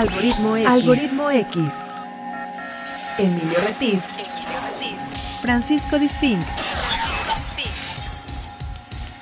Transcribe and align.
Algoritmo 0.00 0.56
X. 0.56 0.66
Algoritmo 0.66 1.30
X. 1.30 1.86
Emilio 3.18 3.58
Retif. 3.66 4.02
Francisco 5.42 5.98
Disfink. 5.98 6.40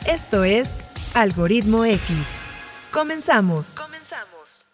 Esto 0.06 0.44
es 0.44 0.78
Algoritmo 1.14 1.84
X. 1.84 2.16
Comenzamos. 2.92 3.74
Comenzamos. 3.74 4.66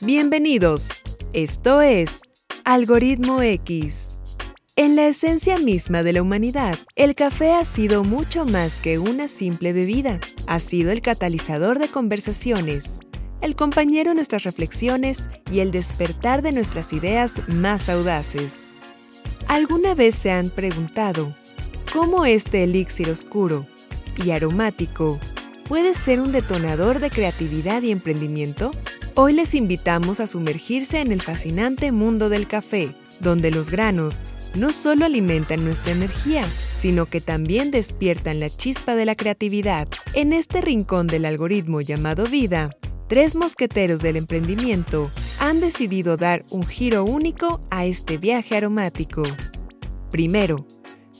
Bienvenidos. 0.00 0.90
Esto 1.32 1.80
es 1.80 2.20
Algoritmo 2.66 3.40
X. 3.40 4.18
En 4.78 4.96
la 4.96 5.06
esencia 5.06 5.56
misma 5.56 6.02
de 6.02 6.12
la 6.12 6.20
humanidad, 6.20 6.76
el 6.96 7.14
café 7.14 7.54
ha 7.54 7.64
sido 7.64 8.04
mucho 8.04 8.44
más 8.44 8.80
que 8.80 8.98
una 8.98 9.28
simple 9.28 9.72
bebida. 9.72 10.20
Ha 10.46 10.60
sido 10.60 10.92
el 10.92 11.00
catalizador 11.00 11.78
de 11.78 11.88
conversaciones, 11.88 12.98
el 13.40 13.54
compañero 13.54 14.10
de 14.10 14.16
nuestras 14.16 14.44
reflexiones 14.44 15.28
y 15.50 15.60
el 15.60 15.70
despertar 15.70 16.42
de 16.42 16.52
nuestras 16.52 16.92
ideas 16.92 17.40
más 17.48 17.88
audaces. 17.88 18.68
¿Alguna 19.48 19.94
vez 19.94 20.14
se 20.14 20.30
han 20.30 20.50
preguntado 20.50 21.32
cómo 21.92 22.24
este 22.24 22.64
elixir 22.64 23.10
oscuro 23.10 23.66
y 24.24 24.30
aromático 24.30 25.20
puede 25.68 25.94
ser 25.94 26.20
un 26.20 26.32
detonador 26.32 26.98
de 26.98 27.10
creatividad 27.10 27.82
y 27.82 27.90
emprendimiento? 27.90 28.72
Hoy 29.14 29.32
les 29.32 29.54
invitamos 29.54 30.20
a 30.20 30.26
sumergirse 30.26 31.00
en 31.00 31.12
el 31.12 31.22
fascinante 31.22 31.92
mundo 31.92 32.28
del 32.28 32.46
café, 32.46 32.94
donde 33.20 33.50
los 33.50 33.70
granos 33.70 34.22
no 34.54 34.72
solo 34.72 35.04
alimentan 35.04 35.64
nuestra 35.64 35.92
energía, 35.92 36.44
sino 36.80 37.06
que 37.06 37.20
también 37.20 37.70
despiertan 37.70 38.40
la 38.40 38.50
chispa 38.50 38.94
de 38.94 39.04
la 39.04 39.14
creatividad. 39.14 39.88
En 40.14 40.32
este 40.32 40.60
rincón 40.60 41.06
del 41.06 41.24
algoritmo 41.24 41.80
llamado 41.80 42.26
vida, 42.26 42.70
tres 43.08 43.36
mosqueteros 43.36 44.00
del 44.00 44.16
emprendimiento 44.16 45.10
han 45.38 45.60
decidido 45.60 46.16
dar 46.16 46.44
un 46.50 46.66
giro 46.66 47.04
único 47.04 47.60
a 47.70 47.84
este 47.84 48.18
viaje 48.18 48.56
aromático. 48.56 49.22
Primero, 50.10 50.66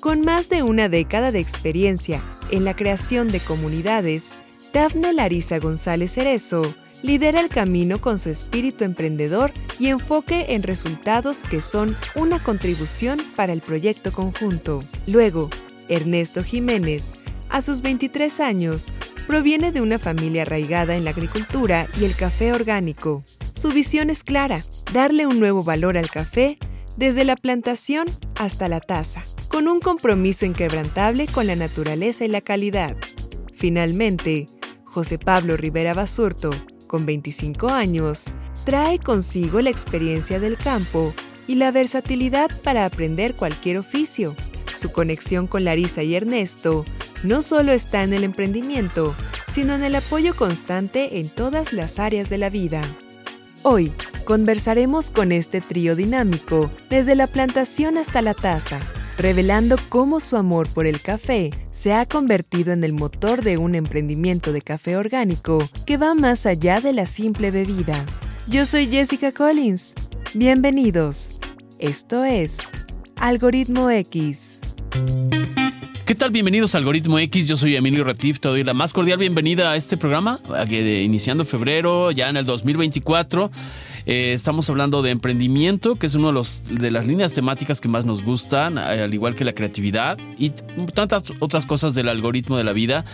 con 0.00 0.22
más 0.22 0.48
de 0.48 0.62
una 0.62 0.88
década 0.88 1.32
de 1.32 1.40
experiencia 1.40 2.22
en 2.50 2.64
la 2.64 2.74
creación 2.74 3.30
de 3.30 3.40
comunidades, 3.40 4.34
Dafne 4.72 5.12
Larisa 5.12 5.58
González 5.58 6.12
Cerezo 6.12 6.62
lidera 7.02 7.40
el 7.40 7.48
camino 7.48 8.00
con 8.00 8.18
su 8.18 8.30
espíritu 8.30 8.84
emprendedor 8.84 9.52
y 9.78 9.88
enfoque 9.88 10.46
en 10.50 10.62
resultados 10.62 11.42
que 11.42 11.62
son 11.62 11.96
una 12.14 12.42
contribución 12.42 13.20
para 13.36 13.52
el 13.52 13.60
proyecto 13.60 14.12
conjunto. 14.12 14.82
Luego, 15.06 15.50
Ernesto 15.88 16.42
Jiménez, 16.42 17.12
a 17.50 17.62
sus 17.62 17.82
23 17.82 18.40
años, 18.40 18.92
proviene 19.26 19.72
de 19.72 19.80
una 19.80 19.98
familia 19.98 20.42
arraigada 20.42 20.96
en 20.96 21.04
la 21.04 21.10
agricultura 21.10 21.86
y 22.00 22.04
el 22.04 22.14
café 22.14 22.52
orgánico. 22.52 23.24
Su 23.54 23.68
visión 23.70 24.10
es 24.10 24.22
clara, 24.22 24.62
darle 24.92 25.26
un 25.26 25.40
nuevo 25.40 25.62
valor 25.62 25.96
al 25.96 26.10
café 26.10 26.58
desde 26.96 27.24
la 27.24 27.36
plantación 27.36 28.06
hasta 28.36 28.68
la 28.68 28.80
taza, 28.80 29.22
con 29.48 29.68
un 29.68 29.80
compromiso 29.80 30.46
inquebrantable 30.46 31.26
con 31.26 31.46
la 31.46 31.56
naturaleza 31.56 32.24
y 32.24 32.28
la 32.28 32.40
calidad. 32.40 32.96
Finalmente, 33.56 34.46
José 34.84 35.18
Pablo 35.18 35.56
Rivera 35.56 35.94
Basurto, 35.94 36.50
con 36.86 37.04
25 37.06 37.68
años, 37.68 38.24
trae 38.64 38.98
consigo 38.98 39.60
la 39.60 39.70
experiencia 39.70 40.40
del 40.40 40.56
campo 40.56 41.12
y 41.46 41.56
la 41.56 41.70
versatilidad 41.70 42.50
para 42.62 42.84
aprender 42.84 43.34
cualquier 43.34 43.78
oficio. 43.78 44.34
Su 44.76 44.92
conexión 44.92 45.46
con 45.46 45.64
Larisa 45.64 46.02
y 46.02 46.14
Ernesto 46.14 46.84
no 47.22 47.42
solo 47.42 47.72
está 47.72 48.02
en 48.02 48.12
el 48.12 48.24
emprendimiento, 48.24 49.14
sino 49.52 49.74
en 49.74 49.82
el 49.82 49.94
apoyo 49.94 50.34
constante 50.36 51.18
en 51.18 51.28
todas 51.28 51.72
las 51.72 51.98
áreas 51.98 52.28
de 52.28 52.38
la 52.38 52.50
vida. 52.50 52.82
Hoy 53.62 53.92
conversaremos 54.24 55.10
con 55.10 55.32
este 55.32 55.60
trío 55.60 55.96
dinámico 55.96 56.70
desde 56.90 57.14
la 57.14 57.26
plantación 57.26 57.96
hasta 57.96 58.22
la 58.22 58.34
taza, 58.34 58.80
revelando 59.18 59.76
cómo 59.88 60.20
su 60.20 60.36
amor 60.36 60.68
por 60.68 60.86
el 60.86 61.00
café 61.00 61.50
se 61.72 61.92
ha 61.94 62.06
convertido 62.06 62.72
en 62.72 62.84
el 62.84 62.92
motor 62.92 63.42
de 63.42 63.56
un 63.56 63.74
emprendimiento 63.74 64.52
de 64.52 64.62
café 64.62 64.96
orgánico 64.96 65.58
que 65.86 65.96
va 65.96 66.14
más 66.14 66.46
allá 66.46 66.80
de 66.80 66.92
la 66.92 67.06
simple 67.06 67.50
bebida. 67.50 68.04
Yo 68.48 68.66
soy 68.66 68.86
Jessica 68.86 69.32
Collins. 69.32 69.94
Bienvenidos. 70.34 71.40
Esto 71.78 72.24
es 72.24 72.58
Algoritmo 73.16 73.90
X. 73.90 74.60
¿Qué 76.06 76.14
tal? 76.14 76.30
Bienvenidos 76.30 76.72
a 76.76 76.78
Algoritmo 76.78 77.18
X. 77.18 77.48
Yo 77.48 77.56
soy 77.56 77.74
Emilio 77.74 78.04
Retif. 78.04 78.38
Te 78.38 78.46
doy 78.46 78.62
la 78.62 78.74
más 78.74 78.92
cordial 78.92 79.18
bienvenida 79.18 79.72
a 79.72 79.76
este 79.76 79.96
programa, 79.96 80.38
iniciando 80.70 81.44
febrero, 81.44 82.12
ya 82.12 82.28
en 82.28 82.36
el 82.36 82.46
2024. 82.46 83.50
Eh, 84.06 84.32
estamos 84.32 84.70
hablando 84.70 85.02
de 85.02 85.10
emprendimiento, 85.10 85.96
que 85.96 86.06
es 86.06 86.14
una 86.14 86.30
de, 86.30 86.74
de 86.76 86.90
las 86.92 87.08
líneas 87.08 87.32
temáticas 87.32 87.80
que 87.80 87.88
más 87.88 88.06
nos 88.06 88.22
gustan, 88.22 88.78
al 88.78 89.12
igual 89.12 89.34
que 89.34 89.44
la 89.44 89.52
creatividad 89.52 90.16
y 90.38 90.50
tantas 90.94 91.24
otras 91.40 91.66
cosas 91.66 91.92
del 91.96 92.08
algoritmo 92.08 92.56
de 92.56 92.62
la 92.62 92.72
vida. 92.72 93.04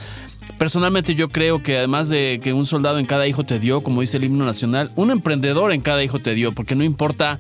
Personalmente 0.59 1.15
yo 1.15 1.31
creo 1.31 1.63
que 1.63 1.79
además 1.79 2.11
de 2.11 2.41
que 2.43 2.53
un 2.53 2.67
soldado 2.67 2.99
en 2.99 3.07
cada 3.07 3.27
hijo 3.27 3.43
te 3.43 3.59
dio, 3.59 3.81
como 3.81 4.03
dice 4.03 4.19
el 4.19 4.25
himno 4.25 4.45
nacional, 4.45 4.91
un 4.97 5.11
emprendedor 5.11 5.73
en 5.73 5.81
cada 5.81 6.05
hijo 6.05 6.19
te 6.19 6.35
dio, 6.35 6.53
porque 6.53 6.75
no 6.75 6.85
importa 6.85 7.39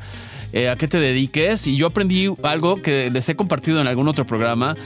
eh, 0.54 0.70
a 0.70 0.76
qué 0.76 0.88
te 0.88 0.98
dediques. 0.98 1.66
Y 1.66 1.76
yo 1.76 1.88
aprendí 1.88 2.30
algo 2.42 2.80
que 2.80 3.10
les 3.10 3.28
he 3.28 3.36
compartido 3.36 3.82
en 3.82 3.86
algún 3.86 4.08
otro 4.08 4.24
programa 4.24 4.76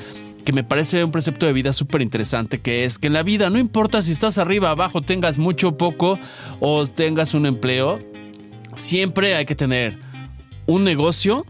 que 0.47 0.53
me 0.53 0.62
parece 0.62 1.03
un 1.03 1.11
precepto 1.11 1.45
de 1.45 1.53
vida 1.53 1.73
súper 1.73 2.03
interesante, 2.03 2.61
que 2.61 2.84
es 2.84 3.01
que 3.01 3.09
en 3.09 3.15
la 3.15 3.25
vida 3.25 3.51
no 3.51 3.59
importa 3.59 4.01
si 4.01 4.12
estás 4.12 4.39
arriba, 4.39 4.71
abajo, 4.71 5.03
tengas 5.03 5.39
mucho 5.39 5.71
o 5.71 5.77
poco 5.77 6.21
o 6.61 6.87
tengas 6.87 7.34
un 7.34 7.47
empleo, 7.47 7.99
siempre 8.77 9.35
hay 9.35 9.45
que 9.45 9.56
tener 9.56 9.99
un 10.67 10.85
negocio, 10.85 11.45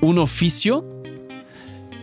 un 0.00 0.18
oficio 0.18 0.84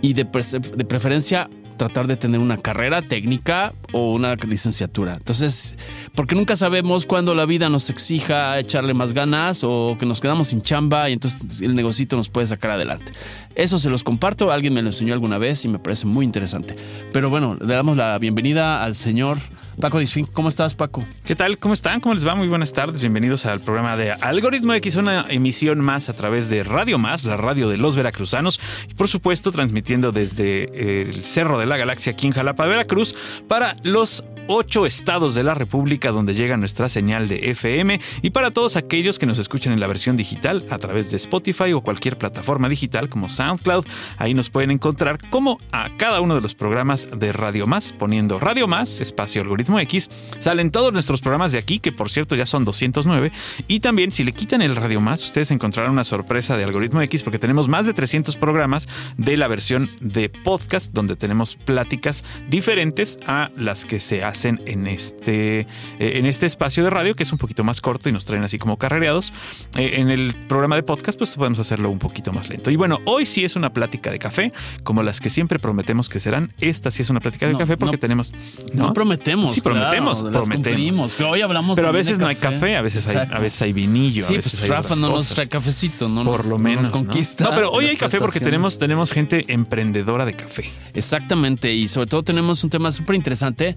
y 0.01 0.13
de, 0.13 0.23
preferencia 0.23 1.49
tratar 1.75 2.07
de 2.07 2.15
tener 2.15 2.39
una 2.39 2.55
carrera 2.55 3.01
técnica 3.01 3.73
o 3.91 4.13
una 4.13 4.35
licenciatura. 4.35 5.15
Entonces, 5.15 5.77
porque 6.15 6.35
nunca 6.35 6.55
sabemos 6.55 7.05
cuándo 7.05 7.35
la 7.35 7.45
vida 7.45 7.69
nos 7.69 7.89
exija 7.89 8.59
echarle 8.59 8.93
más 8.93 9.13
ganas 9.13 9.63
o 9.63 9.97
que 9.99 10.05
nos 10.05 10.21
quedamos 10.21 10.49
sin 10.49 10.61
chamba 10.61 11.09
y 11.09 11.13
entonces 11.13 11.61
el 11.61 11.75
negocito 11.75 12.15
nos 12.15 12.29
puede 12.29 12.47
sacar 12.47 12.71
adelante. 12.71 13.11
Eso 13.55 13.77
se 13.77 13.89
los 13.89 14.03
comparto, 14.03 14.51
alguien 14.51 14.73
me 14.73 14.81
lo 14.81 14.89
enseñó 14.89 15.13
alguna 15.13 15.37
vez 15.37 15.65
y 15.65 15.67
me 15.67 15.79
parece 15.79 16.05
muy 16.05 16.25
interesante. 16.25 16.75
Pero 17.11 17.29
bueno, 17.29 17.57
le 17.59 17.73
damos 17.73 17.97
la 17.97 18.17
bienvenida 18.17 18.83
al 18.83 18.95
señor 18.95 19.37
Paco 19.79 19.99
Disfín, 19.99 20.25
¿cómo 20.25 20.49
estás, 20.49 20.75
Paco? 20.75 21.05
¿Qué 21.23 21.35
tal? 21.35 21.57
¿Cómo 21.57 21.73
están? 21.73 22.01
¿Cómo 22.01 22.13
les 22.13 22.27
va? 22.27 22.35
Muy 22.35 22.49
buenas 22.49 22.73
tardes. 22.73 22.99
Bienvenidos 22.99 23.45
al 23.45 23.61
programa 23.61 23.95
de 23.95 24.11
Algoritmo 24.11 24.73
X, 24.73 24.95
una 24.95 25.25
emisión 25.29 25.79
más 25.79 26.09
a 26.09 26.13
través 26.13 26.49
de 26.49 26.63
Radio 26.63 26.97
Más, 26.97 27.23
la 27.23 27.37
radio 27.37 27.69
de 27.69 27.77
los 27.77 27.95
veracruzanos, 27.95 28.59
y 28.89 28.93
por 28.95 29.07
supuesto 29.07 29.53
transmitiendo 29.53 30.11
desde 30.11 31.01
el 31.01 31.23
Cerro 31.23 31.57
de 31.59 31.65
la 31.65 31.77
Galaxia 31.77 32.11
aquí 32.11 32.27
en 32.27 32.33
Jalapa, 32.33 32.65
Veracruz, 32.65 33.15
para 33.47 33.77
los 33.83 34.23
ocho 34.51 34.87
estados 34.87 35.35
de 35.35 35.43
la 35.43 35.53
República 35.53 36.11
donde 36.11 36.33
llega 36.33 36.57
nuestra 36.57 36.89
señal 36.89 37.27
de 37.27 37.51
FM 37.51 38.01
y 38.23 38.31
para 38.31 38.49
todos 38.49 38.77
aquellos 38.77 39.19
que 39.19 39.27
nos 39.27 39.37
escuchan 39.37 39.73
en 39.73 39.79
la 39.79 39.85
versión 39.85 40.17
digital 40.17 40.65
a 40.71 40.79
través 40.79 41.11
de 41.11 41.17
Spotify 41.17 41.71
o 41.73 41.81
cualquier 41.81 42.17
plataforma 42.17 42.67
digital 42.67 43.09
como 43.09 43.29
SoundCloud, 43.29 43.85
ahí 44.17 44.33
nos 44.33 44.49
pueden 44.49 44.71
encontrar 44.71 45.19
como 45.29 45.59
a 45.71 45.95
cada 45.97 46.19
uno 46.19 46.33
de 46.33 46.41
los 46.41 46.55
programas 46.55 47.09
de 47.15 47.31
Radio 47.31 47.67
Más, 47.67 47.93
poniendo 47.93 48.39
Radio 48.39 48.67
Más, 48.67 49.01
espacio 49.01 49.43
algoritmo 49.43 49.79
X, 49.81 50.09
salen 50.39 50.71
todos 50.71 50.91
nuestros 50.93 51.21
programas 51.21 51.51
de 51.51 51.59
aquí, 51.59 51.77
que 51.77 51.91
por 51.91 52.09
cierto 52.09 52.35
ya 52.35 52.47
son 52.47 52.65
209, 52.65 53.31
y 53.67 53.81
también 53.81 54.11
si 54.11 54.23
le 54.23 54.33
quitan 54.33 54.63
el 54.63 54.75
Radio 54.75 54.99
Más, 54.99 55.23
ustedes 55.23 55.51
encontrarán 55.51 55.91
una 55.91 56.03
sorpresa 56.03 56.57
de 56.57 56.63
algoritmo 56.63 57.03
X 57.03 57.21
porque 57.21 57.37
tenemos 57.37 57.67
más 57.67 57.85
de 57.85 57.93
300 57.93 58.35
programas 58.37 58.87
de 59.15 59.37
la 59.37 59.47
versión 59.47 59.91
de 60.01 60.29
podcast 60.29 60.91
donde 60.91 61.15
tenemos 61.15 61.55
pláticas 61.55 62.23
diferentes 62.49 63.19
a 63.27 63.51
las 63.55 63.85
que 63.85 63.99
se 63.99 64.23
hacen 64.23 64.38
en 64.45 64.87
este, 64.87 65.61
eh, 65.61 65.65
en 65.99 66.25
este 66.25 66.45
espacio 66.45 66.83
de 66.83 66.89
radio, 66.89 67.15
que 67.15 67.23
es 67.23 67.31
un 67.31 67.37
poquito 67.37 67.63
más 67.63 67.81
corto 67.81 68.09
y 68.09 68.11
nos 68.11 68.25
traen 68.25 68.43
así 68.43 68.57
como 68.57 68.77
carrereados. 68.77 69.33
Eh, 69.75 69.95
en 69.95 70.09
el 70.09 70.33
programa 70.47 70.75
de 70.75 70.83
podcast, 70.83 71.17
pues 71.17 71.35
podemos 71.35 71.59
hacerlo 71.59 71.89
un 71.89 71.99
poquito 71.99 72.31
más 72.31 72.49
lento. 72.49 72.71
Y 72.71 72.75
bueno, 72.75 72.99
hoy 73.05 73.25
sí 73.25 73.43
es 73.45 73.55
una 73.55 73.71
plática 73.73 74.11
de 74.11 74.19
café, 74.19 74.51
como 74.83 75.03
las 75.03 75.19
que 75.19 75.29
siempre 75.29 75.59
prometemos 75.59 76.09
que 76.09 76.19
serán. 76.19 76.53
Esta 76.59 76.91
sí 76.91 77.01
es 77.01 77.09
una 77.09 77.19
plática 77.19 77.47
de 77.47 77.57
café 77.57 77.77
porque 77.77 77.97
tenemos. 77.97 78.33
¿no? 78.73 78.93
prometemos. 78.93 79.53
Sí, 79.53 79.61
prometemos, 79.61 80.21
prometemos. 80.23 81.19
hoy 81.19 81.41
hablamos 81.41 81.75
Pero 81.75 81.89
a 81.89 81.91
veces 81.91 82.19
no 82.19 82.27
hay 82.27 82.35
café, 82.35 82.75
a 82.75 82.81
veces 82.81 83.07
hay, 83.07 83.17
a 83.17 83.39
veces 83.39 83.61
hay 83.61 83.73
vinillo. 83.73 84.25
Sí, 84.25 84.33
pues 84.35 84.67
Rafa 84.67 84.95
no 84.95 85.09
nos 85.09 85.29
trae 85.29 85.47
cafecito, 85.47 86.07
no 86.09 86.23
Por 86.23 86.45
lo 86.45 86.57
menos. 86.57 86.89
conquista. 86.89 87.45
No, 87.45 87.51
pero 87.51 87.71
hoy 87.71 87.85
hay 87.85 87.95
café 87.95 88.19
porque 88.19 88.39
tenemos, 88.39 88.77
tenemos 88.77 89.11
gente 89.11 89.45
emprendedora 89.47 90.25
de 90.25 90.33
café. 90.33 90.69
Exactamente. 90.93 91.73
Y 91.73 91.87
sobre 91.87 92.07
todo 92.07 92.23
tenemos 92.23 92.63
un 92.63 92.69
tema 92.69 92.91
súper 92.91 93.15
interesante 93.15 93.75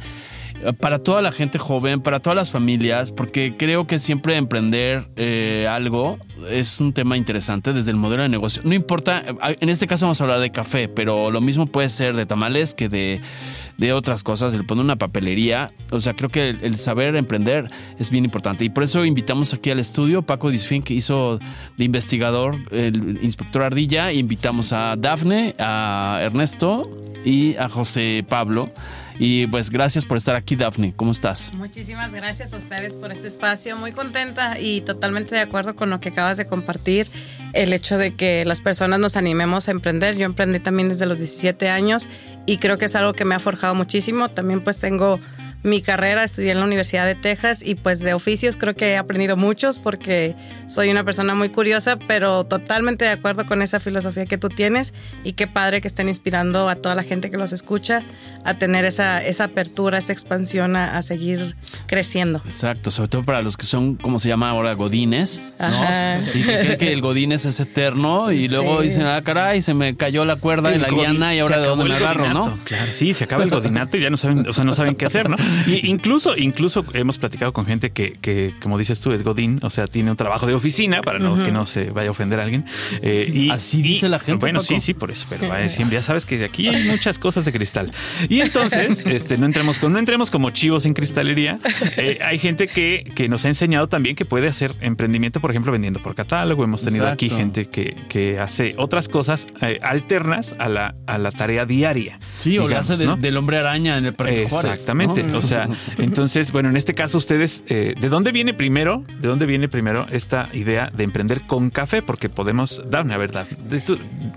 para 0.79 0.99
toda 0.99 1.23
la 1.23 1.33
gente 1.33 1.59
joven, 1.59 2.01
para 2.01 2.21
todas 2.21 2.37
las 2.37 2.51
familias, 2.51 3.13
porque 3.13 3.57
creo 3.57 3.87
que 3.87 3.99
siempre 3.99 4.37
emprender 4.37 5.09
eh, 5.17 5.67
algo 5.69 6.19
es 6.51 6.81
un 6.81 6.93
tema 6.93 7.17
interesante 7.17 7.73
desde 7.73 7.91
el 7.91 7.97
modelo 7.97 8.23
de 8.23 8.29
negocio. 8.29 8.63
No 8.65 8.75
importa, 8.75 9.23
en 9.43 9.69
este 9.69 9.87
caso 9.87 10.07
vamos 10.07 10.21
a 10.21 10.25
hablar 10.25 10.41
de 10.41 10.51
café, 10.51 10.89
pero 10.89 11.31
lo 11.31 11.41
mismo 11.41 11.67
puede 11.67 11.89
ser 11.89 12.17
de 12.17 12.27
tamales 12.27 12.75
que 12.75 12.89
de 12.89 13.21
de 13.83 13.93
otras 13.93 14.23
cosas, 14.23 14.55
el 14.55 14.65
poner 14.65 14.85
una 14.85 14.97
papelería. 14.97 15.73
O 15.91 16.01
sea, 16.01 16.15
creo 16.15 16.31
que 16.31 16.51
el, 16.51 16.77
saber 16.77 17.17
emprender 17.17 17.71
es 17.99 18.11
bien 18.11 18.25
importante. 18.25 18.65
Y 18.65 18.69
por 18.69 18.85
eso 18.85 19.05
invitamos 19.05 19.53
aquí 19.55 19.71
al 19.71 19.79
estudio 19.79 20.23
Paco 20.23 20.51
Disfín, 20.51 20.83
que 20.83 20.95
hizo 20.95 21.39
de 21.77 21.85
investigador 21.85 22.57
el 22.71 23.19
inspector 23.23 23.63
Ardilla. 23.63 24.13
Invitamos 24.13 24.73
a 24.73 24.97
Dafne, 24.97 25.55
a 25.59 26.21
Ernesto 26.23 26.83
y 27.25 27.57
a 27.57 27.69
José 27.69 28.25
Pablo. 28.29 28.71
Y 29.19 29.47
pues 29.47 29.71
gracias 29.71 30.07
por 30.07 30.17
estar 30.17 30.35
aquí, 30.35 30.57
Dafne. 30.57 30.93
¿Cómo 30.95 31.11
estás? 31.11 31.53
Muchísimas 31.55 32.15
gracias 32.15 32.55
a 32.55 32.57
ustedes 32.57 32.97
por 32.97 33.13
este 33.13 33.29
espacio. 33.29 33.77
Muy 33.77 33.93
contenta 33.93 34.59
y 34.59 34.81
totalmente 34.81 35.35
de 35.35 35.41
acuerdo 35.41 35.77
con 35.77 35.91
lo 35.91 36.01
que 36.01 36.11
acabas 36.11 36.37
de 36.37 36.47
compartir. 36.47 37.07
El 37.53 37.73
hecho 37.73 37.99
de 37.99 38.15
que 38.15 38.45
las 38.45 38.61
personas 38.61 38.99
nos 38.99 39.17
animemos 39.17 39.69
a 39.69 39.73
emprender. 39.73 40.17
Yo 40.17 40.25
emprendí 40.25 40.59
también 40.61 40.89
desde 40.89 41.07
los 41.07 41.19
17 41.19 41.69
años 41.69 42.09
y 42.47 42.59
creo 42.59 42.79
que 42.79 42.87
es 42.87 42.97
algo 42.97 43.13
que 43.13 43.25
me 43.25 43.35
ha 43.35 43.39
forjado 43.39 43.75
muchísimo. 43.75 44.29
También 44.29 44.63
pues 44.63 44.79
tengo 44.79 45.21
mi 45.63 45.81
carrera, 45.81 46.25
estudié 46.25 46.51
en 46.51 46.59
la 46.59 46.65
Universidad 46.65 47.07
de 47.07 47.15
Texas 47.15 47.63
y 47.65 47.77
pues 47.77 48.01
de 48.01 48.15
oficios 48.15 48.57
creo 48.57 48.75
que 48.75 48.93
he 48.93 48.97
aprendido 48.97 49.37
muchos 49.37 49.79
porque 49.79 50.35
soy 50.67 50.91
una 50.91 51.05
persona 51.05 51.35
muy 51.35 51.51
curiosa, 51.51 51.99
pero 52.09 52.45
totalmente 52.45 53.05
de 53.05 53.13
acuerdo 53.13 53.47
con 53.47 53.63
esa 53.63 53.79
filosofía 53.79 54.27
que 54.27 54.39
tú 54.39 54.49
tienes 54.49 54.93
y 55.23 55.35
qué 55.35 55.47
padre 55.47 55.81
que 55.81 55.89
estén 55.89 56.09
inspirando 56.09 56.69
a 56.69 56.77
toda 56.77 56.95
la 56.95 57.03
gente 57.03 57.31
que 57.31 57.37
los 57.37 57.53
escucha 57.53 58.03
a 58.45 58.55
tener 58.55 58.85
esa, 58.85 59.25
esa 59.25 59.45
apertura, 59.45 59.99
esa 59.99 60.13
expansión 60.13 60.77
a, 60.77 61.03
seguir 61.03 61.57
creciendo. 61.87 62.41
Exacto, 62.45 62.91
sobre 62.91 63.09
todo 63.09 63.25
para 63.25 63.43
los 63.43 63.57
que 63.57 63.67
son, 63.67 63.97
como 63.97 64.21
se 64.21 64.29
llama 64.29 64.51
ahora, 64.51 64.73
godines, 64.75 65.43
¿no? 65.59 66.19
Y 66.35 66.43
que 66.43 66.59
creen 66.59 66.79
que 66.79 66.93
el 66.93 67.01
godines 67.01 67.45
es 67.45 67.59
eterno 67.59 68.31
y 68.31 68.49
luego 68.49 68.83
dicen, 68.83 69.07
ah, 69.07 69.21
caray, 69.23 69.63
se 69.63 69.75
me 69.75 69.97
cayó 69.97 70.25
la 70.25 70.37
cuerda 70.37 70.73
en 70.73 70.83
la 70.83 70.89
liana 70.89 71.35
y 71.35 71.41
ahora 71.41 71.59
de 71.59 71.67
dónde 71.67 71.85
me 71.85 71.95
agarro, 71.97 72.33
¿no? 72.33 72.59
Claro, 72.65 72.93
sí, 72.93 73.15
se 73.15 73.25
acaba 73.25 73.43
el 73.45 73.51
godinato 73.51 73.97
y 73.97 74.01
ya 74.01 74.11
no 74.11 74.17
saben, 74.17 74.47
o 74.49 74.53
sea, 74.53 74.65
no 74.65 74.75
saben 74.75 74.95
qué 74.95 75.07
hacer, 75.07 75.29
¿no? 75.29 75.37
Y 75.67 75.89
incluso, 75.91 76.37
incluso 76.37 76.85
hemos 76.95 77.19
platicado 77.19 77.53
con 77.53 77.67
gente 77.67 77.91
que, 77.91 78.13
que, 78.13 78.55
como 78.61 78.79
dices 78.79 79.01
tú, 79.01 79.13
es 79.13 79.23
Godín, 79.23 79.61
o 79.63 79.71
sea, 79.71 79.87
tiene 79.87 80.11
un 80.11 80.17
trabajo 80.17 80.47
de 80.47 80.55
oficina 80.55 81.03
para 81.03 81.19
no, 81.19 81.43
que 81.43 81.53
no 81.53 81.67
se 81.67 81.91
vaya 81.91 82.09
a 82.09 82.11
ofender 82.11 82.41
a 82.41 82.45
alguien. 82.45 82.65
Eh, 83.03 83.31
y, 83.33 83.51
Así 83.51 83.83
dice 83.83 84.09
la 84.09 84.19
gente. 84.19 84.41
Bueno, 84.41 84.61
sí, 84.61 84.81
sí, 84.81 84.95
por 84.95 85.11
eso, 85.11 85.27
pero 85.29 85.55
eh, 85.57 85.69
siempre 85.69 85.97
ya 85.97 86.03
sabes 86.03 86.27
que 86.27 86.43
aquí 86.45 86.69
hay 86.69 86.85
muchas 86.85 87.19
cosas 87.19 87.45
de 87.45 87.53
cristal. 87.53 87.91
Y 88.29 88.41
entonces, 88.41 89.05
este, 89.07 89.39
no 89.39 89.47
entremos 89.47 89.79
con, 89.79 89.93
no 89.93 89.99
entremos 89.99 90.31
como 90.31 90.51
chivos 90.51 90.87
en 90.87 90.95
cristalería. 90.95 91.59
Eh, 91.97 92.19
hay 92.25 92.39
gente 92.39 92.67
que, 92.67 93.05
que 93.15 93.29
nos 93.29 93.45
ha 93.45 93.49
enseñado 93.49 93.89
también 93.89 94.17
que 94.17 94.25
puede 94.25 94.49
hacer 94.49 94.75
emprendimiento, 94.81 95.41
por 95.41 95.51
ejemplo, 95.51 95.73
vendiendo 95.73 96.03
por 96.03 96.15
catálogo. 96.15 96.65
Hemos 96.65 96.83
tenido 96.83 97.09
aquí 97.09 97.29
gente 97.29 97.67
que, 97.67 97.97
que 98.09 98.39
hace 98.39 98.75
otras 98.77 99.09
cosas 99.09 99.47
alternas 99.83 100.55
a 100.59 100.69
la, 100.69 100.95
a 101.07 101.19
la 101.19 101.31
tarea 101.31 101.65
diaria. 101.65 102.19
Sí, 102.39 102.59
o 102.59 102.69
la 102.69 102.79
hace 102.79 102.97
del 102.97 103.37
hombre 103.37 103.59
araña 103.59 103.99
en 103.99 104.07
el 104.07 104.15
Parque 104.15 104.43
Exactamente. 104.43 105.23
O 105.43 105.47
sea, 105.47 105.69
entonces, 105.99 106.53
bueno, 106.53 106.69
en 106.69 106.77
este 106.77 106.95
caso 106.95 107.19
ustedes, 107.19 107.65
eh, 107.69 107.95
¿de 107.99 108.09
dónde 108.09 108.33
viene 108.33 108.55
primero? 108.55 109.05
¿De 109.21 109.29
dónde 109.29 109.47
viene 109.47 109.69
primero 109.69 110.07
esta 110.11 110.49
idea 110.53 110.91
de 110.95 111.05
emprender 111.05 111.43
con 111.43 111.71
café? 111.71 112.01
Porque 112.01 112.29
podemos 112.29 112.81
dar 112.89 113.05
una 113.05 113.17
verdad. 113.17 113.47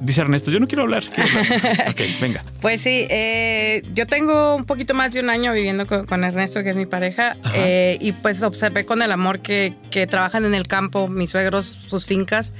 Dice 0.01 0.21
Ernesto, 0.21 0.51
yo 0.51 0.59
no 0.59 0.67
quiero 0.67 0.83
hablar. 0.83 1.03
ok, 1.89 2.01
venga. 2.21 2.43
Pues 2.61 2.81
sí, 2.81 3.05
eh, 3.09 3.83
yo 3.93 4.07
tengo 4.07 4.55
un 4.55 4.65
poquito 4.65 4.93
más 4.93 5.11
de 5.11 5.19
un 5.19 5.29
año 5.29 5.53
viviendo 5.53 5.85
con, 5.85 6.23
Ernesto, 6.23 6.63
que 6.63 6.71
es 6.71 6.75
mi 6.75 6.87
pareja, 6.87 7.37
eh, 7.53 7.97
y 8.01 8.11
pues 8.13 8.41
observé 8.41 8.85
con 8.85 9.01
el 9.01 9.11
amor 9.11 9.39
que, 9.39 9.75
trabajan 10.09 10.43
en 10.43 10.53
el 10.53 10.67
campo, 10.67 11.07
mis 11.07 11.29
suegros, 11.29 11.65
sus 11.65 12.05
fincas. 12.05 12.53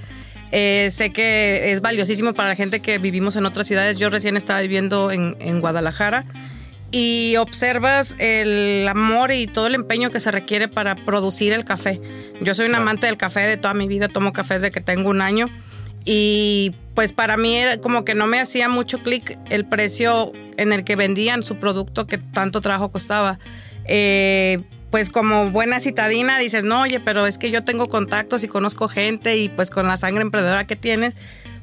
sé 0.52 1.12
que 1.14 1.72
es 1.72 1.82
valiosísimo 1.82 2.34
para 2.34 2.50
la 2.50 2.56
gente 2.56 2.80
que 2.80 2.98
vivimos 3.00 3.36
en 3.36 3.46
otras 3.46 3.68
ciudades. 3.68 3.98
Yo 3.98 4.10
recién 4.10 4.38
estaba 4.38 4.62
viviendo 4.62 5.12
en, 5.12 5.36
en 5.40 5.60
Guadalajara 5.60 6.26
y 6.98 7.36
observas 7.36 8.16
el 8.20 8.88
amor 8.88 9.34
y 9.34 9.48
todo 9.48 9.68
el 9.68 9.76
empeño 9.76 10.12
que 10.12 10.22
se 10.22 10.32
requiere 10.32 10.70
para 10.70 10.96
producir 10.96 11.52
el 11.52 11.66
café. 11.66 12.00
Yo 12.40 12.56
soy 12.56 12.68
un 12.68 12.76
amante 12.76 13.08
del 13.08 13.18
café 13.18 13.42
de 13.42 13.58
toda 13.58 13.74
mi 13.74 13.86
vida, 13.86 14.08
tomo 14.08 14.32
café 14.32 14.54
desde 14.54 14.72
que 14.72 14.80
tengo 14.80 15.10
un 15.10 15.20
año 15.20 15.50
y 16.06 16.74
pues 16.94 17.12
para 17.12 17.36
mí 17.36 17.54
era 17.54 17.82
como 17.82 18.06
que 18.06 18.16
no 18.16 18.28
me 18.28 18.40
hacía 18.40 18.70
mucho 18.70 19.04
clic 19.04 19.38
el 19.50 19.66
precio 19.66 20.32
en 20.56 20.72
el 20.72 20.86
que 20.86 20.96
vendían 20.96 21.44
su 21.44 21.58
producto 21.58 22.08
que 22.08 22.18
tanto 22.18 22.62
trabajo 22.62 22.94
costaba. 22.94 23.40
Eh, 23.90 24.64
pues 24.90 25.10
como 25.10 25.52
buena 25.52 25.82
citadina 25.82 26.40
dices, 26.40 26.64
no, 26.64 26.84
oye, 26.84 27.02
pero 27.02 27.28
es 27.28 27.38
que 27.38 27.52
yo 27.52 27.62
tengo 27.66 27.90
contactos 27.90 28.46
y 28.46 28.48
conozco 28.48 28.88
gente 28.88 29.36
y 29.36 29.50
pues 29.50 29.70
con 29.70 29.86
la 29.86 29.98
sangre 29.98 30.22
emprendedora 30.22 30.66
que 30.66 30.78
tienes, 30.78 31.14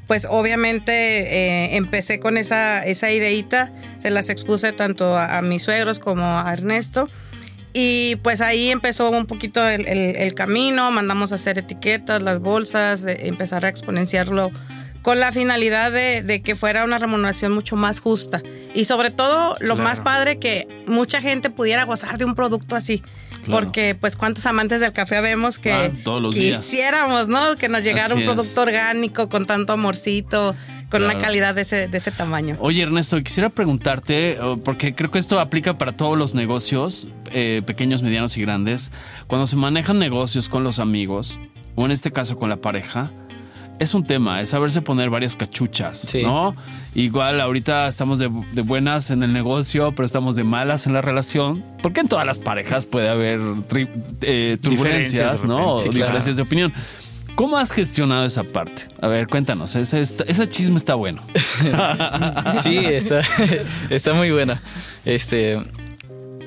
pues 0.07 0.27
obviamente 0.29 0.93
eh, 0.93 1.75
empecé 1.77 2.19
con 2.19 2.37
esa, 2.37 2.83
esa 2.85 3.11
ideita, 3.11 3.71
se 3.99 4.09
las 4.09 4.29
expuse 4.29 4.71
tanto 4.73 5.17
a, 5.17 5.41
mis 5.41 5.63
suegros 5.63 5.99
como 5.99 6.23
a 6.23 6.51
Ernesto. 6.51 7.09
Y 7.75 8.17
pues 8.17 8.41
ahí 8.41 8.69
empezó 8.69 9.09
un 9.09 9.25
poquito 9.25 9.67
el, 9.67 10.35
camino, 10.35 10.91
mandamos 10.91 11.31
a 11.31 11.35
hacer 11.35 11.57
etiquetas, 11.57 12.21
las 12.21 12.39
bolsas, 12.39 13.03
empezar 13.07 13.65
a 13.65 13.69
exponenciarlo 13.69 14.51
con 15.03 15.19
la 15.19 15.31
finalidad 15.33 15.91
de, 15.91 16.41
que 16.43 16.55
fuera 16.55 16.85
una 16.85 16.97
remuneración 16.97 17.51
mucho 17.51 17.75
más 17.75 17.99
justa. 17.99 18.41
Y 18.73 18.85
sobre 18.85 19.11
todo, 19.11 19.53
lo 19.59 19.75
más 19.75 19.99
padre, 19.99 20.39
que 20.39 20.67
mucha 20.87 21.21
gente 21.21 21.49
pudiera 21.49 21.83
gozar 21.83 22.17
de 22.17 22.25
un 22.25 22.33
producto 22.33 22.75
así. 22.75 23.03
Porque, 23.45 23.93
pues, 23.93 24.15
cuántos 24.15 24.45
amantes 24.45 24.79
del 24.79 24.93
café 24.93 25.19
vemos 25.19 25.59
que 25.59 25.73
ah, 25.73 25.91
quisiéramos, 26.31 27.27
¿no? 27.27 27.57
Que 27.57 27.67
nos 27.67 27.83
llegara 27.83 28.15
un 28.15 28.23
producto 28.23 28.61
orgánico 28.61 29.27
con 29.27 29.45
tanto 29.45 29.73
amorcito, 29.73 30.55
con 30.89 31.03
una 31.03 31.17
calidad 31.17 31.53
de 31.53 31.63
ese, 31.63 31.89
de 31.89 31.97
ese 31.97 32.11
tamaño. 32.11 32.55
Oye, 32.61 32.81
Ernesto, 32.81 33.21
quisiera 33.21 33.49
preguntarte, 33.49 34.37
porque 34.63 34.95
creo 34.95 35.11
que 35.11 35.19
esto 35.19 35.41
aplica 35.41 35.77
para 35.77 35.91
todos 35.91 36.17
los 36.17 36.33
negocios, 36.33 37.09
eh, 37.31 37.61
pequeños, 37.65 38.01
medianos 38.01 38.37
y 38.37 38.41
grandes. 38.41 38.93
Cuando 39.27 39.47
se 39.47 39.57
manejan 39.57 39.99
negocios 39.99 40.47
con 40.47 40.63
los 40.63 40.79
amigos, 40.79 41.41
o 41.75 41.85
en 41.85 41.91
este 41.91 42.11
caso 42.11 42.37
con 42.37 42.47
la 42.47 42.57
pareja, 42.57 43.11
es 43.79 43.93
un 43.93 44.05
tema, 44.05 44.41
es 44.41 44.49
saberse 44.49 44.81
poner 44.81 45.09
varias 45.09 45.35
cachuchas, 45.35 46.13
¿no? 46.23 46.55
Igual 46.95 47.41
ahorita 47.41 47.87
estamos 47.87 48.19
de, 48.19 48.27
buenas 48.27 49.09
en 49.09 49.23
el 49.23 49.33
negocio, 49.33 49.93
pero 49.95 50.05
estamos 50.05 50.35
de 50.35 50.43
malas 50.43 50.87
en 50.87 50.93
la 50.93 51.01
relación, 51.01 51.63
porque 51.81 52.01
en 52.01 52.07
todas 52.07 52.25
las 52.25 52.39
parejas 52.39 52.85
puede 52.85 53.09
haber 53.09 53.39
eh, 54.21 54.57
turbulencias, 54.61 55.43
¿no? 55.43 55.79
diferencias 55.79 56.35
de 56.35 56.41
opinión. 56.41 56.73
¿Cómo 57.35 57.57
has 57.57 57.71
gestionado 57.71 58.25
esa 58.25 58.43
parte? 58.43 58.83
A 59.01 59.07
ver, 59.07 59.27
cuéntanos, 59.27 59.75
ese, 59.75 60.01
ese 60.01 60.47
chisme 60.47 60.77
está 60.77 60.93
bueno. 60.93 61.23
sí, 62.61 62.77
está, 62.77 63.21
está 63.89 64.13
muy 64.13 64.29
bueno. 64.29 64.59
Este, 65.03 65.59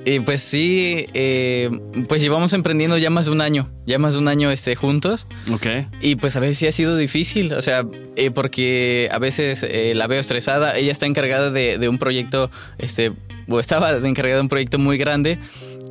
y 0.08 0.20
pues 0.20 0.40
sí, 0.40 1.08
eh, 1.14 1.68
pues 2.08 2.22
llevamos 2.22 2.52
emprendiendo 2.52 2.96
ya 2.96 3.10
más 3.10 3.26
de 3.26 3.32
un 3.32 3.40
año, 3.40 3.68
ya 3.86 3.98
más 3.98 4.14
de 4.14 4.20
un 4.20 4.28
año 4.28 4.52
este, 4.52 4.76
juntos. 4.76 5.26
Ok. 5.52 5.66
Y 6.00 6.14
pues 6.14 6.36
a 6.36 6.40
veces 6.40 6.58
sí 6.58 6.68
ha 6.68 6.72
sido 6.72 6.96
difícil, 6.96 7.52
o 7.52 7.60
sea, 7.60 7.84
eh, 8.14 8.30
porque 8.30 9.08
a 9.10 9.18
veces 9.18 9.64
eh, 9.64 9.94
la 9.96 10.06
veo 10.06 10.20
estresada, 10.20 10.76
ella 10.76 10.92
está 10.92 11.06
encargada 11.06 11.50
de, 11.50 11.78
de, 11.78 11.88
un 11.88 11.98
proyecto, 11.98 12.52
este, 12.78 13.14
o 13.48 13.58
estaba 13.58 13.96
encargada 13.96 14.36
de 14.36 14.42
un 14.42 14.48
proyecto 14.48 14.78
muy 14.78 14.96
grande 14.96 15.40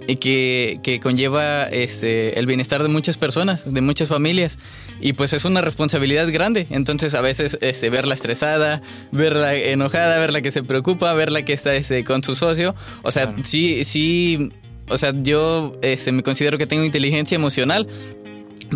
y 0.08 0.16
que, 0.16 0.80
que 0.82 1.02
conlleva 1.02 1.64
este, 1.64 2.40
el 2.40 2.46
bienestar 2.46 2.84
de 2.84 2.90
muchas 2.90 3.18
personas, 3.18 3.72
de 3.72 3.82
muchas 3.82 4.08
familias. 4.08 4.58
Y 5.00 5.14
pues 5.14 5.34
es 5.34 5.46
una 5.46 5.62
responsabilidad 5.62 6.32
grande. 6.32 6.68
Entonces 6.70 7.14
a 7.14 7.22
veces 7.22 7.58
este, 7.62 7.90
verla 7.90 8.14
estresada, 8.14 8.82
verla 9.12 9.54
enojada, 9.56 10.20
verla 10.20 10.42
que 10.42 10.52
se 10.52 10.64
preocupa, 10.64 11.14
verla 11.14 11.44
que 11.44 11.54
está 11.54 11.76
este, 11.76 12.04
con 12.04 12.24
su 12.24 12.36
socio. 12.36 12.76
O 13.04 13.12
sea, 13.12 13.34
sí, 13.44 13.84
sí, 13.84 14.52
o 14.88 14.98
sea, 14.98 15.14
yo 15.16 15.74
este, 15.82 16.12
me 16.12 16.24
considero 16.24 16.58
que 16.58 16.68
tengo 16.68 16.84
inteligencia 16.84 17.36
emocional, 17.36 17.88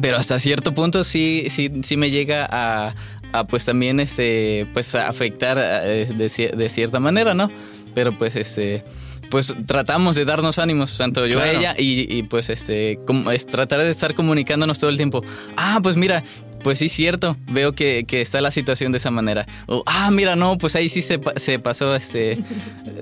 pero 0.02 0.18
hasta 0.18 0.40
cierto 0.40 0.74
punto 0.74 1.04
sí, 1.04 1.48
sí, 1.50 1.72
sí 1.84 1.98
me 1.98 2.12
llega 2.12 2.48
a, 2.50 2.96
a 3.32 3.48
pues 3.48 3.66
también 3.66 4.00
este, 4.00 4.68
pues 4.74 4.94
afectar 4.96 5.58
eh, 5.60 6.08
de, 6.14 6.54
de 6.56 6.70
cierta 6.70 7.00
manera, 7.00 7.34
¿no? 7.34 7.50
Pero 7.96 8.18
pues 8.18 8.36
este 8.36 8.84
pues 9.30 9.56
tratamos 9.66 10.16
de 10.16 10.26
darnos 10.26 10.60
ánimos, 10.60 10.98
tanto 10.98 11.26
yo 11.26 11.40
a 11.40 11.50
ella, 11.50 11.76
y, 11.78 12.24
pues 12.24 12.50
este, 12.50 13.00
es 13.34 13.48
tratar 13.48 13.82
de 13.82 13.92
estar 13.92 14.14
comunicándonos 14.16 14.80
todo 14.80 14.90
el 14.90 14.98
tiempo. 14.98 15.24
Ah, 15.58 15.80
pues 15.82 15.96
mira, 15.96 16.24
pues 16.64 16.80
sí, 16.80 16.90
cierto, 16.90 17.38
veo 17.48 17.74
que, 17.74 18.06
está 18.10 18.42
la 18.42 18.52
situación 18.52 18.92
de 18.92 18.98
esa 18.98 19.12
manera. 19.12 19.46
ah, 19.86 20.10
mira, 20.12 20.36
no, 20.36 20.58
pues 20.58 20.76
ahí 20.76 20.90
sí 20.90 21.02
se, 21.02 21.20
se 21.36 21.60
pasó, 21.60 21.96
este, 21.96 22.40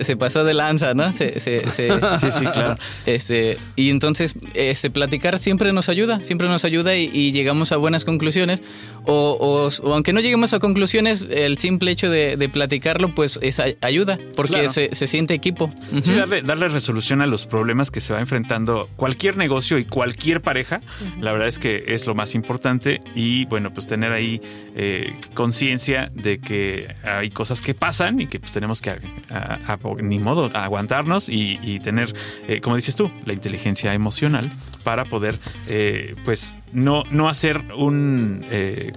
se 0.02 0.16
pasó 0.16 0.44
de 0.44 0.54
lanza, 0.54 0.94
¿no? 0.94 1.12
Se, 1.12 1.40
sí, 1.40 2.32
sí, 2.32 2.46
claro. 2.46 2.76
Este, 3.06 3.58
y 3.76 3.90
entonces, 3.90 4.36
este, 4.54 4.90
platicar 4.90 5.40
siempre 5.40 5.74
nos 5.74 5.90
ayuda, 5.90 6.24
siempre 6.24 6.48
nos 6.48 6.66
ayuda 6.66 6.96
y, 6.96 7.32
llegamos 7.32 7.72
a 7.72 7.78
buenas 7.78 8.06
conclusiones. 8.06 8.64
O, 9.10 9.70
aunque 9.86 10.12
no 10.12 10.20
lleguemos 10.20 10.54
a 10.54 10.60
conclusiones, 10.60 11.26
el 11.30 11.58
simple 11.58 11.92
hecho 11.92 12.10
de, 12.10 12.50
platicarlo, 12.52 13.14
pues 13.16 13.40
es 13.42 13.62
ayuda, 13.82 14.20
porque 14.36 14.70
se, 14.70 14.94
siente 15.08 15.34
equipo. 15.34 15.70
Sí, 16.04 16.14
darle, 16.14 16.68
resolución 16.68 17.22
a 17.22 17.28
los 17.28 17.48
problemas 17.48 17.92
que 17.92 18.02
se 18.02 18.14
va 18.14 18.20
enfrentando 18.20 18.90
cualquier 18.96 19.38
negocio 19.38 19.78
y 19.78 19.86
cualquier 19.86 20.42
pareja, 20.42 20.82
la 21.20 21.32
verdad 21.32 21.48
es 21.48 21.60
que 21.60 21.86
es 21.88 22.06
lo 22.06 22.16
más 22.16 22.36
importante 22.36 23.02
y 23.16 23.47
bueno, 23.50 23.74
pues 23.74 23.88
tener 23.88 24.12
ahí 24.12 24.42
eh, 24.76 25.14
conciencia 25.34 26.10
de 26.14 26.40
que 26.40 26.94
hay 27.04 27.30
cosas 27.30 27.62
que 27.62 27.74
pasan 27.74 28.20
y 28.20 28.28
que 28.28 28.40
pues 28.40 28.52
tenemos 28.54 28.82
que, 28.82 29.00
ni 30.02 30.20
modo, 30.20 30.50
aguantarnos 30.54 31.30
y, 31.30 31.80
tener, 31.80 32.14
eh, 32.48 32.62
como 32.62 32.76
dices 32.76 32.96
tú, 32.96 33.12
la 33.26 33.34
inteligencia 33.34 33.94
emocional 33.94 34.50
para 34.84 35.06
poder, 35.06 35.40
eh, 35.68 36.16
pues, 36.26 36.60
no, 36.72 37.04
no 37.12 37.30
hacer 37.30 37.64
un, 37.78 38.46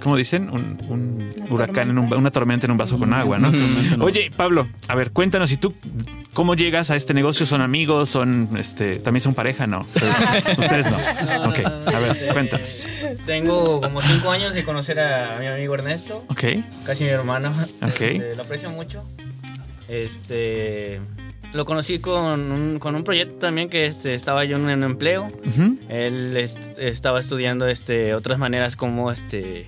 ¿cómo 0.03 0.17
dicen? 0.17 0.51
Un, 0.51 1.31
huracán, 1.51 1.91
en 1.91 1.99
una 1.99 2.31
tormenta 2.31 2.67
en 2.67 2.73
un 2.73 2.79
vaso 2.79 2.97
con 2.97 3.13
agua, 3.13 3.39
¿no? 3.39 3.51
Oye, 4.05 4.31
Pablo, 4.37 4.69
a 4.89 4.95
ver, 4.95 5.13
cuéntanos, 5.13 5.53
¿y 5.53 5.57
tú 5.57 5.75
cómo 6.33 6.55
llegas 6.55 6.91
a 6.91 6.97
este 6.97 7.15
negocio? 7.15 7.47
¿Son 7.47 7.61
amigos? 7.61 8.11
¿Son, 8.11 8.49
este, 8.59 8.97
también 8.97 9.23
son 9.23 9.35
pareja? 9.35 9.67
No. 9.67 9.87
Ustedes, 10.59 10.91
no. 10.91 10.99
Ok, 11.51 11.59
a 11.65 11.99
ver, 11.99 12.33
cuéntanos. 12.33 12.85
Tengo 13.27 13.81
como 13.81 14.01
cinco 14.03 14.31
años 14.31 14.55
de 14.55 14.65
conocer 14.65 15.01
a 15.01 15.39
mi 15.41 15.47
amigo 15.47 15.75
Ernesto. 15.75 16.25
Ok. 16.29 16.45
Casi 16.85 17.05
mi 17.05 17.11
hermano. 17.11 17.51
Ok. 17.83 18.01
Este, 18.01 18.37
lo 18.37 18.43
aprecio 18.43 18.71
mucho. 18.71 19.05
Este. 19.89 21.01
Lo 21.53 21.65
conocí 21.65 21.99
con 21.99 22.53
un, 22.53 22.79
con 22.79 22.95
un 22.95 23.03
proyecto 23.03 23.39
también 23.39 23.69
que 23.69 23.87
este, 23.87 24.15
estaba 24.15 24.45
yo 24.45 24.57
en 24.57 24.63
un 24.63 24.83
empleo. 24.85 25.31
Él 25.89 26.37
estaba 26.37 27.21
estudiando 27.21 27.67
este, 27.67 28.15
otras 28.15 28.39
maneras 28.39 28.77
como, 28.77 29.11
este, 29.11 29.67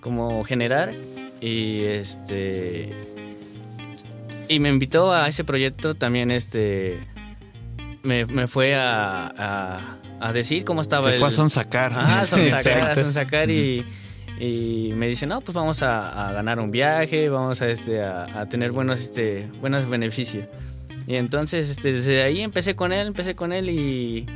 como 0.00 0.44
generar. 0.44 0.92
Y 1.40 1.80
este. 1.84 2.92
Y 4.48 4.58
me 4.58 4.68
invitó 4.68 5.12
a 5.12 5.28
ese 5.28 5.44
proyecto 5.44 5.94
también. 5.94 6.30
Este. 6.30 7.06
Me, 8.02 8.26
me 8.26 8.46
fue 8.46 8.74
a 8.74 9.98
a 10.24 10.32
decir 10.32 10.64
cómo 10.64 10.80
estaba 10.80 11.10
Te 11.10 11.18
fue 11.18 11.28
a 11.28 11.30
sonsacar. 11.30 11.92
Ah, 11.94 12.20
a 12.20 12.26
sonsacar, 12.26 12.90
a 12.90 12.94
sonsacar 12.94 13.50
y, 13.50 13.84
y, 14.40 14.92
me 14.94 15.06
dice, 15.06 15.26
no, 15.26 15.42
pues 15.42 15.54
vamos 15.54 15.82
a, 15.82 16.32
ganar 16.32 16.58
un 16.60 16.70
viaje, 16.70 17.28
vamos 17.28 17.60
a, 17.60 17.68
este, 17.68 18.02
a, 18.02 18.46
tener 18.48 18.72
buenos, 18.72 19.00
este, 19.00 19.50
buenos 19.60 19.86
beneficios. 19.86 20.46
Y 21.06 21.16
entonces 21.16 21.70
este, 21.70 21.92
desde 21.92 22.22
ahí 22.22 22.40
empecé 22.40 22.74
con 22.74 22.92
él, 22.92 23.08
empecé 23.08 23.34
con 23.34 23.52
él 23.52 23.70
y, 23.70 24.26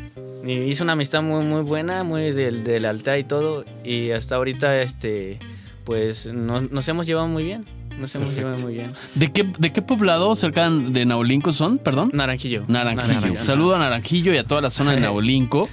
hice 0.47 0.83
una 0.83 0.93
amistad 0.93 1.23
muy, 1.23 1.45
muy 1.45 1.63
buena, 1.63 2.05
muy 2.05 2.33
de, 2.33 2.51
de 2.51 2.81
lealtad 2.81 3.17
y 3.17 3.25
todo. 3.25 3.65
Y 3.85 4.11
hasta 4.11 4.37
ahorita, 4.37 4.81
este, 4.81 5.39
pues 5.85 6.27
nos 6.27 6.89
hemos 6.89 7.07
llevado 7.07 7.29
muy 7.29 7.45
bien. 7.45 7.65
Nos 7.99 8.15
hemos 8.15 8.35
llevado 8.35 8.59
muy 8.59 8.75
bien. 8.75 8.93
¿De 9.15 9.33
qué, 9.33 9.51
¿De 9.59 9.73
qué 9.73 9.83
poblado 9.83 10.37
cerca 10.37 10.71
de 10.71 11.05
Naulinco 11.05 11.51
son? 11.51 11.79
Perdón. 11.79 12.11
Naranjillo. 12.13 12.65
Naranjillo. 12.69 13.43
Saludo 13.43 13.75
a 13.75 13.79
Naranjillo 13.81 14.33
y 14.33 14.37
a 14.37 14.45
toda 14.45 14.61
la 14.61 14.71
zona 14.71 14.93
de 14.93 15.01
Naulinco. 15.03 15.69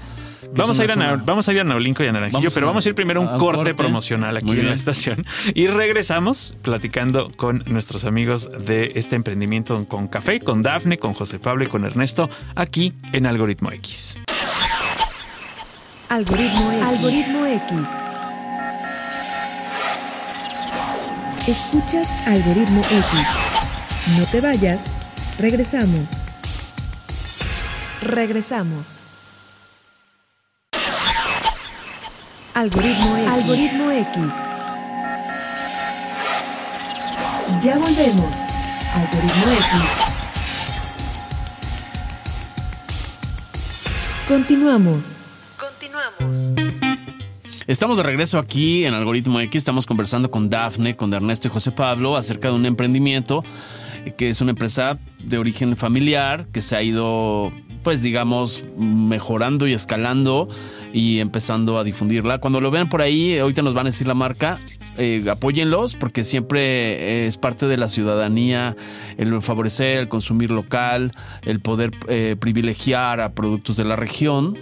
Vamos 0.55 0.79
a, 0.79 0.83
ir 0.83 0.91
a, 0.91 1.15
vamos 1.17 1.47
a 1.47 1.53
ir 1.53 1.59
a 1.59 1.63
Naulinco 1.63 2.03
y 2.03 2.07
a 2.07 2.11
Naranjillo, 2.11 2.49
pero 2.53 2.67
vamos 2.67 2.85
a 2.85 2.89
ir 2.89 2.95
primero 2.95 3.21
a 3.21 3.33
un 3.33 3.39
corte, 3.39 3.73
promocional 3.73 4.37
aquí 4.37 4.51
en 4.51 4.67
la 4.67 4.73
estación 4.73 5.25
y 5.53 5.67
regresamos 5.67 6.55
platicando 6.61 7.31
con 7.35 7.63
nuestros 7.67 8.05
amigos 8.05 8.49
de 8.65 8.91
este 8.95 9.15
emprendimiento 9.15 9.85
con 9.87 10.07
café, 10.07 10.39
con 10.39 10.61
Dafne, 10.63 10.97
con 10.97 11.13
José 11.13 11.39
Pablo 11.39 11.63
y 11.63 11.67
con 11.67 11.85
Ernesto, 11.85 12.29
aquí 12.55 12.93
en 13.11 13.25
Algoritmo 13.25 13.71
X. 13.71 14.19
Algoritmo 16.09 16.71
X. 16.71 16.83
Algoritmo 16.83 17.45
X. 17.45 18.15
Escuchas 21.47 22.09
Algoritmo 22.25 22.81
X. 22.81 23.19
No 24.17 24.25
te 24.25 24.41
vayas. 24.41 24.91
Regresamos. 25.37 26.09
Regresamos. 28.01 29.04
Algoritmo 32.55 33.17
X. 33.17 33.27
Algoritmo 33.27 33.91
X. 33.91 34.15
Ya 37.61 37.77
volvemos. 37.77 38.35
Algoritmo 38.93 39.51
X. 39.51 39.81
Continuamos. 44.29 45.03
Estamos 47.67 47.97
de 47.97 48.03
regreso 48.03 48.39
aquí 48.39 48.85
en 48.85 48.93
Algoritmo 48.93 49.41
X. 49.41 49.57
Estamos 49.57 49.85
conversando 49.85 50.31
con 50.31 50.49
Dafne, 50.49 50.95
con 50.95 51.13
Ernesto 51.13 51.49
y 51.49 51.51
José 51.51 51.73
Pablo 51.73 52.15
acerca 52.15 52.47
de 52.47 52.53
un 52.53 52.65
emprendimiento 52.65 53.43
que 54.17 54.29
es 54.29 54.39
una 54.39 54.51
empresa 54.51 54.97
de 55.19 55.37
origen 55.37 55.75
familiar 55.75 56.47
que 56.53 56.61
se 56.61 56.77
ha 56.77 56.83
ido, 56.83 57.51
pues 57.83 58.01
digamos, 58.01 58.63
mejorando 58.77 59.67
y 59.67 59.73
escalando 59.73 60.47
y 60.95 61.19
empezando 61.19 61.77
a 61.77 61.83
difundirla. 61.83 62.37
Cuando 62.37 62.61
lo 62.61 62.71
vean 62.71 62.87
por 62.87 63.01
ahí, 63.01 63.37
ahorita 63.37 63.61
nos 63.61 63.73
van 63.73 63.85
a 63.85 63.89
decir 63.89 64.07
la 64.07 64.13
marca, 64.13 64.57
eh, 64.97 65.25
apóyenlos 65.29 65.93
porque 65.93 66.23
siempre 66.23 67.27
es 67.27 67.35
parte 67.35 67.67
de 67.67 67.75
la 67.75 67.89
ciudadanía 67.89 68.77
el 69.17 69.41
favorecer, 69.41 69.97
el 69.97 70.07
consumir 70.07 70.51
local, 70.51 71.11
el 71.41 71.59
poder 71.59 71.91
eh, 72.07 72.37
privilegiar 72.39 73.19
a 73.19 73.33
productos 73.33 73.75
de 73.75 73.83
la 73.83 73.97
región 73.97 74.57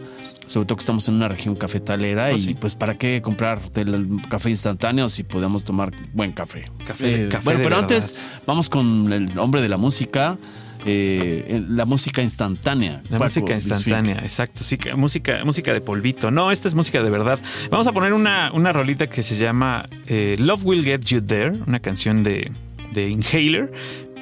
sobre 0.47 0.65
todo 0.65 0.75
que 0.75 0.81
estamos 0.81 1.07
en 1.07 1.15
una 1.15 1.29
región 1.29 1.55
cafetalera 1.55 2.29
oh, 2.33 2.35
y 2.35 2.55
pues 2.55 2.75
para 2.75 2.97
qué 2.97 3.21
comprar 3.21 3.61
el 3.75 4.19
café 4.27 4.49
instantáneo 4.49 5.07
si 5.07 5.23
podemos 5.23 5.63
tomar 5.63 5.93
buen 6.13 6.33
café. 6.33 6.65
Café, 6.85 7.27
eh, 7.27 7.29
bueno, 7.43 7.61
pero 7.63 7.77
antes 7.77 8.15
vamos 8.45 8.67
con 8.69 9.13
el 9.13 9.37
hombre 9.37 9.61
de 9.61 9.69
la 9.69 9.77
música. 9.77 10.37
Eh, 10.85 11.63
la 11.69 11.85
música 11.85 12.21
instantánea. 12.21 13.01
La 13.09 13.19
música 13.19 13.53
instantánea, 13.53 14.15
exacto. 14.21 14.63
Sí, 14.63 14.77
música, 14.95 15.43
música 15.45 15.73
de 15.73 15.81
polvito. 15.81 16.31
No, 16.31 16.51
esta 16.51 16.67
es 16.67 16.75
música 16.75 17.01
de 17.01 17.09
verdad. 17.09 17.39
Vamos 17.69 17.87
a 17.87 17.91
poner 17.91 18.13
una, 18.13 18.51
una 18.51 18.73
rolita 18.73 19.07
que 19.07 19.23
se 19.23 19.37
llama 19.37 19.87
eh, 20.07 20.35
Love 20.39 20.65
Will 20.65 20.83
Get 20.83 21.05
You 21.05 21.21
There, 21.21 21.51
una 21.65 21.79
canción 21.79 22.23
de, 22.23 22.51
de 22.91 23.09
Inhaler 23.09 23.71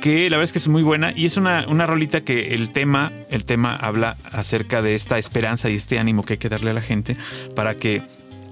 que 0.01 0.29
la 0.31 0.37
verdad 0.37 0.45
es 0.45 0.51
que 0.51 0.57
es 0.57 0.67
muy 0.67 0.81
buena 0.81 1.13
y 1.15 1.25
es 1.27 1.37
una, 1.37 1.65
una 1.67 1.85
rolita 1.85 2.21
que 2.21 2.55
el 2.55 2.71
tema, 2.71 3.11
el 3.29 3.45
tema 3.45 3.75
habla 3.75 4.17
acerca 4.31 4.81
de 4.81 4.95
esta 4.95 5.19
esperanza 5.19 5.69
y 5.69 5.75
este 5.75 5.99
ánimo 5.99 6.23
que 6.23 6.33
hay 6.33 6.37
que 6.39 6.49
darle 6.49 6.71
a 6.71 6.73
la 6.73 6.81
gente 6.81 7.15
para 7.55 7.75
que 7.75 8.01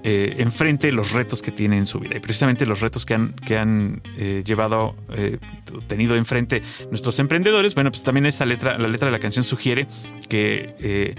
eh, 0.02 0.36
enfrente 0.38 0.92
los 0.92 1.12
retos 1.12 1.42
que 1.42 1.50
tiene 1.50 1.76
en 1.76 1.86
su 1.86 1.98
vida. 1.98 2.16
Y 2.16 2.20
precisamente 2.20 2.64
los 2.64 2.80
retos 2.80 3.04
que 3.04 3.14
han, 3.14 3.32
que 3.34 3.58
han 3.58 4.02
eh, 4.16 4.42
llevado, 4.44 4.96
eh, 5.12 5.38
tenido 5.88 6.16
enfrente 6.16 6.62
nuestros 6.90 7.18
emprendedores, 7.18 7.74
bueno, 7.74 7.90
pues 7.90 8.02
también 8.02 8.26
esta 8.26 8.46
letra, 8.46 8.78
la 8.78 8.88
letra 8.88 9.06
de 9.06 9.12
la 9.12 9.18
canción 9.18 9.44
sugiere 9.44 9.86
que 10.28 11.14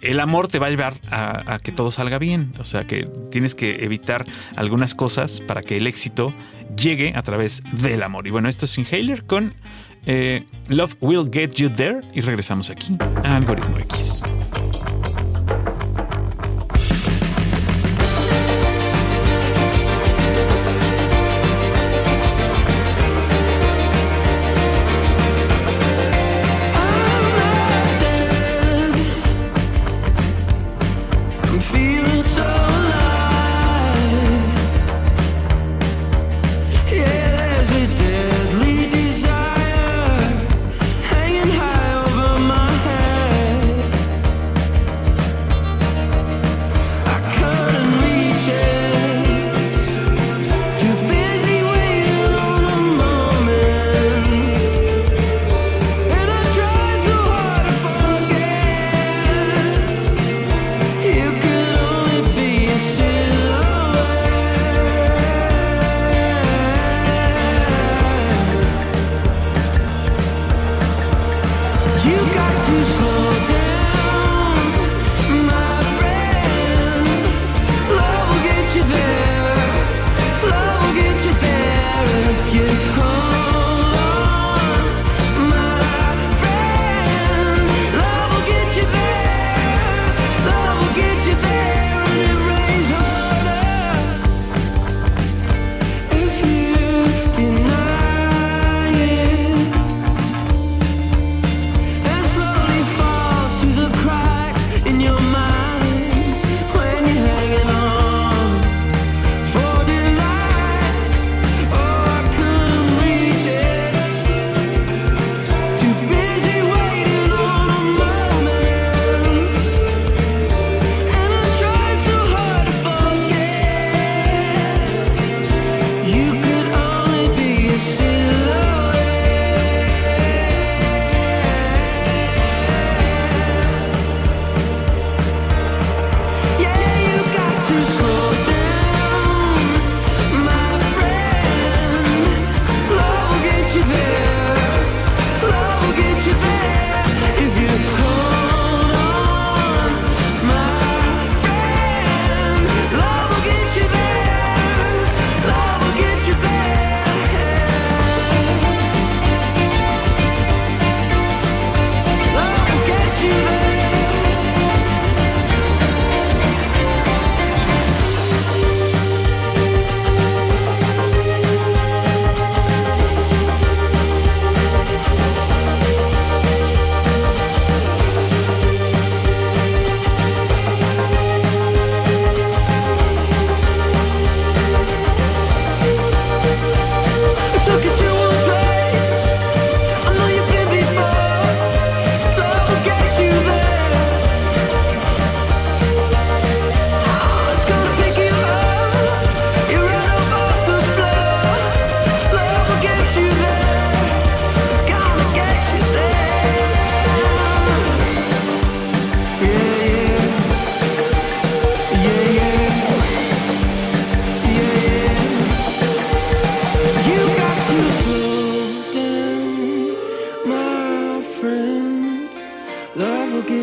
el 0.00 0.20
amor 0.20 0.48
te 0.48 0.58
va 0.58 0.68
a 0.68 0.70
llevar 0.70 0.94
a, 1.10 1.54
a, 1.54 1.58
que 1.58 1.72
todo 1.72 1.90
salga 1.90 2.18
bien. 2.18 2.54
O 2.58 2.64
sea, 2.64 2.86
que 2.86 3.08
tienes 3.30 3.54
que 3.54 3.84
evitar 3.84 4.24
algunas 4.56 4.94
cosas 4.94 5.40
para 5.40 5.62
que 5.62 5.76
el 5.76 5.86
éxito 5.86 6.32
llegue 6.76 7.12
a 7.14 7.22
través 7.22 7.62
del 7.72 8.02
amor. 8.02 8.26
Y 8.26 8.30
bueno, 8.30 8.48
esto 8.48 8.64
es 8.64 8.78
Inhaler 8.78 9.24
con 9.24 9.54
Love 10.68 10.96
Will 11.00 11.28
Get 11.30 11.52
You 11.56 11.70
There. 11.70 12.00
Y 12.14 12.22
regresamos 12.22 12.70
aquí 12.70 12.96
a 13.24 13.36
Algoritmo 13.36 13.78
X. 13.78 14.22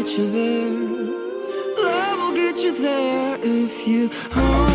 get 0.03 0.17
you 0.17 0.31
there. 0.31 1.83
Love 1.83 2.17
will 2.17 2.35
get 2.35 2.57
you 2.57 2.71
there 2.71 3.37
if 3.43 3.87
you. 3.87 4.09
Hold 4.31 4.70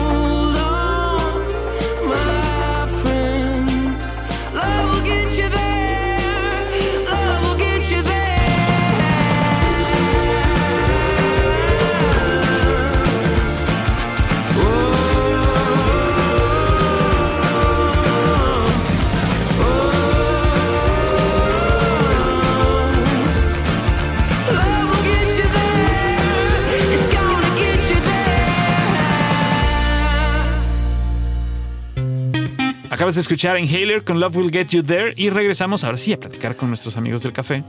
Acabas 33.07 33.15
de 33.15 33.21
escuchar 33.21 33.57
Inhaler 33.57 34.03
con 34.03 34.19
Love 34.19 34.35
Will 34.35 34.51
Get 34.51 34.71
You 34.71 34.83
There 34.83 35.15
y 35.15 35.31
regresamos 35.31 35.85
ahora 35.85 35.97
sí 35.97 36.13
a 36.13 36.19
platicar 36.19 36.57
con 36.57 36.71
nuestros 36.71 36.97
amigos 36.97 37.23
del 37.23 37.33
café. 37.33 37.63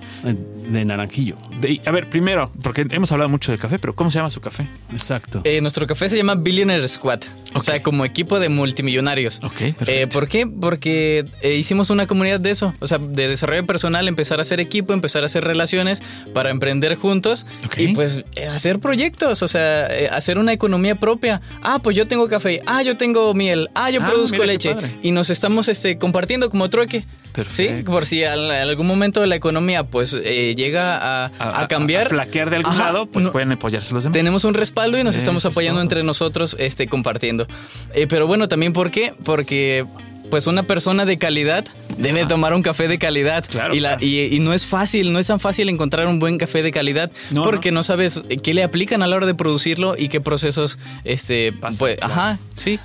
De 0.67 0.83
naranjillo. 0.83 1.35
De- 1.61 1.81
a 1.85 1.91
ver, 1.91 2.09
primero, 2.09 2.51
porque 2.61 2.85
hemos 2.89 3.11
hablado 3.11 3.29
mucho 3.29 3.51
del 3.51 3.59
café, 3.59 3.79
pero 3.79 3.95
¿cómo 3.95 4.11
se 4.11 4.17
llama 4.19 4.29
su 4.29 4.41
café? 4.41 4.67
Exacto. 4.91 5.41
Eh, 5.45 5.61
nuestro 5.61 5.87
café 5.87 6.09
se 6.09 6.17
llama 6.17 6.35
Billionaire 6.35 6.85
Squad, 6.87 7.21
o 7.53 7.61
sea, 7.61 7.81
como 7.81 8.03
equipo 8.03 8.39
de 8.39 8.49
multimillonarios. 8.49 9.39
Ok, 9.43 9.53
perfecto. 9.57 9.85
Eh, 9.87 10.07
¿Por 10.07 10.27
qué? 10.27 10.45
Porque 10.45 11.25
eh, 11.41 11.53
hicimos 11.55 11.89
una 11.89 12.05
comunidad 12.05 12.39
de 12.39 12.51
eso, 12.51 12.73
o 12.79 12.87
sea, 12.87 12.97
de 12.97 13.27
desarrollo 13.29 13.65
personal, 13.65 14.07
empezar 14.07 14.39
a 14.39 14.41
hacer 14.41 14.59
equipo, 14.59 14.93
empezar 14.93 15.23
a 15.23 15.27
hacer 15.27 15.43
relaciones 15.45 16.01
para 16.33 16.49
emprender 16.49 16.95
juntos 16.95 17.45
Ok. 17.65 17.77
y 17.79 17.87
pues 17.93 18.25
eh, 18.35 18.45
hacer 18.47 18.79
proyectos, 18.79 19.41
o 19.43 19.47
sea, 19.47 19.87
eh, 19.87 20.09
hacer 20.11 20.37
una 20.37 20.51
economía 20.53 20.95
propia. 20.99 21.41
Ah, 21.61 21.79
pues 21.81 21.95
yo 21.95 22.07
tengo 22.07 22.27
café, 22.27 22.59
ah, 22.67 22.83
yo 22.83 22.97
tengo 22.97 23.33
miel, 23.33 23.69
ah, 23.73 23.89
yo 23.89 24.01
Ah, 24.03 24.07
produzco 24.07 24.43
leche 24.43 24.75
y 25.01 25.11
nos 25.11 25.29
estamos 25.29 25.69
este, 25.69 25.97
compartiendo 25.97 26.49
como 26.49 26.69
trueque. 26.69 27.05
Sí, 27.51 27.65
Perfecto. 27.67 27.91
por 27.91 28.05
si 28.07 28.23
al- 28.23 28.45
en 28.49 28.67
algún 28.67 28.87
momento 28.87 29.23
la 29.27 29.35
economía 29.35 29.83
pues 29.83 30.13
eh, 30.23 30.55
llega 30.57 30.97
a, 31.25 31.31
a 31.61 31.67
cambiar. 31.69 32.07
A, 32.07 32.09
flaquear 32.09 32.49
de 32.49 32.57
algún 32.57 32.73
Ajá, 32.73 32.83
lado, 32.91 33.05
pues 33.05 33.23
no- 33.25 33.31
pueden 33.31 33.53
apoyarse 33.53 33.93
los 33.93 34.03
demás. 34.03 34.13
tenemos 34.17 34.43
un 34.43 34.53
respaldo 34.55 34.97
y 34.99 35.03
nos 35.05 35.15
Eso 35.15 35.19
estamos 35.19 35.45
es 35.45 35.51
apoyando 35.51 35.79
entre 35.81 36.03
nosotros, 36.03 36.57
este, 36.59 36.87
compartiendo. 36.87 37.47
Eh, 37.93 38.07
pero 38.07 38.27
bueno, 38.27 38.49
también 38.49 38.73
¿por 38.73 38.91
qué? 38.91 39.13
Porque 39.23 39.85
pues 40.29 40.45
una 40.45 40.63
persona 40.63 41.05
de 41.05 41.17
calidad 41.17 41.63
debe 41.97 42.25
tomar 42.25 42.53
un 42.53 42.61
café 42.61 42.89
de 42.89 42.99
calidad. 42.99 43.45
Claro, 43.47 43.73
y, 43.73 43.79
la- 43.79 43.91
claro. 43.91 44.05
y- 44.05 44.35
y 44.35 44.39
no 44.41 44.51
es 44.51 44.65
fácil, 44.65 45.13
no 45.13 45.19
es 45.19 45.27
tan 45.27 45.39
fácil 45.39 45.69
encontrar 45.69 46.05
un 46.07 46.19
buen 46.19 46.37
café 46.37 46.61
de 46.63 46.71
calidad 46.73 47.09
No, 47.31 47.43
porque 47.43 47.71
no. 47.71 47.81
sabes 47.81 48.21
qué 48.43 48.53
le 48.53 48.63
aplican 48.63 49.01
a 49.03 49.07
la 49.07 49.15
hora 49.15 49.25
de 49.25 49.35
producirlo 49.35 49.95
y 49.97 50.09
qué 50.09 50.19
procesos, 50.19 50.79
este, 51.05 51.53
Pasa, 51.53 51.79
pues, 51.79 51.97
claro. 51.99 52.13
ajá, 52.13 52.39
sí. 52.55 52.77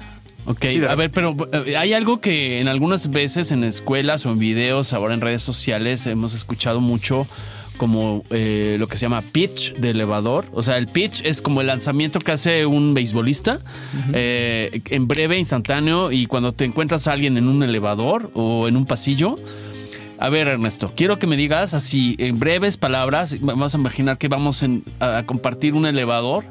Ok, 0.44 0.66
Sí, 0.68 0.84
a 0.84 0.94
ver, 0.96 1.10
pero 1.12 1.36
eh, 1.66 1.76
hay 1.76 1.92
algo 1.94 2.20
que 2.20 2.60
en 2.60 2.66
algunas 2.68 3.10
veces 3.10 3.50
en 3.52 3.62
escuelas 3.64 4.24
o 4.26 4.30
en 4.32 4.38
videos, 4.40 4.92
ahora 4.92 5.14
en 5.14 5.20
redes 5.20 5.42
sociales, 5.42 6.04
hemos 6.06 6.34
escuchado 6.34 6.80
mucho 6.80 7.26
como 7.76 8.24
eh, 8.30 8.76
lo 8.78 8.86
que 8.88 8.96
se 8.96 9.02
llama 9.06 9.22
pitch 9.22 9.74
de 9.74 9.90
elevador. 9.90 10.44
O 10.52 10.62
sea, 10.62 10.78
el 10.78 10.86
pitch 10.88 11.22
es 11.24 11.42
como 11.42 11.60
el 11.60 11.66
lanzamiento 11.66 12.20
que 12.20 12.32
hace 12.32 12.66
un 12.66 12.94
beisbolista 12.94 13.58
eh, 14.14 14.80
en 14.90 15.08
breve, 15.08 15.38
instantáneo, 15.38 16.12
y 16.12 16.26
cuando 16.26 16.52
te 16.52 16.64
encuentras 16.64 17.08
a 17.08 17.12
alguien 17.12 17.36
en 17.36 17.48
un 17.48 17.62
elevador 17.62 18.30
o 18.34 18.68
en 18.68 18.76
un 18.76 18.86
pasillo. 18.86 19.36
A 20.18 20.28
ver, 20.28 20.46
Ernesto, 20.46 20.92
quiero 20.94 21.18
que 21.18 21.26
me 21.26 21.36
digas 21.36 21.74
así, 21.74 22.14
en 22.18 22.38
breves 22.38 22.76
palabras, 22.76 23.36
vamos 23.40 23.74
a 23.74 23.78
imaginar 23.78 24.18
que 24.18 24.28
vamos 24.28 24.62
en- 24.62 24.84
a 25.00 25.24
compartir 25.26 25.74
un 25.74 25.84
elevador 25.84 26.44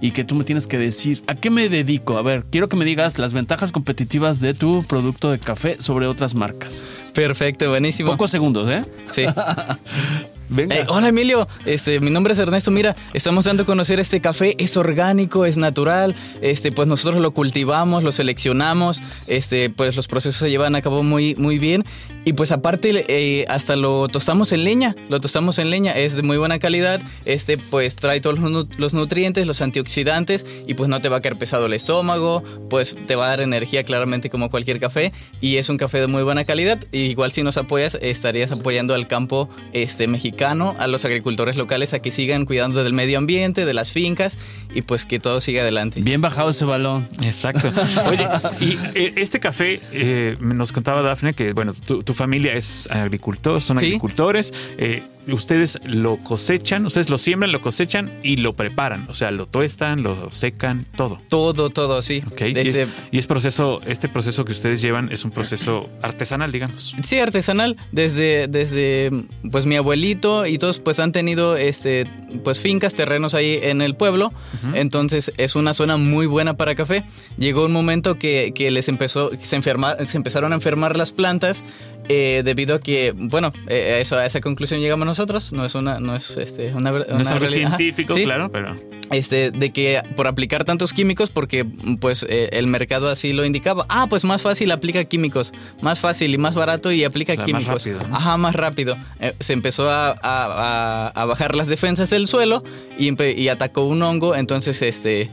y 0.00 0.10
que 0.10 0.24
tú 0.24 0.34
me 0.34 0.42
tienes 0.42 0.66
que 0.66 0.76
decir, 0.78 1.22
¿a 1.28 1.36
qué 1.36 1.48
me 1.48 1.68
dedico? 1.68 2.18
A 2.18 2.22
ver, 2.22 2.44
quiero 2.50 2.68
que 2.68 2.74
me 2.74 2.84
digas 2.84 3.20
las 3.20 3.32
ventajas 3.32 3.70
competitivas 3.70 4.40
de 4.40 4.52
tu 4.54 4.82
producto 4.88 5.30
de 5.30 5.38
café 5.38 5.76
sobre 5.80 6.08
otras 6.08 6.34
marcas. 6.34 6.84
Perfecto, 7.14 7.68
buenísimo. 7.68 8.10
Pocos 8.10 8.32
segundos, 8.32 8.68
¿eh? 8.68 8.80
Sí. 9.12 9.22
Venga. 10.54 10.76
Eh, 10.76 10.84
hola 10.88 11.08
Emilio, 11.08 11.48
este, 11.64 11.98
mi 12.00 12.10
nombre 12.10 12.34
es 12.34 12.38
Ernesto. 12.38 12.70
Mira, 12.70 12.94
estamos 13.14 13.46
dando 13.46 13.62
a 13.62 13.66
conocer 13.66 14.00
este 14.00 14.20
café. 14.20 14.54
Es 14.58 14.76
orgánico, 14.76 15.46
es 15.46 15.56
natural. 15.56 16.14
Este, 16.42 16.72
pues 16.72 16.86
nosotros 16.88 17.20
lo 17.22 17.30
cultivamos, 17.32 18.02
lo 18.02 18.12
seleccionamos. 18.12 19.00
Este, 19.26 19.70
pues 19.70 19.96
los 19.96 20.08
procesos 20.08 20.36
se 20.40 20.50
llevan 20.50 20.74
a 20.74 20.82
cabo 20.82 21.02
muy, 21.02 21.34
muy 21.36 21.58
bien. 21.58 21.84
Y 22.24 22.34
pues 22.34 22.52
aparte, 22.52 23.04
eh, 23.08 23.46
hasta 23.48 23.76
lo 23.76 24.06
tostamos 24.08 24.52
en 24.52 24.62
leña. 24.64 24.94
Lo 25.08 25.20
tostamos 25.20 25.58
en 25.58 25.70
leña. 25.70 25.92
Es 25.92 26.14
de 26.16 26.22
muy 26.22 26.36
buena 26.36 26.58
calidad. 26.58 27.00
Este, 27.24 27.56
pues 27.58 27.96
trae 27.96 28.20
todos 28.20 28.38
los, 28.38 28.50
nu- 28.50 28.68
los 28.76 28.92
nutrientes, 28.94 29.46
los 29.46 29.60
antioxidantes. 29.62 30.44
Y 30.66 30.74
pues 30.74 30.88
no 30.90 31.00
te 31.00 31.08
va 31.08 31.16
a 31.16 31.20
caer 31.22 31.38
pesado 31.38 31.64
el 31.66 31.72
estómago. 31.72 32.44
Pues 32.68 32.96
te 33.06 33.16
va 33.16 33.24
a 33.24 33.28
dar 33.28 33.40
energía 33.40 33.84
claramente 33.84 34.28
como 34.30 34.50
cualquier 34.50 34.78
café. 34.78 35.12
Y 35.40 35.56
es 35.56 35.68
un 35.70 35.78
café 35.78 35.98
de 35.98 36.06
muy 36.08 36.22
buena 36.22 36.44
calidad. 36.44 36.78
Igual 36.92 37.32
si 37.32 37.42
nos 37.42 37.56
apoyas, 37.56 37.98
estarías 38.02 38.52
apoyando 38.52 38.94
al 38.94 39.08
campo 39.08 39.48
este, 39.72 40.06
mexicano, 40.06 40.41
a 40.50 40.86
los 40.88 41.04
agricultores 41.04 41.56
locales 41.56 41.94
a 41.94 42.00
que 42.00 42.10
sigan 42.10 42.44
cuidando 42.46 42.82
del 42.82 42.92
medio 42.92 43.18
ambiente, 43.18 43.64
de 43.64 43.74
las 43.74 43.92
fincas 43.92 44.36
y 44.74 44.82
pues 44.82 45.06
que 45.06 45.20
todo 45.20 45.40
siga 45.40 45.62
adelante. 45.62 46.00
Bien 46.02 46.20
bajado 46.20 46.50
ese 46.50 46.64
balón. 46.64 47.06
Exacto. 47.22 47.70
Oye, 48.08 48.26
y 48.60 48.78
eh, 48.94 49.14
este 49.16 49.40
café, 49.40 49.80
eh, 49.92 50.36
nos 50.40 50.72
contaba 50.72 51.02
Dafne 51.02 51.34
que, 51.34 51.52
bueno, 51.52 51.74
tu, 51.74 52.02
tu 52.02 52.14
familia 52.14 52.54
es 52.54 52.88
agricultor, 52.90 53.60
son 53.60 53.78
Sí. 53.78 53.86
agricultores. 53.86 54.52
eh, 54.78 55.02
ustedes 55.28 55.78
lo 55.84 56.16
cosechan, 56.18 56.86
ustedes 56.86 57.08
lo 57.10 57.18
siembran, 57.18 57.52
lo 57.52 57.60
cosechan 57.60 58.18
y 58.22 58.36
lo 58.36 58.54
preparan. 58.54 59.06
O 59.08 59.14
sea, 59.14 59.30
lo 59.30 59.46
tuestan, 59.46 60.02
lo 60.02 60.30
secan, 60.32 60.86
todo. 60.96 61.20
Todo, 61.28 61.70
todo, 61.70 62.02
sí. 62.02 62.22
Ok. 62.26 62.42
Y 62.42 62.58
es, 62.58 62.88
y 63.10 63.18
es 63.18 63.26
proceso, 63.26 63.80
este 63.86 64.08
proceso 64.08 64.44
que 64.44 64.52
ustedes 64.52 64.80
llevan 64.80 65.10
es 65.12 65.24
un 65.24 65.30
proceso 65.30 65.88
artesanal, 66.02 66.50
digamos. 66.50 66.96
Sí, 67.02 67.18
artesanal. 67.18 67.76
Desde, 67.92 68.48
desde 68.48 69.10
pues 69.50 69.66
mi 69.66 69.76
abuelito 69.76 70.46
y 70.46 70.58
todos 70.58 70.78
pues 70.78 70.98
han 71.00 71.12
tenido 71.12 71.56
este 71.56 72.06
pues 72.44 72.58
fincas, 72.58 72.94
terrenos 72.94 73.34
ahí 73.34 73.58
en 73.62 73.82
el 73.82 73.94
pueblo. 73.94 74.32
Entonces 74.74 75.32
es 75.36 75.56
una 75.56 75.74
zona 75.74 75.96
muy 75.96 76.26
buena 76.26 76.56
para 76.56 76.74
café. 76.74 77.04
Llegó 77.36 77.66
un 77.66 77.72
momento 77.72 78.18
que, 78.18 78.52
que 78.54 78.70
les 78.70 78.88
empezó, 78.88 79.30
se, 79.38 79.56
enferma, 79.56 79.96
se 80.06 80.16
empezaron 80.16 80.52
a 80.52 80.56
enfermar 80.56 80.96
las 80.96 81.12
plantas. 81.12 81.64
Eh, 82.08 82.42
debido 82.44 82.74
a 82.76 82.80
que, 82.80 83.12
bueno, 83.16 83.52
eh, 83.68 83.94
a, 83.94 83.98
eso, 84.00 84.16
a 84.16 84.26
esa 84.26 84.40
conclusión 84.40 84.80
llegamos 84.80 85.06
nosotros. 85.06 85.52
No 85.52 85.64
es 85.64 85.74
una, 85.74 86.00
no 86.00 86.14
es 86.16 86.36
este, 86.36 86.72
una, 86.74 86.90
ver- 86.92 87.06
No 87.08 87.16
es 87.16 87.22
una 87.22 87.32
algo 87.32 87.48
científico, 87.48 88.14
sí. 88.14 88.24
claro, 88.24 88.50
pero 88.52 88.76
este, 89.10 89.50
de 89.50 89.72
que 89.72 90.00
por 90.16 90.26
aplicar 90.26 90.64
tantos 90.64 90.92
químicos, 90.94 91.30
porque 91.30 91.64
pues 92.00 92.24
eh, 92.28 92.48
el 92.52 92.66
mercado 92.66 93.08
así 93.10 93.32
lo 93.32 93.44
indicaba. 93.44 93.84
Ah, 93.88 94.06
pues 94.08 94.24
más 94.24 94.40
fácil 94.42 94.70
aplica 94.72 95.04
químicos, 95.04 95.52
más 95.82 96.00
fácil 96.00 96.32
y 96.34 96.38
más 96.38 96.54
barato 96.54 96.90
y 96.92 97.04
aplica 97.04 97.32
O 97.34 97.36
sea, 97.36 97.42
más 97.44 97.46
químicos. 97.62 97.84
rápido, 97.86 98.08
¿no? 98.08 98.16
Ajá, 98.16 98.36
más 98.38 98.54
rápido. 98.54 98.96
Eh, 99.20 99.34
se 99.38 99.52
empezó 99.52 99.90
a, 99.90 100.10
a- 100.22 101.12
a- 101.14 101.24
bajar 101.26 101.54
las 101.54 101.68
defensas 101.68 102.08
del 102.10 102.26
suelo 102.26 102.64
y, 102.98 103.12
y 103.40 103.48
atacó 103.48 103.84
un 103.84 104.02
hongo, 104.02 104.34
entonces 104.34 104.80
este... 104.82 105.30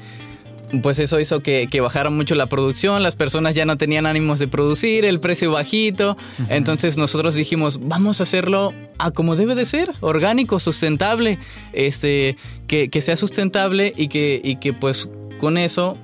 Pues 0.84 1.00
eso 1.00 1.20
hizo 1.20 1.42
que, 1.42 1.68
que 1.70 1.82
bajara 1.82 2.10
mucho 2.10 2.36
la 2.36 2.48
producción, 2.48 3.02
las 3.02 3.16
personas 3.16 3.56
ya 3.56 3.66
no 3.66 3.78
tenían 3.78 4.06
ánimos 4.06 4.40
de 4.40 4.48
producir, 4.48 5.06
el 5.06 5.20
precio 5.20 5.52
bajito. 5.52 6.16
Entonces 6.50 6.98
nosotros 6.98 7.36
dijimos, 7.36 7.80
vamos 7.82 8.20
a 8.20 8.24
hacerlo 8.24 8.74
a 9.00 9.12
como 9.12 9.36
debe 9.36 9.56
de 9.56 9.66
ser, 9.66 9.92
orgánico, 10.02 10.60
sustentable, 10.60 11.40
este, 11.74 12.36
que, 12.68 12.90
que 12.90 13.02
sea 13.02 13.16
sustentable 13.16 13.94
y 13.96 14.10
que, 14.10 14.42
y 14.44 14.58
que 14.58 14.74
pues 14.74 15.10
con 15.40 15.58
eso 15.58 15.98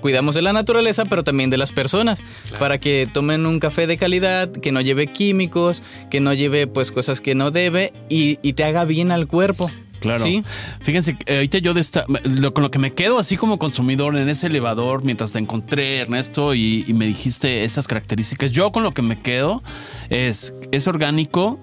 cuidamos 0.00 0.34
de 0.34 0.42
la 0.42 0.52
naturaleza, 0.52 1.04
pero 1.04 1.22
también 1.22 1.50
de 1.50 1.58
las 1.58 1.72
personas, 1.72 2.22
para 2.58 2.78
que 2.78 3.08
tomen 3.12 3.46
un 3.46 3.60
café 3.60 3.86
de 3.86 3.96
calidad, 3.96 4.50
que 4.50 4.72
no 4.72 4.80
lleve 4.80 5.06
químicos, 5.06 5.82
que 6.10 6.20
no 6.20 6.34
lleve 6.34 6.66
pues 6.66 6.90
cosas 6.90 7.20
que 7.20 7.34
no 7.34 7.50
debe 7.50 7.92
y, 8.08 8.38
y 8.42 8.54
te 8.54 8.64
haga 8.64 8.84
bien 8.84 9.12
al 9.12 9.26
cuerpo. 9.26 9.70
Claro. 10.00 10.24
¿Sí? 10.24 10.42
Fíjense, 10.80 11.16
eh, 11.26 11.36
ahorita 11.36 11.58
yo 11.58 11.74
de 11.74 11.80
esta, 11.80 12.04
lo, 12.24 12.52
con 12.54 12.62
lo 12.62 12.70
que 12.70 12.78
me 12.78 12.92
quedo 12.92 13.18
así 13.18 13.36
como 13.36 13.58
consumidor 13.58 14.16
en 14.16 14.28
ese 14.28 14.48
elevador, 14.48 15.04
mientras 15.04 15.32
te 15.32 15.38
encontré, 15.38 15.98
Ernesto, 15.98 16.54
y, 16.54 16.84
y 16.88 16.92
me 16.94 17.06
dijiste 17.06 17.64
estas 17.64 17.86
características, 17.86 18.50
yo 18.50 18.72
con 18.72 18.82
lo 18.82 18.92
que 18.92 19.02
me 19.02 19.20
quedo 19.20 19.62
es, 20.08 20.54
es 20.72 20.86
orgánico 20.88 21.60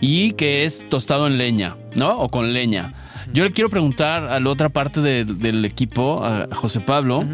y 0.00 0.32
que 0.32 0.64
es 0.64 0.88
tostado 0.88 1.26
en 1.26 1.36
leña, 1.38 1.76
¿no? 1.94 2.18
O 2.18 2.28
con 2.28 2.52
leña. 2.52 2.94
Yo 3.32 3.42
le 3.44 3.50
quiero 3.52 3.70
preguntar 3.70 4.24
a 4.24 4.38
la 4.38 4.50
otra 4.50 4.68
parte 4.68 5.00
de- 5.00 5.24
del 5.24 5.64
equipo, 5.64 6.24
a 6.24 6.46
José 6.52 6.80
Pablo, 6.80 7.24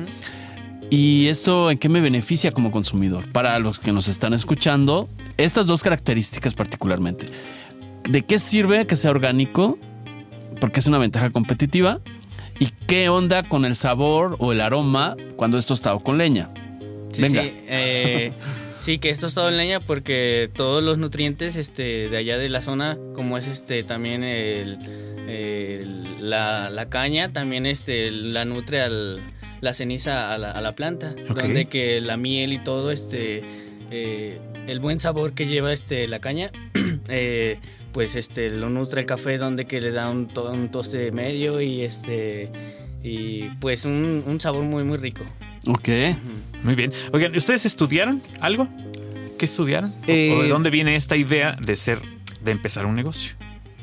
¿y 0.88 1.26
esto 1.26 1.70
en 1.70 1.78
qué 1.78 1.88
me 1.88 2.00
beneficia 2.00 2.52
como 2.52 2.70
consumidor? 2.70 3.30
Para 3.32 3.58
los 3.58 3.78
que 3.78 3.92
nos 3.92 4.08
están 4.08 4.32
escuchando, 4.34 5.08
estas 5.36 5.66
dos 5.66 5.82
características 5.82 6.54
particularmente. 6.54 7.26
¿De 8.08 8.22
qué 8.22 8.38
sirve 8.38 8.86
que 8.86 8.96
sea 8.96 9.10
orgánico? 9.10 9.78
Porque 10.60 10.80
es 10.80 10.86
una 10.86 10.98
ventaja 10.98 11.30
competitiva. 11.30 12.00
¿Y 12.58 12.68
qué 12.86 13.08
onda 13.08 13.42
con 13.42 13.64
el 13.64 13.74
sabor 13.74 14.36
o 14.38 14.52
el 14.52 14.60
aroma 14.60 15.16
cuando 15.36 15.56
esto 15.56 15.72
está 15.72 15.98
con 15.98 16.18
leña? 16.18 16.50
Sí, 17.10 17.22
Venga. 17.22 17.42
Sí, 17.42 17.52
eh, 17.68 18.32
sí, 18.80 18.98
que 18.98 19.10
esto 19.10 19.28
es 19.28 19.34
todo 19.34 19.48
en 19.48 19.56
leña 19.56 19.80
porque 19.80 20.50
todos 20.54 20.82
los 20.82 20.98
nutrientes 20.98 21.56
este, 21.56 22.10
de 22.10 22.16
allá 22.18 22.36
de 22.36 22.48
la 22.50 22.60
zona, 22.60 22.98
como 23.14 23.38
es 23.38 23.46
este 23.46 23.82
también 23.82 24.22
el, 24.22 24.78
la, 26.20 26.68
la 26.70 26.88
caña 26.88 27.32
también 27.32 27.64
este, 27.66 28.10
la 28.10 28.44
nutre 28.44 28.82
al, 28.82 29.20
la 29.60 29.72
ceniza 29.72 30.32
a 30.32 30.38
la, 30.38 30.50
a 30.50 30.60
la 30.60 30.74
planta. 30.74 31.14
Ok. 31.30 31.40
Donde 31.40 31.66
que 31.66 32.00
la 32.00 32.16
miel 32.16 32.52
y 32.52 32.58
todo, 32.58 32.90
este, 32.90 33.42
eh, 33.90 34.38
el 34.66 34.80
buen 34.80 35.00
sabor 35.00 35.32
que 35.32 35.46
lleva 35.46 35.72
este, 35.72 36.06
la 36.08 36.18
caña, 36.20 36.50
eh, 37.08 37.58
pues 37.92 38.16
este, 38.16 38.50
lo 38.50 38.70
nutre 38.70 39.00
el 39.00 39.06
café 39.06 39.36
donde 39.38 39.66
que 39.66 39.80
le 39.80 39.90
da 39.90 40.08
un, 40.10 40.28
to- 40.28 40.50
un 40.52 40.70
toste 40.70 41.12
medio 41.12 41.60
y 41.60 41.82
este... 41.82 42.50
Y 43.02 43.44
pues 43.60 43.86
un, 43.86 44.22
un 44.26 44.38
sabor 44.40 44.62
muy 44.64 44.84
muy 44.84 44.98
rico. 44.98 45.24
Ok. 45.66 45.88
Muy 46.62 46.74
bien. 46.74 46.92
Oigan, 47.12 47.34
¿ustedes 47.34 47.64
estudiaron 47.64 48.20
algo? 48.40 48.68
¿Qué 49.38 49.46
estudiaron? 49.46 49.90
¿O- 49.90 50.04
Eh, 50.06 50.32
¿O 50.36 50.42
de 50.42 50.48
dónde 50.50 50.68
viene 50.68 50.96
esta 50.96 51.16
idea 51.16 51.56
de 51.58 51.76
ser, 51.76 51.98
de 52.42 52.50
empezar 52.50 52.84
un 52.84 52.94
negocio? 52.96 53.36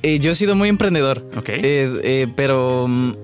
Eh, 0.04 0.20
yo 0.20 0.30
he 0.32 0.36
sido 0.36 0.54
muy 0.56 0.70
emprendedor. 0.70 1.28
Ok. 1.36 1.50
Eh, 1.50 1.90
eh, 2.04 2.28
pero 2.36 2.86
mm, 2.88 3.10
eh, 3.10 3.16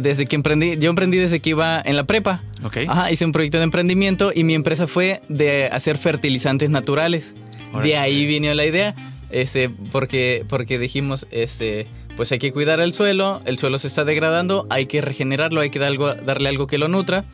desde 0.00 0.26
que 0.26 0.36
emprendí, 0.36 0.76
yo 0.78 0.90
emprendí 0.90 1.18
desde 1.18 1.40
que 1.40 1.50
iba 1.50 1.80
en 1.84 1.96
la 1.96 2.04
prepa. 2.04 2.42
Ajá, 2.88 3.10
hice 3.12 3.24
un 3.24 3.32
proyecto 3.32 3.58
de 3.58 3.64
emprendimiento 3.64 4.32
y 4.34 4.44
mi 4.44 4.54
empresa 4.54 4.86
fue 4.86 5.20
de 5.28 5.66
hacer 5.66 5.96
fertilizantes 5.96 6.70
naturales. 6.70 7.34
De 7.82 7.96
ahí 7.96 8.26
vino 8.26 8.52
la 8.54 8.64
idea, 8.66 8.94
este, 9.30 9.68
porque, 9.92 10.44
porque 10.48 10.78
dijimos, 10.78 11.26
este, 11.30 11.86
pues 12.16 12.32
hay 12.32 12.38
que 12.38 12.52
cuidar 12.52 12.80
el 12.80 12.94
suelo, 12.94 13.40
el 13.44 13.58
suelo 13.58 13.78
se 13.78 13.86
está 13.88 14.04
degradando, 14.04 14.66
hay 14.70 14.86
que 14.86 15.00
regenerarlo, 15.02 15.60
hay 15.60 15.70
que 15.70 15.78
dar 15.78 15.90
algo- 15.92 16.14
darle 16.14 16.48
algo 16.48 16.66
que 16.66 16.78
lo 16.78 16.88
nutra. 16.88 17.24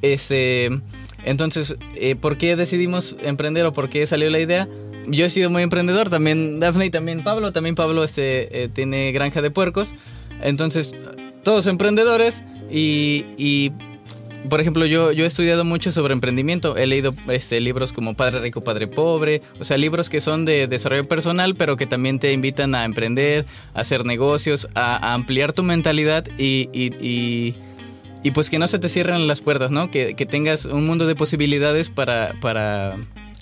Este, 0.00 0.70
entonces, 1.24 1.76
eh, 1.96 2.14
¿por 2.16 2.38
qué 2.38 2.56
decidimos 2.56 3.16
emprender 3.22 3.66
o 3.66 3.72
por 3.72 3.90
qué 3.90 4.06
salió 4.06 4.30
la 4.30 4.38
idea? 4.38 4.68
Yo 5.06 5.26
he 5.26 5.30
sido 5.30 5.50
muy 5.50 5.62
emprendedor, 5.62 6.08
también 6.08 6.60
Daphne 6.60 6.86
y 6.86 6.90
también 6.90 7.24
Pablo, 7.24 7.52
también 7.52 7.74
Pablo 7.74 8.04
este, 8.04 8.62
eh, 8.64 8.68
tiene 8.68 9.12
granja 9.12 9.42
de 9.42 9.50
puercos, 9.50 9.94
entonces 10.42 10.94
todos 11.42 11.66
emprendedores 11.66 12.42
y, 12.70 13.24
y 13.36 13.72
por 14.48 14.60
ejemplo, 14.60 14.86
yo, 14.86 15.12
yo 15.12 15.24
he 15.24 15.26
estudiado 15.26 15.64
mucho 15.64 15.92
sobre 15.92 16.14
emprendimiento. 16.14 16.76
He 16.78 16.86
leído 16.86 17.14
este, 17.28 17.60
libros 17.60 17.92
como 17.92 18.14
Padre 18.14 18.40
Rico, 18.40 18.62
Padre 18.64 18.86
Pobre. 18.86 19.42
O 19.60 19.64
sea, 19.64 19.76
libros 19.76 20.08
que 20.08 20.22
son 20.22 20.46
de 20.46 20.66
desarrollo 20.66 21.06
personal, 21.06 21.56
pero 21.56 21.76
que 21.76 21.86
también 21.86 22.18
te 22.18 22.32
invitan 22.32 22.74
a 22.74 22.84
emprender, 22.86 23.44
a 23.74 23.80
hacer 23.80 24.06
negocios, 24.06 24.68
a, 24.74 25.12
ampliar 25.12 25.52
tu 25.52 25.62
mentalidad 25.62 26.24
y, 26.38 26.70
y, 26.72 26.92
y- 27.06 27.54
y, 28.22 28.30
pues 28.32 28.50
que 28.50 28.58
no 28.58 28.68
se 28.68 28.78
te 28.78 28.90
cierren 28.90 29.26
las 29.26 29.40
puertas, 29.40 29.70
¿no? 29.70 29.90
Que, 29.90 30.14
que 30.14 30.26
tengas 30.26 30.66
un 30.66 30.86
mundo 30.86 31.06
de 31.06 31.14
posibilidades 31.14 31.88
para, 31.88 32.34
para, 32.42 32.96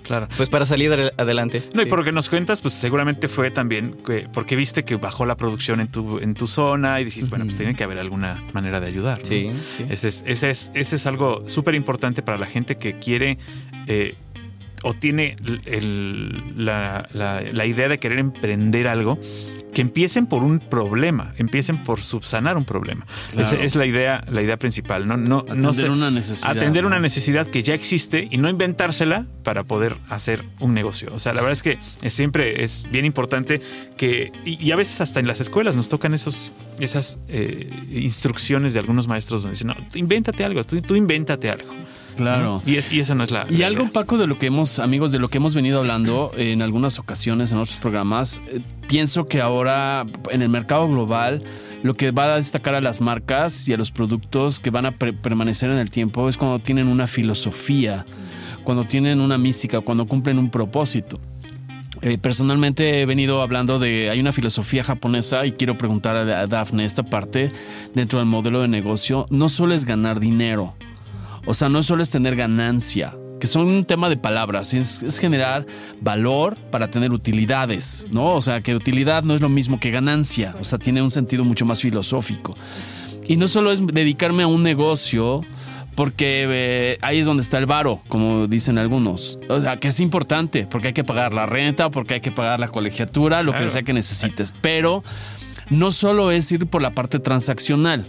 Claro. 0.09 0.27
pues 0.37 0.49
para 0.49 0.67
salir 0.67 0.91
adel- 0.91 1.13
adelante. 1.17 1.63
No, 1.75 1.83
y 1.83 1.87
por 1.87 2.01
lo 2.01 2.05
que 2.05 2.11
nos 2.13 2.29
cuentas, 2.29 2.61
pues 2.63 2.75
seguramente 2.75 3.29
fue 3.29 3.51
también 3.53 3.93
que- 4.05 4.29
porque 4.33 4.57
viste 4.57 4.85
que 4.85 4.97
bajó 4.97 5.25
la 5.27 5.37
producción 5.37 5.81
en 5.81 5.89
tu, 5.89 6.19
en 6.19 6.35
tu 6.35 6.47
zona 6.49 7.01
y 7.01 7.05
dijiste, 7.05 7.31
bueno, 7.31 7.45
pues 7.45 7.57
tiene 7.57 7.75
que 7.77 7.85
haber 7.85 7.99
alguna 7.99 8.43
manera 8.55 8.81
de 8.81 8.87
ayudar. 8.89 9.19
¿no? 9.21 9.25
Sí, 9.25 9.53
sí. 9.77 9.85
Ese 9.89 10.09
es, 10.09 10.25
ese 10.27 10.51
es, 10.51 10.71
ese 10.75 10.97
es 10.97 11.07
algo 11.07 11.49
súper 11.49 11.75
importante 11.77 12.23
para 12.23 12.39
la 12.39 12.47
gente 12.47 12.77
que 12.79 12.99
quiere 12.99 13.39
eh, 13.87 14.15
o 14.83 14.93
tiene 14.95 15.37
el- 15.65 16.43
la, 16.57 17.09
la- 17.13 17.43
la 17.53 17.67
idea 17.67 17.89
de 17.89 17.99
querer 17.99 18.19
emprender 18.19 18.89
algo, 18.89 19.19
que 19.75 19.83
empiecen 19.83 20.27
por 20.27 20.43
un 20.43 20.61
problema, 20.61 21.35
empiecen 21.37 21.85
por 21.85 22.01
subsanar 22.01 22.57
un 22.57 22.65
problema. 22.65 23.07
Claro. 23.33 23.47
Esa 23.57 23.63
es 23.63 23.77
la 23.77 23.85
idea, 23.87 24.25
la 24.31 24.43
idea 24.43 24.57
principal. 24.59 25.07
No, 25.07 25.17
no, 25.17 25.45
no 25.47 25.69
Atender 25.71 25.75
se- 25.75 25.91
una 25.91 26.11
necesidad, 26.11 26.51
Atender 26.57 26.83
¿no? 26.83 26.89
una 26.89 26.99
necesidad 26.99 27.47
que 27.47 27.63
ya 27.63 27.75
existe 27.75 28.27
y 28.31 28.39
no 28.39 28.49
inventársela 28.49 29.27
para 29.45 29.65
poder 29.65 29.97
hacer 30.09 30.43
un 30.59 30.73
negocio. 30.75 31.11
O 31.15 31.19
sea, 31.19 31.33
la 31.35 31.43
verdad 31.43 31.53
es 31.53 31.63
que 31.63 31.79
es- 32.03 32.15
siempre 32.15 32.65
es 32.65 32.87
bien 32.91 33.05
importante 33.05 33.61
que, 33.97 34.33
y, 34.45 34.61
y 34.65 34.73
a 34.73 34.77
veces 34.77 35.01
hasta 35.03 35.21
en 35.21 35.27
las 35.27 35.41
escuelas 35.41 35.77
nos 35.77 35.89
tocan 35.89 36.15
esos, 36.15 36.51
esas 36.81 37.19
eh, 37.29 37.71
instrucciones 37.93 38.73
de 38.73 38.81
algunos 38.81 39.07
maestros 39.07 39.43
donde 39.43 39.55
dicen, 39.55 39.69
no, 39.69 39.75
tú 39.93 39.99
invéntate 39.99 40.45
algo, 40.45 40.65
tú, 40.65 40.81
tú 40.81 40.97
invéntate 40.97 41.51
algo. 41.51 41.73
Claro. 42.19 42.61
Y, 42.67 42.77
es, 42.77 42.93
y 42.93 43.01
eso 43.01 43.15
no 43.15 43.25
es 43.25 43.31
la... 43.31 43.47
Y 43.49 43.59
la 43.59 43.69
algo, 43.69 43.83
idea. 43.85 43.93
Paco, 43.93 44.19
de 44.19 44.27
lo 44.27 44.39
que 44.39 44.47
hemos, 44.47 44.79
amigos, 44.79 45.11
de 45.13 45.19
lo 45.19 45.29
que 45.29 45.39
hemos 45.39 45.55
venido 45.55 45.79
hablando 45.79 46.31
en 46.37 46.61
algunas 46.61 46.99
ocasiones 46.99 47.53
en 47.53 47.59
otros 47.59 47.79
programas, 47.79 48.43
eh, 48.49 48.61
pienso 48.89 49.27
que 49.27 49.41
ahora 49.41 50.05
en 50.31 50.43
el 50.43 50.49
mercado 50.51 50.87
global 50.89 51.43
lo 51.83 51.95
que 51.95 52.11
va 52.11 52.35
a 52.35 52.37
destacar 52.37 52.75
a 52.75 52.81
las 52.81 53.01
marcas 53.01 53.69
y 53.69 53.73
a 53.73 53.77
los 53.77 53.91
productos 53.93 54.59
que 54.61 54.71
van 54.71 54.85
a 54.85 54.91
pre- 54.91 55.13
permanecer 55.13 55.71
en 55.71 55.79
el 55.79 55.91
tiempo 55.91 56.29
es 56.29 56.37
cuando 56.37 56.59
tienen 56.59 56.89
una 56.89 57.07
filosofía, 57.07 58.05
cuando 58.65 58.85
tienen 58.85 59.21
una 59.21 59.39
mística, 59.39 59.81
cuando 59.81 60.07
cumplen 60.07 60.39
un 60.39 60.51
propósito. 60.51 61.21
Eh, 62.03 62.19
personalmente 62.19 63.01
he 63.01 63.07
venido 63.07 63.43
hablando 63.43 63.79
de, 63.79 64.11
hay 64.11 64.21
una 64.21 64.31
filosofía 64.33 64.85
japonesa 64.85 65.47
y 65.47 65.53
quiero 65.53 65.79
preguntar 65.79 66.17
a, 66.17 66.41
a 66.41 66.47
Dafne 66.47 66.85
esta 66.85 67.03
parte 67.03 67.51
dentro 67.95 68.21
del 68.21 68.29
modelo 68.29 68.61
de 68.61 68.69
negocio, 68.69 69.27
no 69.31 69.49
solo 69.49 69.75
es 69.75 69.85
ganar 69.85 70.21
dinero, 70.21 70.77
o 71.49 71.55
sea, 71.55 71.71
no 71.71 71.83
solo 71.83 72.03
es 72.03 72.11
tener 72.11 72.37
ganancia, 72.37 73.17
que 73.41 73.47
son 73.47 73.69
un 73.69 73.85
tema 73.87 74.11
de 74.11 74.19
palabras, 74.19 74.75
es, 74.75 75.03
es 75.03 75.19
generar 75.19 75.65
valor 76.03 76.59
para 76.71 76.91
tener 76.91 77.11
utilidades, 77.13 78.07
¿no? 78.11 78.35
O 78.35 78.43
sea, 78.43 78.61
que 78.61 78.75
utilidad 78.75 79.23
no 79.23 79.35
es 79.35 79.41
lo 79.41 79.49
mismo 79.49 79.81
que 79.81 79.91
ganancia, 79.91 80.55
o 80.61 80.65
sea, 80.65 80.79
tiene 80.79 81.01
un 81.01 81.11
sentido 81.11 81.45
mucho 81.45 81.65
más 81.65 81.81
filosófico. 81.81 82.55
Y 83.27 83.37
no 83.37 83.49
solo 83.49 83.73
es 83.73 83.87
dedicarme 83.87 84.43
a 84.43 84.47
un 84.47 84.63
negocio, 84.63 85.43
porque 85.95 86.47
eh, 86.51 86.99
ahí 87.01 87.21
es 87.21 87.25
donde 87.25 87.43
está 87.43 87.57
el 87.57 87.65
varo, 87.65 88.03
como 88.09 88.47
dicen 88.47 88.77
algunos. 88.77 89.39
O 89.49 89.59
sea, 89.61 89.79
que 89.79 89.89
es 89.89 90.01
importante, 90.01 90.67
porque 90.71 90.89
hay 90.89 90.95
que 90.95 91.03
pagar 91.03 91.33
la 91.33 91.47
renta, 91.47 91.91
porque 91.91 92.15
hay 92.15 92.21
que 92.21 92.31
pagar 92.31 92.61
la 92.61 92.69
colegiatura, 92.69 93.43
lo 93.43 93.53
Claro. 93.53 93.65
que 93.65 93.71
sea 93.71 93.83
que 93.83 93.95
necesites. 93.95 94.53
Pero 94.61 95.03
no 95.71 95.93
solo 95.93 96.31
es 96.31 96.53
ir 96.53 96.67
por 96.67 96.83
la 96.83 96.91
parte 96.91 97.19
transaccional. 97.19 98.07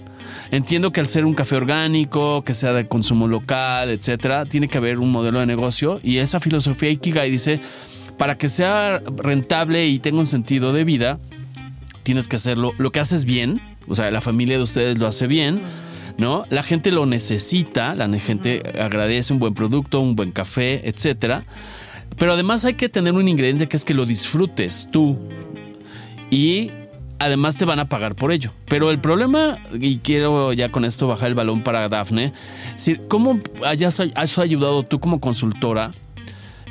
Entiendo 0.51 0.91
que 0.91 0.99
al 0.99 1.07
ser 1.07 1.25
un 1.25 1.35
café 1.35 1.55
orgánico, 1.55 2.43
que 2.43 2.55
sea 2.55 2.73
de 2.73 2.87
consumo 2.87 3.27
local, 3.27 3.91
etcétera, 3.91 4.45
tiene 4.45 4.67
que 4.67 4.79
haber 4.79 4.97
un 4.97 5.11
modelo 5.11 5.39
de 5.39 5.45
negocio 5.45 5.99
y 6.03 6.17
esa 6.17 6.39
filosofía 6.39 6.89
Ikigai 6.89 7.29
dice, 7.29 7.61
para 8.17 8.37
que 8.37 8.49
sea 8.49 8.99
rentable 9.17 9.87
y 9.87 9.99
tenga 9.99 10.19
un 10.19 10.25
sentido 10.25 10.73
de 10.73 10.83
vida, 10.83 11.19
tienes 12.01 12.27
que 12.27 12.37
hacerlo 12.37 12.73
lo 12.79 12.91
que 12.91 12.99
haces 12.99 13.25
bien, 13.25 13.61
o 13.87 13.93
sea, 13.93 14.09
la 14.09 14.21
familia 14.21 14.57
de 14.57 14.63
ustedes 14.63 14.97
lo 14.97 15.05
hace 15.05 15.27
bien, 15.27 15.61
¿no? 16.17 16.45
La 16.49 16.63
gente 16.63 16.91
lo 16.91 17.05
necesita, 17.05 17.93
la 17.93 18.09
gente 18.19 18.63
agradece 18.79 19.33
un 19.33 19.39
buen 19.39 19.53
producto, 19.53 19.99
un 19.99 20.15
buen 20.15 20.31
café, 20.31 20.89
etcétera. 20.89 21.45
Pero 22.17 22.33
además 22.33 22.65
hay 22.65 22.73
que 22.73 22.89
tener 22.89 23.13
un 23.13 23.27
ingrediente 23.27 23.67
que 23.67 23.77
es 23.77 23.85
que 23.85 23.93
lo 23.93 24.05
disfrutes 24.05 24.89
tú 24.91 25.17
y 26.31 26.71
además 27.19 27.57
te 27.57 27.65
van 27.65 27.79
a 27.79 27.89
pagar 27.89 28.15
por 28.15 28.31
ello. 28.31 28.51
Pero 28.67 28.91
el 28.91 28.99
problema, 28.99 29.57
y 29.73 29.97
quiero 29.97 30.53
ya 30.53 30.71
con 30.71 30.85
esto 30.85 31.07
bajar 31.07 31.27
el 31.27 31.35
balón 31.35 31.61
para 31.61 31.87
Dafne, 31.89 32.33
¿cómo 33.07 33.39
hayas, 33.65 34.01
has 34.15 34.37
ayudado 34.37 34.83
tú 34.83 34.99
como 34.99 35.19
consultora 35.19 35.91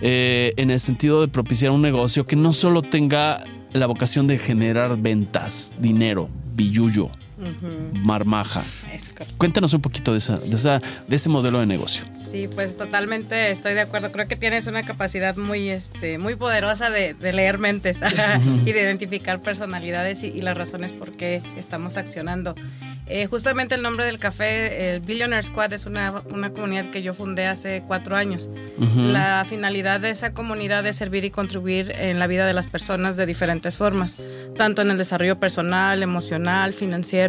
eh, 0.01 0.53
en 0.57 0.71
el 0.71 0.81
sentido 0.81 1.21
de 1.21 1.29
propiciar 1.29 1.71
un 1.71 1.83
negocio 1.83 2.25
que 2.25 2.37
no 2.37 2.53
solo 2.53 2.83
tenga 2.83 3.45
la 3.73 3.87
vocación 3.87 4.27
de 4.27 4.39
generar 4.39 4.97
ventas, 4.99 5.75
dinero, 5.79 6.29
billuyo, 6.55 7.11
marmaja? 7.93 8.63
Cuéntanos 9.37 9.73
un 9.75 9.81
poquito 9.81 10.13
de, 10.13 10.19
esa, 10.19 10.37
de, 10.37 10.55
esa, 10.55 10.81
de 11.07 11.17
ese 11.17 11.29
modelo 11.29 11.61
de 11.61 11.67
negocio. 11.67 12.05
Sí, 12.19 12.49
pues 12.49 12.77
totalmente 12.77 13.51
estoy 13.51 13.75
de 13.75 13.81
acuerdo. 13.81 14.13
Creo 14.13 14.27
que 14.27 14.37
tienes 14.37 14.67
una 14.67 14.83
capacidad 14.83 15.37
muy, 15.37 15.69
este, 15.69 16.19
muy 16.19 16.37
poderosa 16.37 16.91
de, 16.91 17.15
de 17.15 17.33
leer 17.33 17.59
mentes 17.59 18.01
y 18.67 18.73
de 18.73 18.83
identificar 18.83 19.41
personalidades 19.41 20.23
y, 20.23 20.29
y 20.29 20.41
las 20.41 20.57
razones 20.57 20.93
por 20.93 21.13
qué 21.13 21.43
estamos 21.57 21.97
accionando. 21.97 22.55
Eh, 23.11 23.27
justamente 23.27 23.75
el 23.75 23.83
nombre 23.83 24.05
del 24.05 24.19
café, 24.19 24.93
el 24.93 25.01
Billionaire 25.01 25.43
Squad, 25.43 25.73
es 25.73 25.87
una, 25.87 26.23
una 26.31 26.53
comunidad 26.53 26.91
que 26.91 27.01
yo 27.01 27.15
fundé 27.15 27.47
hace 27.47 27.83
cuatro 27.87 28.17
años. 28.17 28.51
La 28.97 29.45
finalidad 29.49 30.01
de 30.01 30.11
esa 30.11 30.35
comunidad 30.35 30.87
es 30.87 30.97
servir 30.97 31.25
y 31.25 31.31
contribuir 31.31 31.93
en 31.99 32.19
la 32.19 32.27
vida 32.27 32.47
de 32.47 32.53
las 32.53 32.67
personas 32.67 33.17
de 33.17 33.27
diferentes 33.27 33.77
formas, 33.77 34.17
tanto 34.57 34.83
en 34.83 34.91
el 34.91 34.99
desarrollo 34.99 35.39
personal, 35.39 36.03
emocional, 36.03 36.73
financiero 36.75 37.28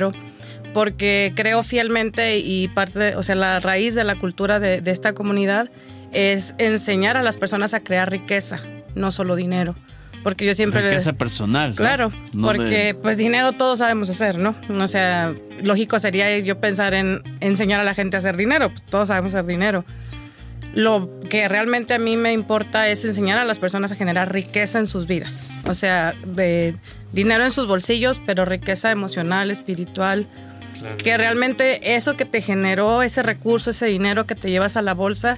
porque 0.74 1.34
creo 1.36 1.64
fielmente 1.64 2.38
y 2.40 2.68
parte, 2.70 3.00
de- 3.00 3.16
o 3.16 3.24
sea, 3.24 3.36
la 3.36 3.60
raíz 3.60 3.96
de 3.96 4.04
la 4.04 4.16
cultura 4.20 4.60
de, 4.60 4.82
de 4.82 4.92
esta 4.92 5.14
comunidad 5.14 5.70
es 6.12 6.56
enseñar 6.58 7.18
a 7.18 7.24
las 7.24 7.38
personas 7.38 7.74
a 7.74 7.80
crear 7.82 8.10
riqueza, 8.12 8.60
no 8.96 9.12
solo 9.12 9.36
dinero. 9.36 9.76
Porque 10.24 10.46
yo 10.46 10.54
siempre... 10.54 10.82
le- 10.82 10.90
Riqueza 10.90 11.14
personal. 11.14 11.70
¿no? 11.72 11.76
Claro, 11.78 12.12
No 12.34 12.48
de- 12.52 12.56
porque 12.58 12.98
pues 13.02 13.18
dinero 13.18 13.54
todos 13.54 13.80
sabemos 13.80 14.10
hacer, 14.10 14.38
¿no? 14.38 14.54
O 14.70 14.88
sea, 14.88 15.34
lógico 15.64 15.98
sería 15.98 16.38
yo 16.40 16.60
pensar 16.60 16.94
en 16.94 17.22
enseñar 17.40 17.80
a 17.80 17.84
la 17.84 17.94
gente 17.94 18.18
a 18.18 18.20
hacer 18.20 18.36
dinero, 18.38 18.70
pues 18.70 18.84
todos 18.86 19.08
sabemos 19.08 19.34
hacer 19.34 19.46
dinero. 19.46 19.86
Lo 20.74 21.10
que 21.30 21.48
realmente 21.48 21.94
a 21.96 22.00
mí 22.00 22.16
me 22.16 22.32
importa 22.32 22.90
es 22.90 23.04
enseñar 23.06 23.40
a 23.40 23.46
las 23.46 23.58
personas 23.60 23.92
a 23.92 23.96
generar 23.96 24.32
riqueza 24.32 24.78
en 24.78 24.88
sus 24.88 25.08
vidas. 25.08 25.42
O 25.66 25.74
sea, 25.74 26.14
de 26.26 26.76
dinero 27.12 27.46
en 27.46 27.52
sus 27.52 27.68
bolsillos, 27.68 28.22
pero 28.26 28.46
riqueza 28.46 28.92
emocional, 28.92 29.52
espiritual. 29.52 30.28
Que 30.98 31.18
realmente 31.18 31.96
eso 31.96 32.16
que 32.16 32.24
te 32.24 32.42
generó, 32.42 33.02
ese 33.02 33.22
recurso, 33.22 33.72
ese 33.72 33.88
dinero 33.88 34.26
que 34.26 34.36
te 34.36 34.50
llevas 34.50 34.78
a 34.78 34.82
la 34.82 34.94
bolsa, 34.94 35.38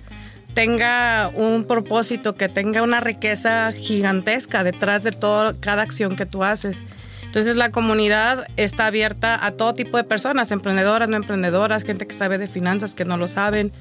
tenga 0.54 1.32
un 1.36 1.66
propósito, 1.66 2.36
que 2.36 2.50
tenga 2.50 2.84
una 2.84 3.00
riqueza 3.00 3.72
gigantesca 3.72 4.64
detrás 4.64 5.04
de 5.04 5.12
toda 5.12 5.56
cada 5.60 5.82
acción 5.82 6.16
que 6.16 6.26
tú 6.26 6.44
haces. 6.44 6.84
Entonces 7.24 7.56
la 7.56 7.70
comunidad 7.70 8.46
está 8.58 8.88
abierta 8.88 9.46
a 9.46 9.52
todo 9.52 9.74
tipo 9.74 9.96
de 9.96 10.04
personas, 10.04 10.52
emprendedoras, 10.52 11.08
no 11.08 11.16
emprendedoras, 11.16 11.84
gente 11.84 12.06
que 12.06 12.14
sabe 12.14 12.38
de 12.38 12.48
finanzas, 12.50 12.94
que 12.94 13.06
no 13.06 13.16
lo 13.16 13.30
saben. 13.30 13.72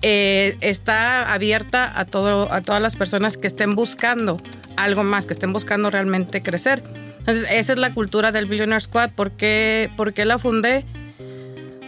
Eh, 0.00 0.56
está 0.62 1.32
abierta 1.32 1.98
a, 2.00 2.06
todo, 2.06 2.50
a 2.50 2.62
todas 2.62 2.80
las 2.80 2.96
personas 2.96 3.36
que 3.36 3.46
estén 3.46 3.74
buscando 3.74 4.38
algo 4.76 5.04
más, 5.04 5.26
que 5.26 5.34
estén 5.34 5.52
buscando 5.52 5.90
realmente 5.90 6.42
crecer. 6.42 6.82
Entonces 7.26 7.46
esa 7.50 7.72
es 7.72 7.78
la 7.78 7.94
cultura 7.94 8.32
del 8.32 8.44
Billionaire 8.44 8.82
Squad. 8.82 9.10
¿Por 9.12 9.32
qué, 9.32 9.90
por 9.96 10.12
qué 10.12 10.26
la 10.26 10.38
fundé? 10.38 10.84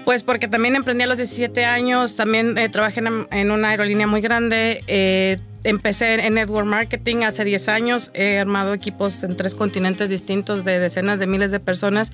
Pues 0.07 0.23
porque 0.23 0.49
también 0.49 0.77
emprendí 0.77 1.03
a 1.03 1.07
los 1.07 1.19
17 1.19 1.67
años, 1.67 2.17
también 2.17 2.57
eh, 2.57 2.71
trabajé 2.71 3.03
en, 3.31 3.51
una 3.51 3.69
aerolínea 3.69 4.07
muy 4.07 4.23
grande, 4.23 4.83
eh, 4.87 5.37
empecé 5.63 6.27
en 6.27 6.35
network 6.35 6.67
marketing 6.67 7.25
hace 7.25 7.45
10 7.45 7.69
años, 7.69 8.11
he 8.15 8.39
armado 8.39 8.73
equipos 8.73 9.23
en 9.25 9.37
tres 9.37 9.55
continentes 9.55 10.09
distintos 10.09 10.65
de 10.65 10.79
decenas 10.79 11.19
de 11.19 11.27
miles 11.27 11.51
de 11.51 11.61
personas 11.61 12.13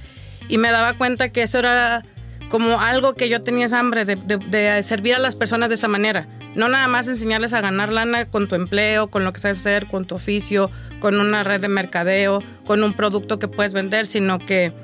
y 0.49 0.59
me 0.59 0.73
daba 0.73 0.95
cuenta 0.95 1.29
que 1.29 1.43
eso 1.43 1.61
era 1.61 2.05
como 2.53 2.79
algo 2.79 3.15
que 3.15 3.31
yo 3.31 3.41
tenía 3.41 3.65
esa 3.65 3.79
hambre 3.79 4.05
de, 4.05 4.83
servir 4.83 5.15
a 5.15 5.19
las 5.19 5.37
personas 5.37 5.71
de 5.71 5.77
esa 5.77 5.89
manera. 5.89 6.29
No 6.55 6.69
nada 6.69 6.87
más 6.87 7.09
enseñarles 7.09 7.55
a 7.55 7.63
ganar 7.63 7.91
lana 7.91 8.27
con 8.27 8.47
tu 8.47 8.57
empleo, 8.57 9.07
con 9.07 9.25
lo 9.25 9.33
que 9.33 9.41
sabes 9.41 9.61
hacer, 9.61 9.87
con 9.87 10.05
tu 10.05 10.17
oficio, 10.17 10.71
con 11.01 11.19
una 11.19 11.45
red 11.45 11.63
de 11.63 11.69
mercadeo, 11.69 12.43
con 12.67 12.85
un 12.85 12.93
producto 12.93 13.39
que 13.39 13.49
puedes 13.49 13.73
vender, 13.73 14.07
sino 14.07 14.39
que 14.39 14.75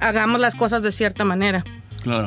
hagamos 0.00 0.40
las 0.40 0.54
cosas 0.54 0.80
de 0.80 0.90
cierta 0.90 1.26
manera. 1.26 1.64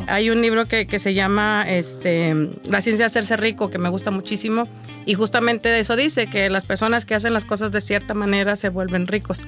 Hay 0.08 0.30
un 0.30 0.42
libro 0.42 0.68
que, 0.68 1.00
se 1.00 1.14
llama 1.14 1.66
este, 1.68 2.50
La 2.66 2.82
ciencia 2.82 3.04
de 3.04 3.08
hacerse 3.08 3.38
rico, 3.38 3.70
que 3.70 3.80
me 3.80 3.90
gusta 3.90 4.12
muchísimo, 4.12 4.68
y 5.06 5.14
justamente 5.14 5.70
de 5.70 5.80
eso 5.80 5.96
dice, 5.96 6.28
que 6.28 6.50
las 6.50 6.66
personas 6.66 7.06
que 7.06 7.16
hacen 7.16 7.34
las 7.34 7.46
cosas 7.46 7.72
de 7.72 7.82
cierta 7.82 8.14
manera 8.14 8.56
se 8.56 8.70
vuelven 8.70 9.08
ricos. 9.08 9.46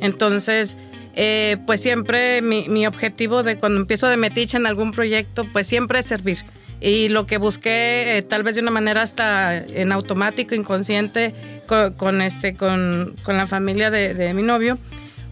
Entonces, 0.00 0.76
eh, 1.14 1.56
pues 1.66 1.80
siempre 1.80 2.42
mi, 2.42 2.86
objetivo 2.86 3.42
de 3.42 3.56
cuando 3.56 3.80
empiezo 3.80 4.08
de 4.08 4.16
metiche 4.16 4.56
en 4.56 4.66
algún 4.66 4.92
proyecto, 4.92 5.46
pues 5.52 5.66
siempre 5.66 6.00
es 6.00 6.06
servir. 6.06 6.38
Y 6.80 7.08
lo 7.08 7.26
que 7.26 7.38
busqué, 7.38 8.18
eh, 8.18 8.22
tal 8.22 8.42
vez 8.42 8.54
de 8.54 8.60
una 8.60 8.70
manera 8.70 9.02
hasta 9.02 9.56
en 9.56 9.92
automático, 9.92 10.54
inconsciente, 10.54 11.34
con, 11.66 11.94
con 11.94 12.20
este, 12.20 12.54
con, 12.54 13.16
con 13.22 13.36
la 13.36 13.46
familia 13.46 13.90
de, 13.90 14.12
de 14.12 14.34
mi 14.34 14.42
novio, 14.42 14.78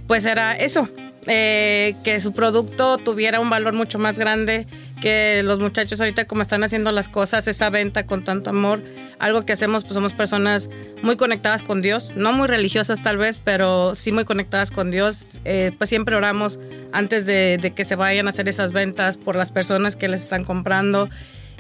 pues 0.07 0.25
era 0.25 0.57
eso, 0.57 0.89
eh, 1.27 1.95
que 2.05 2.21
su 2.21 2.33
producto 2.33 2.99
tuviera 2.99 3.41
un 3.41 3.51
valor 3.51 3.75
mucho 3.75 3.99
más 3.99 4.19
grande, 4.19 4.67
que 5.01 5.43
los 5.45 5.61
muchachos 5.61 6.01
ahorita 6.01 6.27
como 6.27 6.43
están 6.43 6.65
haciendo 6.65 6.93
las 6.93 7.09
cosas, 7.09 7.47
esa 7.49 7.69
venta 7.71 8.07
con 8.07 8.25
tanto 8.25 8.51
amor, 8.51 8.83
algo 9.19 9.45
que 9.45 9.53
hacemos, 9.53 9.85
pues 9.85 9.95
somos 9.95 10.13
personas 10.13 10.71
muy 11.03 11.17
conectadas 11.17 11.63
con 11.63 11.83
Dios, 11.83 12.13
no 12.17 12.33
muy 12.33 12.47
religiosas 12.47 13.03
tal 13.03 13.19
vez, 13.19 13.41
pero 13.45 13.95
sí 13.95 14.13
muy 14.13 14.25
conectadas 14.25 14.71
con 14.71 14.91
Dios, 14.91 15.41
Eh, 15.45 15.73
pues 15.77 15.91
siempre 15.91 16.17
oramos 16.17 16.59
antes 16.93 17.27
de, 17.27 17.59
de 17.61 17.73
que 17.73 17.85
se 17.85 17.97
vayan 17.97 18.27
a 18.27 18.31
hacer 18.31 18.49
esas 18.49 18.73
ventas 18.73 19.17
por 19.17 19.37
las 19.37 19.53
personas 19.53 19.97
que 19.97 20.09
les 20.09 20.23
están 20.23 20.45
comprando. 20.45 21.09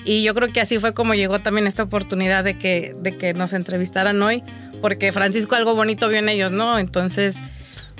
Y 0.04 0.22
yo 0.22 0.34
creo 0.34 0.52
que 0.52 0.60
así 0.60 0.78
fue 0.78 0.92
como 0.92 1.14
llegó 1.14 1.38
también 1.40 1.66
esta 1.66 1.82
oportunidad 1.82 2.44
de 2.44 2.58
que, 2.58 2.94
de 3.00 3.16
que 3.16 3.32
nos 3.34 3.52
entrevistaran 3.52 4.20
hoy, 4.22 4.42
porque 4.80 5.12
Francisco 5.12 5.54
algo 5.54 5.74
bonito 5.74 6.08
vio 6.08 6.18
en 6.18 6.28
ellos, 6.28 6.52
¿no? 6.52 6.78
Entonces, 6.78 7.38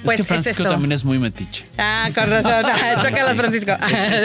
pues 0.05 0.21
es 0.21 0.27
que 0.27 0.33
Francisco 0.35 0.62
eso. 0.62 0.71
también 0.73 0.93
es 0.93 1.05
muy 1.05 1.19
metiche. 1.19 1.64
Ah, 1.79 2.09
con 2.14 2.29
razón. 2.31 2.64
Chócalas, 3.03 3.37
Francisco. 3.37 3.73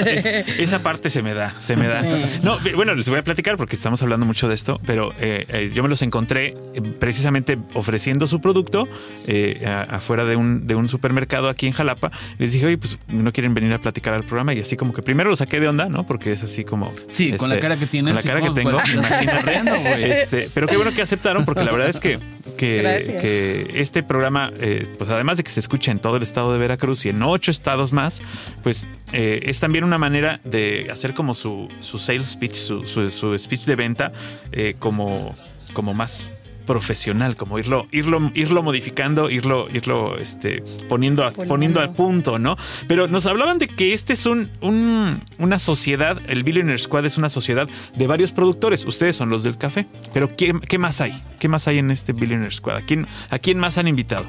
Es- 0.05 0.25
esa 0.59 0.79
parte 0.79 1.09
se 1.09 1.21
me 1.23 1.33
da, 1.33 1.53
se 1.59 1.75
me 1.75 1.87
da. 1.87 2.01
No, 2.43 2.57
bueno, 2.75 2.95
les 2.95 3.09
voy 3.09 3.19
a 3.19 3.23
platicar 3.23 3.57
porque 3.57 3.75
estamos 3.75 4.01
hablando 4.01 4.25
mucho 4.25 4.47
de 4.47 4.55
esto, 4.55 4.79
pero 4.85 5.13
eh, 5.19 5.45
eh, 5.49 5.71
yo 5.73 5.83
me 5.83 5.89
los 5.89 6.01
encontré 6.01 6.47
eh, 6.47 6.81
precisamente 6.99 7.57
ofreciendo 7.73 8.27
su 8.27 8.41
producto 8.41 8.87
eh, 9.27 9.65
afuera 9.89 10.25
de 10.25 10.35
un, 10.35 10.67
de 10.67 10.75
un 10.75 10.89
supermercado 10.89 11.49
aquí 11.49 11.67
en 11.67 11.73
Jalapa. 11.73 12.11
Les 12.37 12.53
dije, 12.53 12.65
oye, 12.65 12.77
pues 12.77 12.99
no 13.07 13.31
quieren 13.31 13.53
venir 13.53 13.73
a 13.73 13.79
platicar 13.79 14.13
al 14.13 14.23
programa 14.23 14.53
y 14.53 14.61
así 14.61 14.75
como 14.77 14.93
que 14.93 15.01
primero 15.01 15.29
lo 15.29 15.35
saqué 15.35 15.59
de 15.59 15.67
onda, 15.67 15.87
¿no? 15.89 16.05
Porque 16.05 16.31
es 16.33 16.43
así 16.43 16.63
como... 16.63 16.93
Sí, 17.09 17.31
con 17.33 17.49
la 17.49 17.59
cara 17.59 17.77
que 17.77 17.85
tienes, 17.85 18.13
Con 18.15 18.23
la 18.25 18.29
cara 18.29 18.41
que 18.41 18.47
¿cómo 18.63 18.79
tengo. 18.79 18.79
Riendo. 19.45 19.75
Este, 19.97 20.49
pero 20.53 20.67
qué 20.67 20.75
bueno 20.75 20.93
que 20.93 21.01
aceptaron 21.01 21.45
porque 21.45 21.63
la 21.63 21.71
verdad 21.71 21.89
es 21.89 21.99
que, 21.99 22.19
que, 22.57 23.17
que 23.21 23.71
este 23.81 24.03
programa, 24.03 24.51
eh, 24.59 24.87
pues 24.97 25.09
además 25.09 25.37
de 25.37 25.43
que 25.43 25.51
se 25.51 25.59
escucha 25.69 25.91
en 25.91 25.99
todo 25.99 26.17
el 26.17 26.23
estado 26.23 26.51
de 26.51 26.57
Veracruz 26.57 27.05
y 27.05 27.09
en 27.09 27.21
ocho 27.21 27.51
estados 27.51 27.93
más, 27.93 28.23
pues 28.63 28.87
eh, 29.13 29.41
es 29.43 29.59
también 29.59 29.83
una 29.83 29.99
manera 29.99 30.39
de 30.43 30.87
hacer 30.91 31.13
como 31.13 31.35
su, 31.35 31.67
su 31.79 31.99
sales 31.99 32.31
speech, 32.31 32.55
su, 32.55 32.85
su- 32.87 33.11
su 33.11 33.37
speech 33.37 33.65
de 33.65 33.75
venta, 33.75 34.11
eh, 34.51 34.73
como, 34.79 35.35
como 35.73 35.93
más 35.93 36.31
profesional, 36.65 37.35
como 37.35 37.57
irlo, 37.57 37.87
irlo, 37.91 38.31
irlo 38.35 38.61
modificando, 38.63 39.29
irlo, 39.31 39.67
irlo 39.73 40.17
este, 40.19 40.63
poniendo, 40.87 41.23
a, 41.23 41.31
Poniendo. 41.31 41.81
al 41.81 41.93
punto, 41.93 42.37
¿no? 42.37 42.57
Pero 42.87 43.07
nos 43.07 43.25
hablaban 43.27 43.57
de 43.57 43.67
que 43.67 43.93
este 43.93 44.13
es 44.13 44.25
un, 44.27 44.49
un- 44.61 45.19
una 45.39 45.57
sociedad, 45.59 46.19
el 46.27 46.43
Billionaire 46.43 46.79
Squad 46.79 47.05
es 47.07 47.17
una 47.17 47.29
sociedad 47.29 47.67
de 47.95 48.07
varios 48.07 48.31
productores. 48.31 48.85
Ustedes 48.85 49.15
son 49.15 49.29
los 49.31 49.41
del 49.43 49.57
café. 49.57 49.87
Pero 50.13 50.35
¿qué, 50.35 50.53
qué 50.67 50.77
más 50.77 51.01
hay? 51.01 51.23
¿Qué 51.39 51.47
más 51.47 51.67
hay 51.67 51.79
en 51.79 51.89
este 51.89 52.13
Billionaire 52.13 52.53
Squad? 52.53 52.77
¿A 52.77 52.81
quién, 52.81 53.07
a 53.31 53.39
quién 53.39 53.57
más 53.57 53.79
han 53.79 53.87
invitado? 53.87 54.27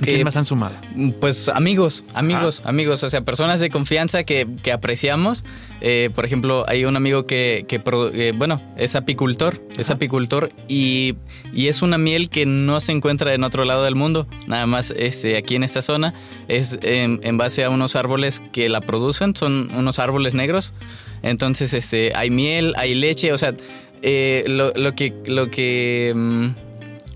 ¿A 0.00 0.04
quién 0.04 0.20
Eh, 0.20 0.24
más 0.24 0.36
han 0.36 0.44
sumado? 0.44 0.74
Pues 1.20 1.48
amigos, 1.48 2.04
amigos, 2.14 2.62
amigos, 2.64 3.02
o 3.02 3.10
sea, 3.10 3.24
personas 3.24 3.60
de 3.60 3.70
confianza 3.70 4.24
que, 4.24 4.46
que 4.62 4.72
apreciamos. 4.72 5.44
Eh, 5.80 6.10
por 6.14 6.24
ejemplo, 6.24 6.64
hay 6.68 6.84
un 6.84 6.96
amigo 6.96 7.26
que, 7.26 7.64
que 7.68 7.78
pro- 7.80 8.12
eh, 8.12 8.32
bueno, 8.34 8.62
es 8.76 8.94
apicultor, 8.96 9.60
es 9.76 9.90
apicultor 9.90 10.50
y, 10.68 11.14
y 11.52 11.68
es 11.68 11.82
una 11.82 11.98
miel 11.98 12.30
que 12.30 12.46
no 12.46 12.80
se 12.80 12.92
encuentra 12.92 13.34
en 13.34 13.44
otro 13.44 13.64
lado 13.64 13.84
del 13.84 13.94
mundo, 13.94 14.26
nada 14.46 14.66
más 14.66 14.90
este, 14.96 15.36
aquí 15.36 15.56
en 15.56 15.64
esta 15.64 15.82
zona. 15.82 16.14
Es 16.48 16.78
en, 16.82 17.20
en 17.22 17.36
base 17.38 17.64
a 17.64 17.70
unos 17.70 17.96
árboles 17.96 18.42
que 18.52 18.68
la 18.68 18.80
producen, 18.80 19.36
son 19.36 19.70
unos 19.74 19.98
árboles 19.98 20.34
negros. 20.34 20.72
Entonces, 21.22 21.72
este, 21.72 22.12
hay 22.14 22.30
miel, 22.30 22.74
hay 22.76 22.94
leche, 22.94 23.32
o 23.32 23.38
sea, 23.38 23.54
eh, 24.02 24.44
lo, 24.46 24.72
lo 24.74 24.94
que, 24.94 25.14
lo 25.26 25.50
que 25.50 26.12
mm, 26.14 26.48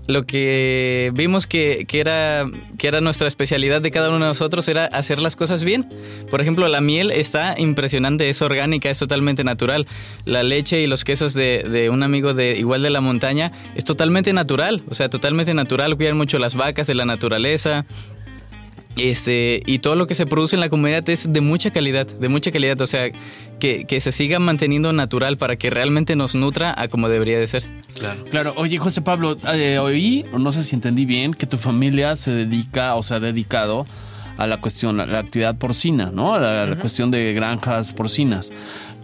lo 0.09 0.23
que 0.23 1.11
vimos 1.13 1.45
que, 1.45 1.85
que 1.87 1.99
era, 1.99 2.43
que 2.79 2.87
era 2.87 2.99
nuestra 2.99 3.27
especialidad 3.27 3.79
de 3.79 3.91
cada 3.91 4.09
uno 4.09 4.17
de 4.17 4.31
nosotros 4.31 4.67
era 4.67 4.85
hacer 4.85 5.19
las 5.19 5.35
cosas 5.35 5.63
bien. 5.63 5.87
Por 6.31 6.41
ejemplo, 6.41 6.67
la 6.67 6.81
miel 6.81 7.11
está 7.11 7.53
impresionante, 7.59 8.27
es 8.27 8.41
orgánica, 8.41 8.89
es 8.89 8.97
totalmente 8.97 9.43
natural. 9.43 9.85
La 10.25 10.41
leche 10.41 10.81
y 10.81 10.87
los 10.87 11.03
quesos 11.03 11.35
de, 11.35 11.61
de 11.61 11.91
un 11.91 12.01
amigo 12.01 12.33
de 12.33 12.57
igual 12.57 12.81
de 12.81 12.89
la 12.89 13.01
montaña 13.01 13.51
es 13.75 13.85
totalmente 13.85 14.33
natural, 14.33 14.81
o 14.89 14.95
sea, 14.95 15.11
totalmente 15.11 15.53
natural. 15.53 15.95
Cuidan 15.95 16.17
mucho 16.17 16.39
las 16.39 16.55
vacas 16.55 16.87
de 16.87 16.95
la 16.95 17.05
naturaleza. 17.05 17.85
Este, 18.97 19.61
y 19.65 19.79
todo 19.79 19.95
lo 19.95 20.07
que 20.07 20.15
se 20.15 20.25
produce 20.25 20.55
en 20.55 20.59
la 20.59 20.69
comunidad 20.69 21.07
es 21.09 21.31
de 21.31 21.41
mucha 21.41 21.71
calidad, 21.71 22.07
de 22.07 22.29
mucha 22.29 22.51
calidad. 22.51 22.81
O 22.81 22.87
sea, 22.87 23.09
que, 23.59 23.85
que 23.85 24.01
se 24.01 24.11
siga 24.11 24.39
manteniendo 24.39 24.91
natural 24.93 25.37
para 25.37 25.55
que 25.55 25.69
realmente 25.69 26.15
nos 26.15 26.35
nutra 26.35 26.73
a 26.77 26.87
como 26.87 27.09
debería 27.09 27.39
de 27.39 27.47
ser. 27.47 27.69
Claro. 27.99 28.25
Claro, 28.25 28.53
oye 28.55 28.77
José 28.77 29.01
Pablo, 29.01 29.37
eh, 29.53 29.77
oí, 29.79 30.25
o 30.31 30.39
no 30.39 30.51
sé 30.51 30.63
si 30.63 30.75
entendí 30.75 31.05
bien, 31.05 31.33
que 31.33 31.45
tu 31.45 31.57
familia 31.57 32.15
se 32.15 32.31
dedica 32.31 32.95
o 32.95 33.03
se 33.03 33.15
ha 33.15 33.19
dedicado 33.19 33.85
a 34.37 34.47
la 34.47 34.61
cuestión, 34.61 34.99
a 35.01 35.05
la 35.05 35.19
actividad 35.19 35.57
porcina, 35.57 36.11
¿no? 36.13 36.33
A 36.33 36.39
la, 36.39 36.63
a 36.63 36.65
la 36.65 36.75
cuestión 36.77 37.11
de 37.11 37.33
granjas 37.33 37.91
porcinas. 37.91 38.51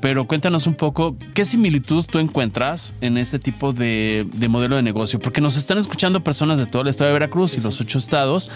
Pero 0.06 0.28
cuéntanos 0.28 0.68
un 0.68 0.76
poco, 0.76 1.18
¿qué 1.34 1.46
similitud 1.46 2.06
tú 2.06 2.20
encuentras 2.20 2.94
en 3.02 3.18
este 3.18 3.40
tipo 3.40 3.74
de, 3.74 4.28
de 4.36 4.48
modelo 4.48 4.76
de 4.76 4.84
negocio? 4.84 5.18
Porque 5.18 5.42
nos 5.42 5.58
están 5.58 5.80
escuchando 5.80 6.24
personas 6.24 6.60
de 6.60 6.68
todo 6.68 6.84
el 6.84 6.90
estado 6.90 7.08
de 7.08 7.14
Veracruz 7.14 7.58
y 7.58 7.62
los 7.62 7.82
ocho 7.82 7.98
estados, 7.98 8.52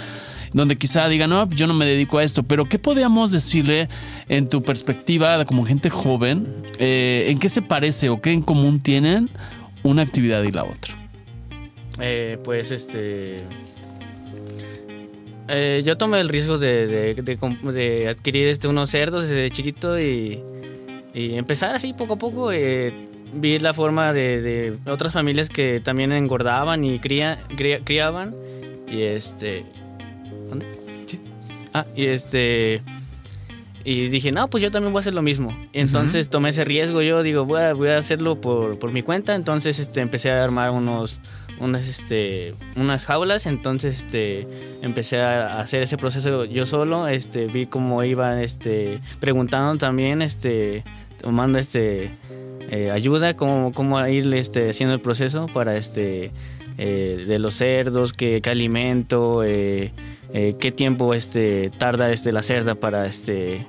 donde 0.53 0.77
quizá 0.77 1.07
digan, 1.09 1.31
no, 1.31 1.49
yo 1.49 1.65
no 1.65 1.73
me 1.73 1.87
dedico 1.87 2.19
a 2.19 2.23
esto, 2.23 2.43
pero 2.43 2.65
¿qué 2.65 2.77
podríamos 2.77 3.31
decirle 3.31 3.89
en 4.27 4.47
tu 4.47 4.61
perspectiva 4.61 5.43
como 5.45 5.65
gente 5.65 5.89
joven? 5.89 6.45
eh, 6.77 7.25
¿En 7.29 7.39
qué 7.39 7.49
se 7.49 7.63
parece 7.63 8.09
o 8.09 8.21
qué 8.21 8.31
en 8.31 8.43
común 8.43 8.79
tienen 8.79 9.27
una 9.81 10.03
actividad 10.03 10.43
y 10.43 10.51
la 10.51 10.65
otra? 10.65 10.93
Eh, 11.99 12.37
pues 12.43 12.69
este. 12.69 13.37
eh, 15.47 15.81
yo 15.83 15.97
tomé 15.97 16.19
el 16.19 16.29
riesgo 16.29 16.59
de, 16.59 16.85
de- 16.85 17.13
de 17.15 17.39
comp- 17.39 17.71
de 17.71 18.07
adquirir 18.07 18.47
este, 18.49 18.67
unos 18.67 18.91
cerdos 18.91 19.23
desde 19.27 19.49
chiquito 19.49 19.99
y, 19.99 20.39
y 21.13 21.35
empezar 21.35 21.75
así 21.75 21.93
poco 21.93 22.13
a 22.13 22.17
poco. 22.17 22.51
eh, 22.51 22.93
vi 23.33 23.59
la 23.59 23.73
forma 23.73 24.11
de, 24.13 24.41
de 24.41 24.91
otras 24.91 25.13
familias 25.13 25.49
que 25.49 25.79
también 25.79 26.11
engordaban 26.11 26.83
y 26.83 26.99
cría- 26.99 27.39
cría- 27.55 27.81
criaban. 27.83 28.35
Y 28.87 29.01
este. 29.03 29.65
¿Dónde? 30.49 30.65
Ah, 31.73 31.85
y 31.95 32.05
este. 32.05 32.81
Y 33.85 34.09
dije, 34.09 34.31
no, 34.31 34.49
pues 34.49 34.61
yo 34.61 34.71
también 34.71 34.91
voy 34.91 34.99
a 34.99 35.01
hacer 35.01 35.13
lo 35.13 35.21
mismo. 35.21 35.55
Entonces 35.73 36.29
tomé 36.29 36.49
ese 36.49 36.65
riesgo. 36.65 37.01
Yo 37.01 37.23
digo, 37.23 37.45
voy 37.45 37.61
a, 37.61 37.73
voy 37.73 37.89
a 37.89 37.97
hacerlo 37.97 38.39
por, 38.41 38.77
por 38.77 38.91
mi 38.91 39.01
cuenta. 39.01 39.35
Entonces 39.35 39.79
este, 39.79 40.01
empecé 40.01 40.31
a 40.31 40.43
armar 40.43 40.71
unos, 40.71 41.21
unas, 41.59 41.87
este, 41.87 42.53
unas 42.75 43.05
jaulas. 43.05 43.45
Entonces 43.45 43.99
este, 43.99 44.47
empecé 44.81 45.21
a 45.21 45.59
hacer 45.59 45.83
ese 45.83 45.97
proceso 45.97 46.45
yo 46.45 46.65
solo. 46.65 47.07
Este, 47.07 47.47
vi 47.47 47.65
cómo 47.65 48.03
iban 48.03 48.39
este, 48.39 49.01
preguntando 49.19 49.77
también, 49.77 50.21
este, 50.21 50.83
tomando 51.21 51.59
este, 51.59 52.11
eh, 52.69 52.91
ayuda, 52.91 53.35
cómo, 53.35 53.73
cómo 53.73 54.05
ir 54.07 54.33
este, 54.33 54.69
haciendo 54.69 54.95
el 54.95 55.01
proceso 55.01 55.47
para 55.47 55.75
este, 55.75 56.31
eh, 56.77 57.25
de 57.27 57.39
los 57.39 57.55
cerdos, 57.55 58.13
qué, 58.13 58.41
qué 58.41 58.49
alimento, 58.49 59.43
eh, 59.43 59.91
qué 60.31 60.71
tiempo 60.71 61.13
este, 61.13 61.71
tarda 61.77 62.11
este, 62.11 62.31
la 62.31 62.43
cerda 62.43 62.75
para, 62.75 63.05
este, 63.05 63.67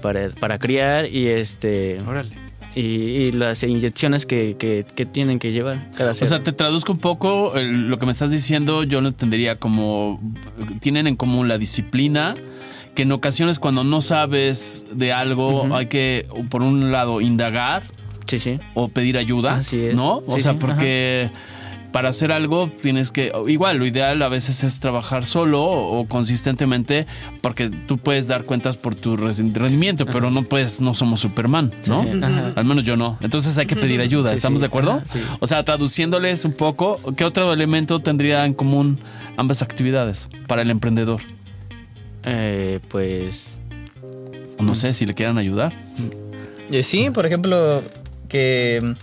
para, 0.00 0.28
para 0.30 0.58
criar 0.58 1.06
y, 1.06 1.28
este, 1.28 1.98
Órale. 2.06 2.45
Y, 2.76 2.80
y 2.82 3.32
las 3.32 3.62
inyecciones 3.64 4.26
que, 4.26 4.54
que- 4.58 4.84
que 4.94 5.06
tienen 5.06 5.38
que 5.40 5.50
llevar 5.50 5.90
cada 5.96 6.12
O 6.12 6.14
cerdo. 6.14 6.28
sea, 6.28 6.42
te 6.44 6.52
traduzco 6.52 6.92
un 6.92 6.98
poco 6.98 7.52
lo 7.56 7.98
que 7.98 8.06
me 8.06 8.12
estás 8.12 8.30
diciendo, 8.30 8.84
yo 8.84 9.00
lo 9.00 9.08
entendería 9.08 9.56
como 9.56 10.20
tienen 10.80 11.06
en 11.08 11.16
común 11.16 11.48
la 11.48 11.58
disciplina, 11.58 12.34
que 12.94 13.02
en 13.02 13.12
ocasiones 13.12 13.58
cuando 13.58 13.82
no 13.82 14.00
sabes 14.02 14.86
de 14.92 15.12
algo 15.12 15.74
hay 15.74 15.86
que, 15.86 16.26
por 16.50 16.62
un 16.62 16.92
lado, 16.92 17.20
indagar 17.20 17.82
sí, 18.26 18.38
sí. 18.38 18.58
o 18.74 18.88
pedir 18.88 19.18
ayuda, 19.18 19.54
Así 19.54 19.80
es. 19.86 19.94
¿no? 19.96 20.22
O 20.26 20.38
sea, 20.38 20.54
porque 20.54 21.30
para 21.92 22.08
hacer 22.10 22.32
algo 22.32 22.70
tienes 22.82 23.10
que, 23.10 23.32
igual, 23.48 23.78
lo 23.78 23.86
ideal 23.86 24.20
a 24.22 24.28
veces 24.28 24.64
es 24.64 24.80
trabajar 24.80 25.24
solo 25.24 25.62
o, 25.62 26.00
o 26.00 26.06
consistentemente, 26.06 27.06
porque 27.40 27.70
tú 27.70 27.98
puedes 27.98 28.28
dar 28.28 28.44
cuentas 28.44 28.76
por 28.76 28.94
tu 28.94 29.16
rendimiento, 29.16 30.06
pero 30.06 30.30
no 30.30 30.42
puedes, 30.42 30.80
no 30.80 30.94
somos 30.94 31.20
Superman, 31.20 31.72
¿no? 31.86 32.02
Sí. 32.02 32.20
Al 32.54 32.64
menos 32.64 32.84
yo 32.84 32.96
no. 32.96 33.18
Entonces 33.20 33.56
hay 33.58 33.66
que 33.66 33.76
pedir 33.76 34.00
ayuda, 34.00 34.30
Sí, 34.30 34.36
¿estamos 34.36 34.60
sí, 34.60 34.62
de 34.62 34.66
acuerdo? 34.66 35.02
O 35.40 35.46
sea, 35.46 35.64
traduciéndoles 35.64 36.44
un 36.44 36.52
poco, 36.52 36.98
¿qué 37.16 37.24
otro 37.24 37.52
elemento 37.52 38.00
tendría 38.00 38.44
en 38.44 38.54
común 38.54 38.98
ambas 39.36 39.62
actividades 39.62 40.28
para 40.46 40.62
el 40.62 40.70
emprendedor? 40.70 41.20
Eh, 42.24 42.80
pues 42.88 43.60
No 44.60 44.74
sé 44.74 44.92
si 44.92 45.06
le 45.06 45.14
quieran 45.14 45.38
ayudar. 45.38 45.72
Eh, 46.70 46.82
Sí, 46.82 47.10
por 47.10 47.24
ejemplo, 47.26 47.82
que, 48.28 48.96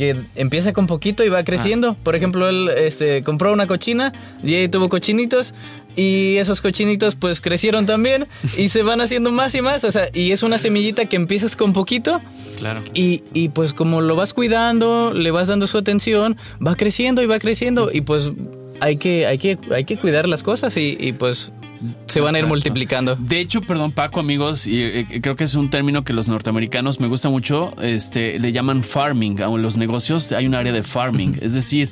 que 0.00 0.16
empieza 0.34 0.72
con 0.72 0.86
poquito 0.86 1.24
y 1.24 1.28
va 1.28 1.44
creciendo. 1.44 1.94
Por 2.02 2.16
ejemplo, 2.16 2.48
él 2.48 2.70
este, 2.74 3.22
compró 3.22 3.52
una 3.52 3.66
cochina 3.66 4.14
y 4.42 4.54
ahí 4.54 4.66
tuvo 4.66 4.88
cochinitos 4.88 5.54
y 5.94 6.38
esos 6.38 6.62
cochinitos 6.62 7.16
pues 7.16 7.42
crecieron 7.42 7.84
también 7.84 8.26
y 8.56 8.70
se 8.70 8.82
van 8.82 9.02
haciendo 9.02 9.30
más 9.30 9.54
y 9.54 9.60
más. 9.60 9.84
O 9.84 9.92
sea, 9.92 10.08
y 10.14 10.32
es 10.32 10.42
una 10.42 10.56
semillita 10.56 11.04
que 11.04 11.16
empiezas 11.16 11.54
con 11.54 11.74
poquito 11.74 12.22
Claro. 12.58 12.80
y, 12.94 13.24
y, 13.34 13.50
pues 13.50 13.74
como 13.74 14.00
lo 14.00 14.16
vas 14.16 14.32
cuidando, 14.32 15.12
le 15.12 15.30
vas 15.30 15.48
dando 15.48 15.66
su 15.66 15.76
atención, 15.76 16.38
va 16.66 16.76
creciendo 16.76 17.22
y 17.22 17.26
va 17.26 17.38
creciendo 17.38 17.90
y 17.92 18.00
pues 18.00 18.32
hay 18.80 18.96
que, 18.96 19.26
hay 19.26 19.36
que, 19.36 19.58
hay 19.70 19.84
que 19.84 19.98
cuidar 19.98 20.28
las 20.28 20.42
cosas 20.42 20.78
y, 20.78 20.96
y, 20.98 21.12
pues 21.12 21.52
se 22.06 22.20
van 22.20 22.34
a 22.34 22.38
ir 22.38 22.46
multiplicando. 22.46 23.16
De 23.16 23.40
hecho, 23.40 23.62
perdón, 23.62 23.92
Paco, 23.92 24.20
amigos, 24.20 24.66
y 24.66 24.82
eh, 24.82 25.06
creo 25.22 25.36
que 25.36 25.44
es 25.44 25.54
un 25.54 25.70
término 25.70 26.04
que 26.04 26.12
los 26.12 26.28
norteamericanos 26.28 27.00
me 27.00 27.06
gusta 27.06 27.28
mucho, 27.30 27.72
este, 27.82 28.38
le 28.38 28.52
llaman 28.52 28.82
farming. 28.82 29.40
A 29.42 29.48
los 29.48 29.76
negocios 29.76 30.32
hay 30.32 30.46
un 30.46 30.54
área 30.54 30.72
de 30.72 30.82
farming, 30.82 31.38
es 31.40 31.54
decir, 31.54 31.90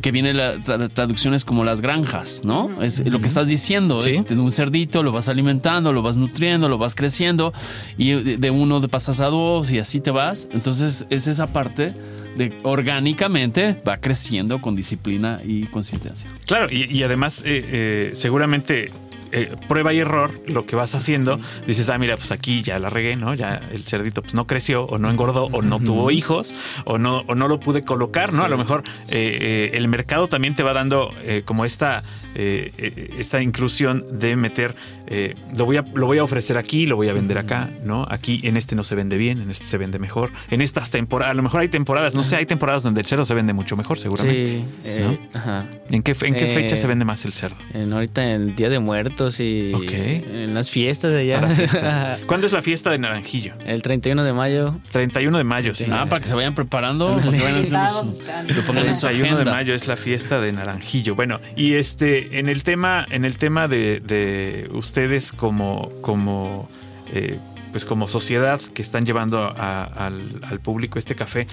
que 0.00 0.12
viene 0.12 0.34
la 0.34 0.56
tra- 0.56 0.90
traducciones 0.92 1.44
como 1.44 1.64
las 1.64 1.80
granjas, 1.80 2.42
¿no? 2.44 2.82
Es 2.82 3.08
lo 3.08 3.20
que 3.20 3.26
estás 3.26 3.46
diciendo, 3.48 4.02
Sí. 4.02 4.10
es 4.16 4.26
de 4.28 4.38
un 4.38 4.52
cerdito, 4.52 5.02
lo 5.02 5.12
vas 5.12 5.28
alimentando, 5.28 5.92
lo 5.92 6.02
vas 6.02 6.16
nutriendo, 6.16 6.68
lo 6.68 6.78
vas 6.78 6.94
creciendo, 6.94 7.52
y 7.96 8.12
de 8.36 8.50
uno 8.50 8.80
de 8.80 8.88
pasas 8.88 9.20
a 9.20 9.26
dos 9.26 9.70
y 9.70 9.78
así 9.78 10.00
te 10.00 10.10
vas. 10.10 10.48
Entonces, 10.52 11.06
es 11.10 11.26
esa 11.26 11.46
parte 11.52 11.94
de 12.36 12.52
orgánicamente 12.62 13.76
va 13.86 13.96
creciendo 13.98 14.60
con 14.60 14.74
disciplina 14.76 15.40
y 15.44 15.64
consistencia. 15.66 16.30
Claro, 16.46 16.68
y, 16.70 16.84
y 16.84 17.02
además, 17.02 17.42
eh, 17.46 17.64
eh, 17.66 18.10
seguramente. 18.14 18.90
Eh, 19.32 19.54
prueba 19.68 19.92
y 19.92 19.98
error, 19.98 20.30
lo 20.46 20.64
que 20.64 20.76
vas 20.76 20.94
haciendo, 20.94 21.40
dices, 21.66 21.88
ah, 21.88 21.98
mira, 21.98 22.16
pues 22.16 22.32
aquí 22.32 22.62
ya 22.62 22.78
la 22.78 22.88
regué, 22.88 23.16
¿no? 23.16 23.34
Ya 23.34 23.60
el 23.72 23.84
cerdito 23.84 24.22
pues 24.22 24.34
no 24.34 24.46
creció, 24.46 24.84
o 24.84 24.98
no 24.98 25.10
engordó, 25.10 25.44
o 25.46 25.62
no 25.62 25.78
tuvo 25.80 26.10
hijos, 26.10 26.54
o 26.84 26.98
no, 26.98 27.18
o 27.26 27.34
no 27.34 27.48
lo 27.48 27.60
pude 27.60 27.84
colocar, 27.84 28.32
¿no? 28.32 28.44
A 28.44 28.48
lo 28.48 28.58
mejor 28.58 28.82
eh, 29.08 29.38
eh, 29.40 29.70
el 29.74 29.88
mercado 29.88 30.28
también 30.28 30.54
te 30.54 30.62
va 30.62 30.72
dando 30.72 31.10
eh, 31.22 31.42
como 31.44 31.64
esta, 31.64 32.02
eh, 32.34 33.10
esta 33.18 33.42
inclusión 33.42 34.04
de 34.18 34.36
meter, 34.36 34.74
eh, 35.06 35.34
lo, 35.56 35.64
voy 35.66 35.76
a, 35.76 35.82
lo 35.94 36.06
voy 36.06 36.18
a 36.18 36.24
ofrecer 36.24 36.56
aquí, 36.56 36.86
lo 36.86 36.96
voy 36.96 37.08
a 37.08 37.12
vender 37.12 37.38
acá, 37.38 37.68
¿no? 37.84 38.06
Aquí 38.08 38.40
en 38.44 38.56
este 38.56 38.74
no 38.74 38.84
se 38.84 38.94
vende 38.94 39.18
bien, 39.18 39.40
en 39.40 39.50
este 39.50 39.66
se 39.66 39.78
vende 39.78 39.98
mejor. 39.98 40.30
En 40.50 40.60
estas 40.60 40.90
temporadas, 40.90 41.32
a 41.32 41.34
lo 41.34 41.42
mejor 41.42 41.60
hay 41.60 41.68
temporadas, 41.68 42.14
no 42.14 42.24
sé, 42.24 42.36
hay 42.36 42.46
temporadas 42.46 42.82
donde 42.82 43.00
el 43.00 43.06
cerdo 43.06 43.24
se 43.24 43.34
vende 43.34 43.52
mucho 43.52 43.76
mejor, 43.76 43.98
seguramente. 43.98 44.46
sí, 44.46 45.18
ajá. 45.34 45.66
¿En 45.90 46.02
qué, 46.02 46.16
en 46.22 46.34
qué 46.34 46.46
fecha 46.46 46.76
se 46.76 46.86
vende 46.86 47.04
más 47.04 47.24
el 47.24 47.32
cerdo? 47.32 47.56
En, 47.74 47.92
ahorita 47.92 48.24
en 48.24 48.42
el 48.42 48.54
Día 48.54 48.68
de 48.68 48.78
Muertos 48.78 49.21
y 49.40 49.72
en 49.94 50.54
las 50.54 50.70
fiestas 50.70 51.12
de 51.12 51.20
allá. 51.20 51.46
fiestas. 51.48 52.18
¿Cuándo 52.26 52.46
es 52.46 52.52
la 52.52 52.62
fiesta 52.62 52.90
de 52.90 52.98
Naranjillo? 52.98 53.54
el 53.66 53.82
31 53.82 54.22
de 54.24 54.32
mayo. 54.32 54.74
31 54.92 55.38
de 55.38 55.44
mayo, 55.44 55.74
sí. 55.74 55.86
Ah, 55.90 56.06
para 56.08 56.20
que 56.20 56.28
se 56.28 56.34
vayan 56.34 56.54
preparando, 56.54 57.08
lo 57.10 57.16
pongan 57.16 58.86
en 58.86 58.94
su 58.94 59.06
31 59.06 59.38
de 59.38 59.44
mayo 59.44 59.74
es 59.74 59.86
la 59.88 59.96
fiesta 59.96 60.40
de 60.40 60.52
Naranjillo. 60.52 61.14
Bueno, 61.14 61.40
y 61.56 61.74
este, 61.74 62.38
en 62.38 62.48
el 62.48 62.62
tema, 62.62 63.06
en 63.10 63.24
el 63.24 63.38
tema 63.38 63.68
de, 63.68 64.00
de 64.00 64.68
ustedes 64.72 65.32
como, 65.32 65.90
como, 66.00 66.68
eh, 67.12 67.38
pues 67.70 67.84
como 67.84 68.08
sociedad 68.08 68.60
que 68.74 68.82
están 68.82 69.04
llevando 69.06 69.38
a- 69.40 69.84
al, 69.84 70.40
al 70.48 70.60
público 70.60 70.98
este 70.98 71.14
café, 71.14 71.46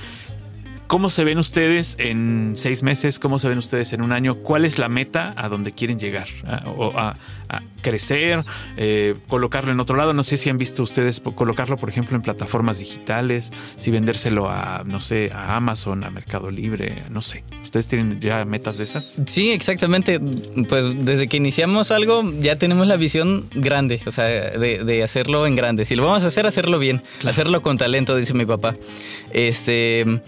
¿cómo 0.89 1.09
se 1.11 1.23
ven 1.23 1.37
ustedes 1.37 1.95
en 1.99 2.53
seis 2.55 2.81
meses? 2.83 3.19
¿Cómo 3.19 3.37
se 3.39 3.47
ven 3.47 3.59
ustedes 3.59 3.93
en 3.93 4.01
un 4.01 4.11
año? 4.11 4.39
¿Cuál 4.39 4.65
es 4.65 4.79
la 4.79 4.89
meta 4.89 5.33
a 5.37 5.47
donde 5.47 5.71
quieren 5.71 5.99
llegar? 5.99 6.27
¿A, 6.45 6.67
o 6.67 6.97
a- 6.99 7.15
a 7.51 7.63
crecer, 7.81 8.43
eh, 8.77 9.15
colocarlo 9.27 9.71
en 9.71 9.79
otro 9.79 9.95
lado? 9.95 10.13
No 10.13 10.23
sé 10.23 10.37
si 10.37 10.49
han 10.51 10.57
visto 10.59 10.83
ustedes 10.83 11.19
colocarlo, 11.35 11.77
por 11.77 11.89
ejemplo, 11.89 12.15
en 12.15 12.21
plataformas 12.21 12.77
digitales, 12.79 13.51
si 13.77 13.89
vendérselo 13.91 14.49
a, 14.51 14.83
no 14.85 14.99
sé, 14.99 15.31
a 15.33 15.55
Amazon, 15.55 16.03
a 16.03 16.09
Mercado 16.11 16.51
Libre, 16.51 17.03
no 17.09 17.21
sé. 17.23 17.43
¿Ustedes 17.63 17.87
tienen 17.87 18.19
ya 18.19 18.43
metas 18.45 18.77
de 18.79 18.83
esas? 18.83 19.19
Sí, 19.25 19.51
exactamente. 19.51 20.19
Pues 20.69 21.05
desde 21.05 21.27
que 21.27 21.37
iniciamos 21.37 21.89
algo 21.91 22.23
ya 22.39 22.55
tenemos 22.57 22.85
la 22.87 22.97
visión 22.97 23.45
grande, 23.55 23.99
o 24.05 24.11
sea, 24.11 24.25
de, 24.25 24.83
de 24.83 25.03
hacerlo 25.03 25.45
en 25.47 25.55
grande. 25.55 25.85
Si 25.85 25.95
lo 25.95 26.05
vamos 26.05 26.23
a 26.23 26.27
hacer, 26.27 26.45
hacerlo 26.45 26.77
bien, 26.79 27.01
hacerlo 27.27 27.61
con 27.63 27.77
talento, 27.77 28.15
dice 28.15 28.33
mi 28.35 28.45
papá. 28.45 28.75
Este, 29.33 30.21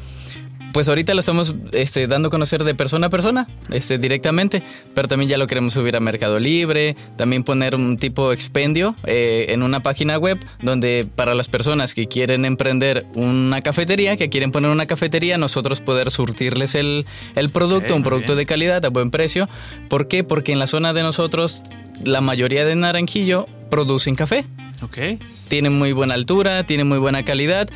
pues 0.73 0.87
ahorita 0.89 1.13
lo 1.13 1.19
estamos 1.19 1.55
este, 1.71 2.07
dando 2.07 2.27
a 2.27 2.31
conocer 2.31 2.63
de 2.63 2.75
persona 2.75 3.07
a 3.07 3.09
persona, 3.09 3.47
este, 3.71 3.97
directamente, 3.97 4.63
pero 4.93 5.07
también 5.07 5.29
ya 5.29 5.37
lo 5.37 5.47
queremos 5.47 5.73
subir 5.73 5.95
a 5.95 5.99
Mercado 5.99 6.39
Libre, 6.39 6.95
también 7.17 7.43
poner 7.43 7.75
un 7.75 7.97
tipo 7.97 8.31
expendio 8.31 8.95
eh, 9.05 9.47
en 9.49 9.63
una 9.63 9.81
página 9.81 10.17
web 10.17 10.39
donde 10.61 11.07
para 11.15 11.35
las 11.35 11.47
personas 11.47 11.93
que 11.93 12.07
quieren 12.07 12.45
emprender 12.45 13.05
una 13.15 13.61
cafetería, 13.61 14.17
que 14.17 14.29
quieren 14.29 14.51
poner 14.51 14.71
una 14.71 14.85
cafetería, 14.85 15.37
nosotros 15.37 15.81
poder 15.81 16.11
surtirles 16.11 16.75
el, 16.75 17.05
el 17.35 17.49
producto, 17.49 17.95
un 17.95 18.03
producto 18.03 18.33
bien. 18.33 18.39
de 18.39 18.45
calidad 18.45 18.85
a 18.85 18.89
buen 18.89 19.11
precio. 19.11 19.49
¿Por 19.89 20.07
qué? 20.07 20.23
Porque 20.23 20.51
en 20.51 20.59
la 20.59 20.67
zona 20.67 20.93
de 20.93 21.01
nosotros 21.01 21.61
la 22.03 22.21
mayoría 22.21 22.65
de 22.65 22.75
Naranjillo 22.75 23.47
producen 23.69 24.15
café. 24.15 24.45
Ok. 24.81 25.19
Tienen 25.47 25.73
muy 25.73 25.91
buena 25.91 26.13
altura, 26.13 26.63
tienen 26.65 26.87
muy 26.87 26.97
buena 26.97 27.23
calidad. 27.23 27.69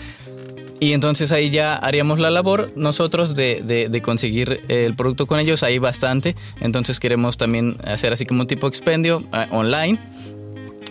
Y 0.80 0.92
entonces 0.92 1.32
ahí 1.32 1.50
ya 1.50 1.76
haríamos 1.76 2.20
la 2.20 2.30
labor 2.30 2.72
nosotros 2.76 3.34
de, 3.36 3.62
de- 3.64 4.02
conseguir 4.02 4.62
el 4.68 4.96
producto 4.96 5.26
con 5.26 5.40
ellos, 5.40 5.64
ahí 5.64 5.80
bastante. 5.80 6.36
Entonces 6.60 7.00
queremos 7.00 7.38
también 7.38 7.78
hacer 7.86 8.12
así 8.12 8.26
como 8.26 8.42
un 8.42 8.48
tipo 8.48 8.68
expendio 8.68 9.24
ah, 9.32 9.48
online. 9.52 9.98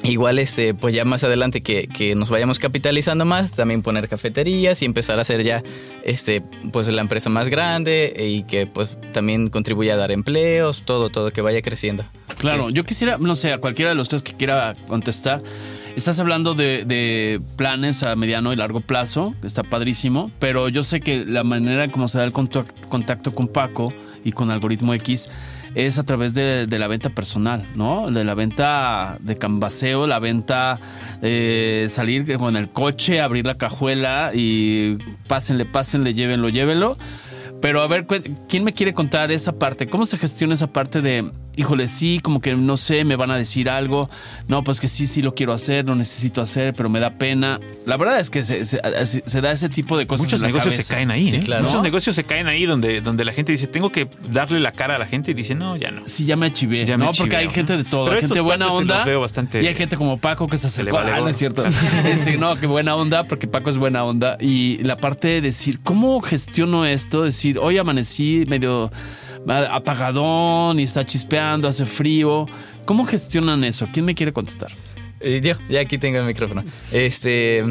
Igual, 0.03 0.39
este, 0.39 0.75
pues 0.75 0.95
ya 0.95 1.07
más 1.07 1.25
adelante 1.25 1.63
que, 1.63 1.87
que 1.87 2.15
nos 2.15 2.29
vayamos 2.29 2.59
capitalizando 2.59 3.25
más, 3.25 3.53
también 3.53 3.81
poner 3.81 4.07
cafeterías 4.07 4.83
y 4.83 4.85
empezar 4.85 5.19
a 5.19 5.23
hacer 5.23 5.43
ya, 5.45 5.63
este, 6.03 6.43
pues 6.73 6.89
la 6.89 7.01
empresa 7.01 7.31
más 7.31 7.49
grande 7.49 8.15
y 8.19 8.43
que 8.43 8.67
pues 8.67 8.99
también 9.13 9.49
contribuya 9.49 9.95
a 9.95 9.97
dar 9.97 10.13
empleos, 10.13 10.83
todo, 10.85 11.09
todo 11.09 11.31
que 11.31 11.41
vaya 11.41 11.63
creciendo. 11.63 12.05
Claro, 12.39 12.69
yo 12.69 12.85
quisiera, 12.85 13.17
no 13.17 13.35
sé, 13.35 13.53
a 13.53 13.59
cualquiera 13.59 13.91
de 13.91 13.95
los 13.95 14.11
tres 14.11 14.23
que 14.23 14.35
quiera 14.35 14.75
contestar. 14.89 15.43
Estás 15.97 16.19
hablando 16.19 16.55
de, 16.55 16.85
de 16.85 17.41
planes 17.57 18.03
a 18.03 18.17
mediano 18.17 18.53
y 18.53 18.57
largo 18.57 18.81
plazo, 18.81 19.33
está 19.45 19.63
padrísimo, 19.63 20.31
pero 20.41 20.69
yo 20.69 20.83
sé 20.83 21.01
que 21.01 21.25
la 21.25 21.45
manera 21.45 21.85
en 21.85 21.91
cómo 21.91 22.09
se 22.09 22.19
da 22.19 22.25
el 22.25 22.33
contac- 22.33 22.89
contacto 22.89 23.33
con 23.33 23.47
Paco 23.47 23.93
y 24.25 24.33
con 24.33 24.51
Algoritmo 24.51 24.93
X 24.95 25.31
es 25.77 25.99
a 26.01 26.03
través 26.05 26.35
de, 26.35 26.67
de 26.67 26.79
la 26.81 26.89
venta 26.89 27.11
personal, 27.11 27.65
¿no? 27.77 28.11
De 28.11 28.25
la 28.25 28.35
venta 28.35 29.19
de 29.21 29.39
cambaseo, 29.39 30.07
la 30.09 30.19
venta 30.19 30.81
de 31.21 31.87
salir 31.89 32.37
con 32.39 32.57
el 32.57 32.71
coche, 32.71 33.21
abrir 33.21 33.47
la 33.47 33.57
cajuela 33.57 34.33
y 34.35 34.99
pásenle, 35.29 35.65
pásenle, 35.65 36.13
llévenlo, 36.15 36.49
llévenlo. 36.49 36.97
Pero 37.65 37.81
a 37.81 37.87
ver, 37.87 38.07
¿quién 38.47 38.63
me 38.63 38.75
quiere 38.75 38.93
contar 38.93 39.33
esa 39.33 39.53
parte? 39.59 39.87
¿Cómo 39.87 40.05
se 40.05 40.19
gestiona 40.19 40.53
esa 40.53 40.67
parte 40.67 41.01
de, 41.01 41.33
híjole, 41.57 41.89
sí, 41.89 42.21
como 42.23 42.43
que 42.43 42.55
no 42.57 42.77
sé, 42.77 43.07
me 43.07 43.17
van 43.17 43.31
a 43.31 43.39
decir 43.39 43.71
algo? 43.71 44.11
No, 44.49 44.63
pues 44.63 44.81
que 44.81 44.87
sí, 44.87 45.07
sí 45.07 45.23
lo 45.23 45.35
quiero 45.35 45.55
hacer, 45.55 45.87
lo 45.87 45.95
necesito 45.95 46.43
hacer, 46.43 46.75
pero 46.75 46.91
me 46.91 47.01
da 47.01 47.17
pena. 47.17 47.59
La 47.87 47.97
verdad 47.97 48.21
es 48.21 48.29
que 48.29 48.45
se, 48.45 48.67
se- 48.67 48.83
se- 49.07 49.23
se 49.25 49.41
da 49.41 49.51
ese 49.51 49.71
tipo 49.71 49.97
de 49.97 50.07
cosas. 50.07 50.27
Muchos 50.27 50.43
en 50.43 50.49
negocios 50.49 50.75
se 50.75 50.85
caen 50.95 51.11
ahí, 51.11 51.27
Sí, 51.27 51.37
¿eh? 51.37 51.41
claro. 51.43 51.63
Muchos 51.63 51.79
¿No? 51.79 51.85
negocios 51.85 52.15
se 52.15 52.25
caen 52.25 52.49
ahí 52.49 52.67
donde, 52.67 53.01
donde 53.01 53.25
la 53.25 53.33
gente 53.33 53.53
dice, 53.53 53.67
tengo 53.67 53.91
que 53.91 54.11
darle 54.31 54.61
la 54.61 54.73
cara 54.73 54.97
a 54.97 54.99
la 54.99 55.07
gente 55.07 55.31
y 55.31 55.35
dice, 55.35 55.55
no, 55.55 55.79
ya 55.79 55.91
no. 55.91 56.03
Sí, 56.05 56.27
ya 56.27 56.37
me 56.37 56.45
achivé. 56.45 56.85
Ya 56.85 56.99
me 56.99 57.07
no, 57.07 57.13
porque 57.13 57.37
hay 57.37 57.49
gente 57.49 57.79
de 57.79 57.85
todo. 57.85 58.05
Pero 58.05 58.17
hay 58.17 58.21
gente 58.27 58.41
buena 58.43 58.69
onda. 58.71 59.07
veo 59.07 59.23
bastante- 59.23 59.63
Y 59.63 59.67
hay 59.69 59.75
gente 59.75 59.97
como 59.97 60.19
Paco 60.19 60.49
que 60.49 60.59
se 60.59 60.69
Se 60.69 60.83
le 60.85 60.91
acercó. 60.91 61.07
vale 61.07 61.19
Ah, 61.19 61.23
no 61.23 61.29
es 61.31 61.39
cierto. 61.39 61.65
No, 62.39 62.57
qué 62.61 62.67
buena 62.67 62.95
onda, 62.95 63.25
porque 63.25 63.47
Paco 63.47 63.71
es 63.71 63.79
buena 63.79 64.05
onda. 64.05 64.37
Y 64.39 64.83
la 64.83 64.99
parte 64.99 65.29
de 65.29 65.41
decir, 65.41 65.81
¿cómo 65.83 66.21
gestiono 66.21 66.85
esto? 66.85 67.23
Decir, 67.23 67.54
hoy 67.61 67.79
amanecí 67.79 68.45
medio 68.49 68.91
apagadón 69.47 70.81
y 70.81 70.83
está 70.83 71.05
chispeando, 71.05 71.69
hace 71.69 71.85
frío. 71.85 72.47
¿Cómo 72.85 73.05
gestionan 73.05 73.65
eso? 73.65 73.89
¿Quién 73.93 74.07
me 74.07 74.15
quiere 74.15 74.33
contestar? 74.33 74.73
Eh, 75.21 75.41
yo, 75.43 75.55
ya 75.69 75.81
aquí 75.81 75.99
tengo 75.99 76.19
el 76.19 76.27
micrófono. 76.27 76.65
Este. 76.93 77.65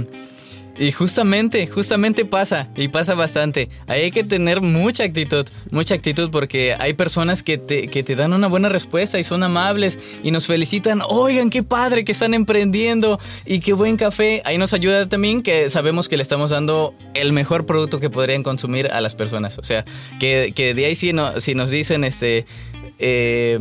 Y 0.76 0.92
justamente, 0.92 1.68
justamente 1.68 2.26
pasa, 2.26 2.68
y 2.76 2.88
pasa 2.88 3.14
bastante. 3.14 3.70
Ahí 3.86 4.02
hay 4.04 4.12
que 4.12 4.24
tener 4.24 4.62
mucha 4.62 5.04
actitud, 5.04 5.46
mucha 5.72 5.94
actitud 5.94 6.32
porque 6.32 6.76
hay 6.80 6.94
personas 6.94 7.44
que 7.44 7.60
te, 7.60 7.88
que 7.90 8.02
te 8.02 8.16
dan 8.16 8.34
una 8.34 8.48
buena 8.48 8.70
respuesta 8.70 9.20
y 9.20 9.24
son 9.24 9.44
amables 9.44 10.00
y 10.24 10.32
nos 10.32 10.48
felicitan. 10.48 11.02
Oigan, 11.08 11.52
qué 11.52 11.62
padre 11.62 12.04
que 12.04 12.12
están 12.12 12.34
emprendiendo 12.34 13.20
y 13.46 13.60
qué 13.60 13.74
buen 13.74 13.98
café. 13.98 14.42
Ahí 14.46 14.58
nos 14.58 14.74
ayuda 14.74 15.08
también 15.08 15.44
que 15.44 15.70
sabemos 15.70 16.10
que 16.10 16.18
le 16.18 16.24
estamos 16.24 16.50
dando 16.50 16.96
el 17.14 17.34
mejor 17.34 17.68
producto 17.68 18.00
que 18.00 18.10
podrían 18.10 18.42
consumir 18.42 18.88
a 18.88 19.00
las 19.00 19.14
personas. 19.14 19.60
O 19.60 19.64
sea, 19.64 19.86
que, 20.20 20.54
que 20.56 20.74
de 20.74 20.86
ahí 20.86 20.96
si, 20.96 21.14
no, 21.14 21.40
si 21.40 21.54
nos 21.54 21.70
dicen, 21.70 22.04
este... 22.04 22.48
eh, 22.98 23.60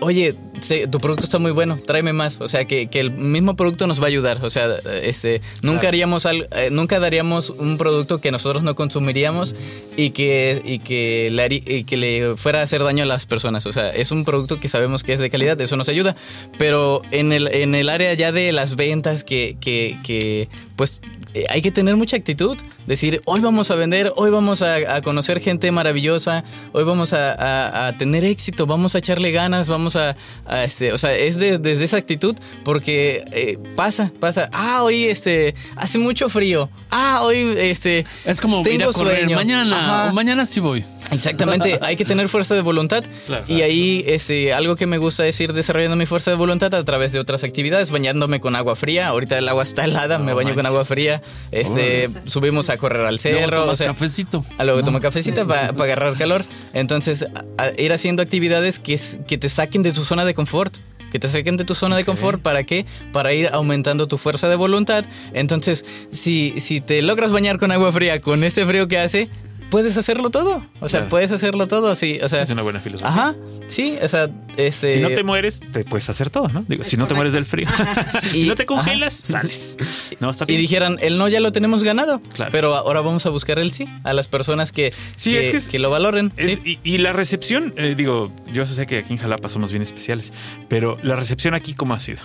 Oye, 0.00 0.36
se- 0.60 0.86
tu 0.86 1.00
producto 1.00 1.24
está 1.24 1.38
muy 1.38 1.50
bueno, 1.52 1.78
tráeme 1.86 2.12
más. 2.12 2.38
O 2.40 2.48
sea, 2.48 2.66
que, 2.66 2.88
que 2.88 3.00
el 3.00 3.10
mismo 3.12 3.56
producto 3.56 3.86
nos 3.86 4.00
va 4.00 4.04
a 4.04 4.08
ayudar. 4.08 4.44
O 4.44 4.50
sea, 4.50 4.66
este, 5.02 5.40
nunca 5.62 5.88
haríamos 5.88 6.26
al- 6.26 6.48
eh, 6.52 6.68
nunca 6.70 6.98
daríamos 7.00 7.50
un 7.50 7.78
producto 7.78 8.20
que 8.20 8.30
nosotros 8.30 8.62
no 8.62 8.74
consumiríamos 8.74 9.54
y 9.96 10.10
que, 10.10 10.60
y 10.64 10.80
que, 10.80 11.30
le 11.32 11.42
harí- 11.48 11.62
y 11.66 11.84
que 11.84 11.96
le 11.96 12.36
fuera 12.36 12.60
a 12.60 12.62
hacer 12.64 12.82
daño 12.82 13.04
a 13.04 13.06
las 13.06 13.24
personas. 13.26 13.66
O 13.66 13.72
sea, 13.72 13.90
es 13.90 14.10
un 14.10 14.24
producto 14.24 14.60
que 14.60 14.68
sabemos 14.68 15.02
que 15.04 15.12
es 15.14 15.20
de 15.20 15.30
calidad, 15.30 15.58
eso 15.60 15.76
nos 15.76 15.88
ayuda. 15.88 16.16
Pero 16.58 17.02
en 17.10 17.32
el, 17.32 17.48
en 17.48 17.74
el 17.74 17.88
área 17.88 18.12
ya 18.14 18.32
de 18.32 18.52
las 18.52 18.76
ventas, 18.76 19.24
que, 19.24 19.56
que, 19.60 19.98
que 20.04 20.48
pues 20.76 21.00
eh, 21.34 21.46
hay 21.50 21.62
que 21.62 21.70
tener 21.70 21.96
mucha 21.96 22.16
actitud. 22.16 22.56
Decir, 22.86 23.22
hoy 23.24 23.40
vamos 23.40 23.70
a 23.70 23.76
vender, 23.76 24.12
hoy 24.16 24.30
vamos 24.30 24.60
a, 24.60 24.96
a 24.96 25.02
conocer 25.02 25.40
gente 25.40 25.70
maravillosa, 25.72 26.44
hoy 26.72 26.84
vamos 26.84 27.12
a, 27.14 27.32
a- 27.32 27.86
a 27.88 27.96
tener 27.96 28.24
éxito, 28.24 28.66
vamos 28.66 28.94
a 28.94 28.98
echarle 28.98 29.30
ganas, 29.30 29.68
vamos 29.68 29.83
a, 29.96 30.16
a, 30.46 30.64
este, 30.64 30.92
o 30.92 30.98
sea, 30.98 31.12
es 31.14 31.38
de- 31.38 31.58
desde 31.58 31.84
esa 31.84 31.96
actitud 31.96 32.34
porque 32.64 33.24
eh, 33.32 33.58
pasa, 33.76 34.10
pasa. 34.20 34.48
Ah, 34.52 34.82
hoy 34.82 35.04
este, 35.04 35.54
hace 35.76 35.98
mucho 35.98 36.28
frío. 36.28 36.70
Ah, 36.90 37.20
hoy 37.22 37.54
este, 37.58 38.04
Es 38.24 38.40
como 38.40 38.60
ir 38.60 38.66
a 38.66 38.70
tengo 38.70 38.92
correr 38.92 39.18
sueño. 39.20 39.36
mañana. 39.36 40.10
Mañana 40.12 40.46
sí 40.46 40.60
voy. 40.60 40.84
Exactamente, 41.10 41.78
hay 41.82 41.96
que 41.96 42.04
tener 42.04 42.28
fuerza 42.28 42.54
de 42.54 42.62
voluntad 42.62 43.04
y 43.48 43.60
ahí 43.60 44.02
este, 44.06 44.52
algo 44.54 44.74
que 44.76 44.86
me 44.86 44.96
gusta 44.98 45.26
es 45.26 45.38
ir 45.40 45.52
desarrollando 45.52 45.96
mi 45.96 46.06
fuerza 46.06 46.30
de 46.30 46.36
voluntad 46.36 46.74
a 46.74 46.82
través 46.84 47.12
de 47.12 47.20
otras 47.20 47.44
actividades, 47.44 47.90
bañándome 47.90 48.40
con 48.40 48.56
agua 48.56 48.74
fría, 48.74 49.08
ahorita 49.08 49.36
el 49.38 49.48
agua 49.48 49.62
está 49.64 49.84
helada, 49.84 50.18
me 50.18 50.32
baño 50.32 50.54
con 50.54 50.64
agua 50.66 50.84
fría, 50.84 51.20
este, 51.52 52.08
subimos 52.26 52.70
a 52.70 52.76
correr 52.78 53.02
al 53.06 53.16
Luego 53.22 53.38
cerro, 53.40 53.60
tomas 53.60 53.72
o 53.74 53.76
sea, 53.76 53.86
cafecito. 53.88 54.44
a 54.56 54.64
luego 54.64 54.82
tomo 54.82 55.00
cafecita 55.00 55.44
para 55.44 55.66
agarrar 55.84 56.14
calor, 56.16 56.44
entonces 56.72 57.26
a- 57.58 57.62
a 57.62 57.70
ir 57.80 57.92
haciendo 57.92 58.22
actividades 58.22 58.78
que, 58.78 58.98
que 59.26 59.36
te 59.36 59.48
saquen 59.48 59.73
de 59.82 59.92
tu 59.92 60.04
zona 60.04 60.24
de 60.24 60.34
confort. 60.34 60.76
Que 61.10 61.18
te 61.18 61.28
saquen 61.28 61.56
de 61.56 61.64
tu 61.64 61.76
zona 61.76 61.96
de 61.96 62.04
confort, 62.04 62.42
¿para 62.42 62.64
qué? 62.64 62.86
Para 63.12 63.32
ir 63.32 63.48
aumentando 63.52 64.08
tu 64.08 64.18
fuerza 64.18 64.48
de 64.48 64.56
voluntad. 64.56 65.04
Entonces, 65.32 65.84
si, 66.10 66.54
si 66.58 66.80
te 66.80 67.02
logras 67.02 67.30
bañar 67.30 67.58
con 67.58 67.70
agua 67.70 67.92
fría, 67.92 68.20
con 68.20 68.42
este 68.42 68.66
frío 68.66 68.88
que 68.88 68.98
hace, 68.98 69.28
puedes 69.70 69.96
hacerlo 69.96 70.30
todo. 70.30 70.64
O 70.80 70.88
sea, 70.88 71.00
Claro. 71.00 71.08
puedes 71.08 71.30
hacerlo 71.32 71.66
todo 71.66 71.88
así. 71.90 72.18
O 72.22 72.28
sea, 72.28 72.42
Es 72.42 72.50
una 72.50 72.62
buena 72.62 72.80
filosofía. 72.80 73.08
Ajá, 73.08 73.34
sí, 73.66 73.96
o 74.02 74.08
sea, 74.08 74.30
este, 74.56 74.92
Si 74.94 75.00
no 75.00 75.08
te 75.10 75.22
mueres, 75.24 75.60
te 75.60 75.84
puedes 75.84 76.08
hacer 76.08 76.30
todo, 76.30 76.48
¿no? 76.48 76.64
Digo, 76.68 76.84
si 76.84 76.96
no 76.96 77.06
te 77.06 77.14
mueres 77.14 77.32
del 77.32 77.44
frío. 77.46 77.66
si 78.30 78.42
Y- 78.42 78.46
no 78.46 78.54
te 78.56 78.66
congelas, 78.66 79.14
sales. 79.24 79.76
No, 80.20 80.30
está 80.30 80.44
y 80.44 80.48
bien. 80.48 80.60
dijeran, 80.60 80.98
el 81.00 81.18
no 81.18 81.28
ya 81.28 81.40
lo 81.40 81.52
tenemos 81.52 81.82
ganado, 81.84 82.20
Claro. 82.32 82.52
pero 82.52 82.74
ahora 82.74 83.00
vamos 83.00 83.26
a 83.26 83.30
buscar 83.30 83.58
el 83.58 83.72
sí 83.72 83.86
a 84.04 84.12
las 84.12 84.28
personas 84.28 84.72
que, 84.72 84.92
Sí, 85.16 85.30
que, 85.32 85.40
es 85.40 85.48
que 85.48 85.56
es- 85.56 85.68
que 85.68 85.78
lo 85.78 85.90
valoren. 85.90 86.32
Es- 86.36 86.58
sí. 86.62 86.78
y, 86.82 86.94
y 86.94 86.98
la 86.98 87.12
recepción, 87.12 87.74
eh, 87.76 87.94
digo, 87.96 88.32
yo 88.52 88.64
sé 88.66 88.86
que 88.86 88.98
aquí 88.98 89.12
en 89.14 89.18
Jalapa 89.18 89.48
somos 89.48 89.70
bien 89.72 89.82
especiales, 89.82 90.32
pero 90.68 90.96
la 91.02 91.16
recepción 91.16 91.54
aquí, 91.54 91.74
¿cómo 91.74 91.94
ha 91.94 91.98
sido? 91.98 92.20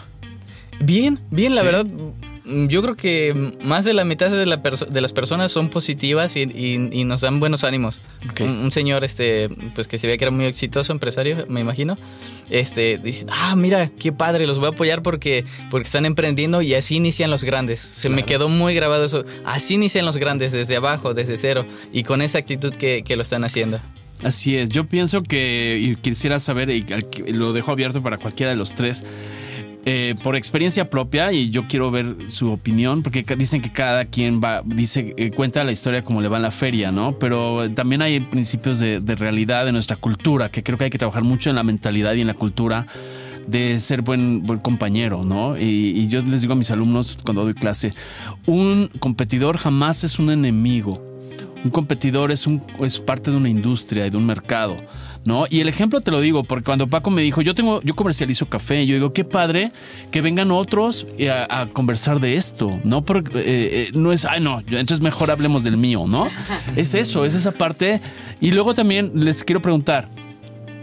Bien, 0.82 1.20
bien, 1.32 1.56
la 1.56 1.62
Sí. 1.62 1.68
verdad. 1.68 1.86
Mm, 2.50 2.68
Yo 2.68 2.82
creo 2.82 2.96
que 2.96 3.54
más 3.64 3.86
de 3.86 3.94
la 3.94 4.04
mitad 4.04 4.30
de, 4.30 4.46
la 4.46 4.58
de 4.58 5.02
las 5.02 5.14
personas 5.14 5.52
son 5.52 5.70
positivas 5.70 6.36
y, 6.36 6.42
y- 6.42 6.90
y 6.92 7.04
nos 7.06 7.22
dan 7.22 7.40
buenos 7.40 7.64
ánimos. 7.64 8.02
Un, 8.42 8.50
un 8.50 8.72
señor, 8.72 9.04
este, 9.04 9.50
pues 9.76 9.88
que 9.88 9.98
se 9.98 10.08
veía 10.08 10.18
que 10.18 10.26
era 10.26 10.32
muy 10.32 10.46
exitoso 10.46 10.92
empresario, 10.92 11.46
me 11.50 11.62
imagino, 11.62 11.98
este, 12.50 12.98
dice, 12.98 13.26
ah, 13.30 13.56
mira, 13.56 13.90
qué 14.00 14.12
padre, 14.12 14.48
los 14.48 14.58
voy 14.60 14.68
a 14.68 14.70
apoyar 14.70 15.02
porque, 15.04 15.46
porque 15.70 15.86
están 15.86 16.06
emprendiendo 16.06 16.62
y 16.62 16.74
así 16.74 16.96
inician 16.96 17.30
los 17.32 17.44
grandes. 17.44 17.80
Se 17.80 18.10
me 18.10 18.24
quedó 18.26 18.50
muy 18.50 18.74
grabado 18.74 19.06
eso. 19.06 19.24
Así 19.46 19.76
inician 19.76 20.06
los 20.06 20.18
grandes, 20.18 20.52
desde 20.52 20.76
abajo, 20.76 21.14
desde 21.14 21.38
cero, 21.38 21.66
y 21.94 22.04
con 22.04 22.22
esa 22.22 22.38
actitud 22.40 22.72
que, 22.74 23.04
que 23.04 23.16
lo 23.16 23.22
están 23.22 23.44
haciendo. 23.44 23.80
Así 24.24 24.58
es, 24.58 24.68
yo 24.70 24.84
pienso 24.86 25.24
que 25.24 25.80
y 25.82 25.96
quisiera 25.96 26.42
saber, 26.42 26.70
y 26.70 26.86
lo 27.32 27.54
dejo 27.54 27.72
abierto 27.72 28.04
para 28.04 28.18
cualquiera 28.18 28.52
de 28.52 28.58
los 28.58 28.76
tres, 28.76 29.06
eh, 29.92 30.14
por 30.22 30.36
experiencia 30.36 30.88
propia, 30.88 31.34
y 31.34 31.50
yo 31.50 31.68
quiero 31.68 31.90
ver 31.90 32.16
su 32.28 32.52
opinión, 32.52 33.02
porque 33.02 33.24
dicen 33.36 33.60
que 33.60 33.72
cada 33.72 34.06
quien 34.06 34.40
va, 34.40 34.62
dice, 34.64 35.16
eh, 35.18 35.32
cuenta 35.32 35.64
la 35.64 35.72
historia 35.72 36.04
como 36.04 36.22
le 36.22 36.28
va 36.28 36.38
en 36.38 36.44
la 36.44 36.52
feria, 36.52 36.92
¿no? 36.92 37.18
Pero 37.18 37.68
también 37.72 38.04
hay 38.04 38.20
principios 38.20 38.78
de, 38.80 39.00
de 39.00 39.16
realidad 39.16 39.66
de 39.66 39.72
nuestra 39.72 39.96
cultura, 39.96 40.52
que 40.52 40.62
creo 40.62 40.78
que 40.78 40.84
hay 40.84 40.90
que 40.92 41.00
trabajar 41.00 41.24
mucho 41.24 41.50
en 41.50 41.56
la 41.56 41.64
mentalidad 41.64 42.14
y 42.14 42.22
en 42.22 42.28
la 42.28 42.36
cultura 42.36 42.86
de 43.48 43.80
ser 43.80 44.04
buen, 44.04 44.44
buen 44.44 44.60
compañero, 44.60 45.24
¿no? 45.24 45.58
Y, 45.58 45.64
y 46.00 46.08
yo 46.08 46.22
les 46.22 46.42
digo 46.42 46.54
a 46.54 46.56
mis 46.56 46.70
alumnos 46.70 47.18
cuando 47.26 47.44
doy 47.44 47.56
clase, 47.56 47.92
un 48.46 48.92
competidor 49.00 49.58
jamás 49.58 50.04
es 50.04 50.20
un 50.20 50.30
enemigo. 50.30 51.04
Un 51.64 51.72
competidor 51.72 52.32
es, 52.32 52.46
un, 52.46 52.62
es 52.80 53.00
parte 53.00 53.32
de 53.32 53.38
una 53.38 53.50
industria 53.50 54.06
y 54.06 54.12
de 54.12 54.18
un 54.18 54.26
mercado, 54.26 54.78
¿no? 55.26 55.46
Y 55.50 55.60
el 55.60 55.70
ejemplo 55.70 56.02
te 56.02 56.12
lo 56.12 56.22
digo, 56.22 56.44
porque 56.44 56.66
cuando 56.66 56.88
Paco 56.88 57.12
me 57.12 57.22
dijo, 57.22 57.42
yo 57.42 57.56
tengo, 57.56 57.82
yo 57.82 57.96
comercializo 57.96 58.48
café, 58.48 58.86
yo 58.86 58.96
digo, 58.96 59.14
qué 59.14 59.24
padre 59.24 59.72
que 60.12 60.22
vengan 60.22 60.52
otros 60.52 61.06
eh, 61.18 61.30
a, 61.30 61.68
conversar 61.72 62.20
de 62.20 62.36
esto, 62.36 62.80
¿no? 62.84 63.04
Porque 63.04 63.38
eh, 63.38 63.42
eh, 63.44 63.90
no 63.94 64.12
es, 64.12 64.26
ay, 64.26 64.42
no, 64.42 64.60
entonces 64.60 65.02
mejor 65.02 65.32
hablemos 65.32 65.64
del 65.64 65.78
mío, 65.78 66.06
¿no? 66.08 66.28
Es 66.76 66.94
eso, 66.94 67.26
es 67.26 67.34
esa 67.34 67.52
parte. 67.52 68.02
Y 68.42 68.52
luego 68.52 68.74
también 68.74 69.12
les 69.16 69.44
quiero 69.44 69.62
preguntar, 69.62 70.08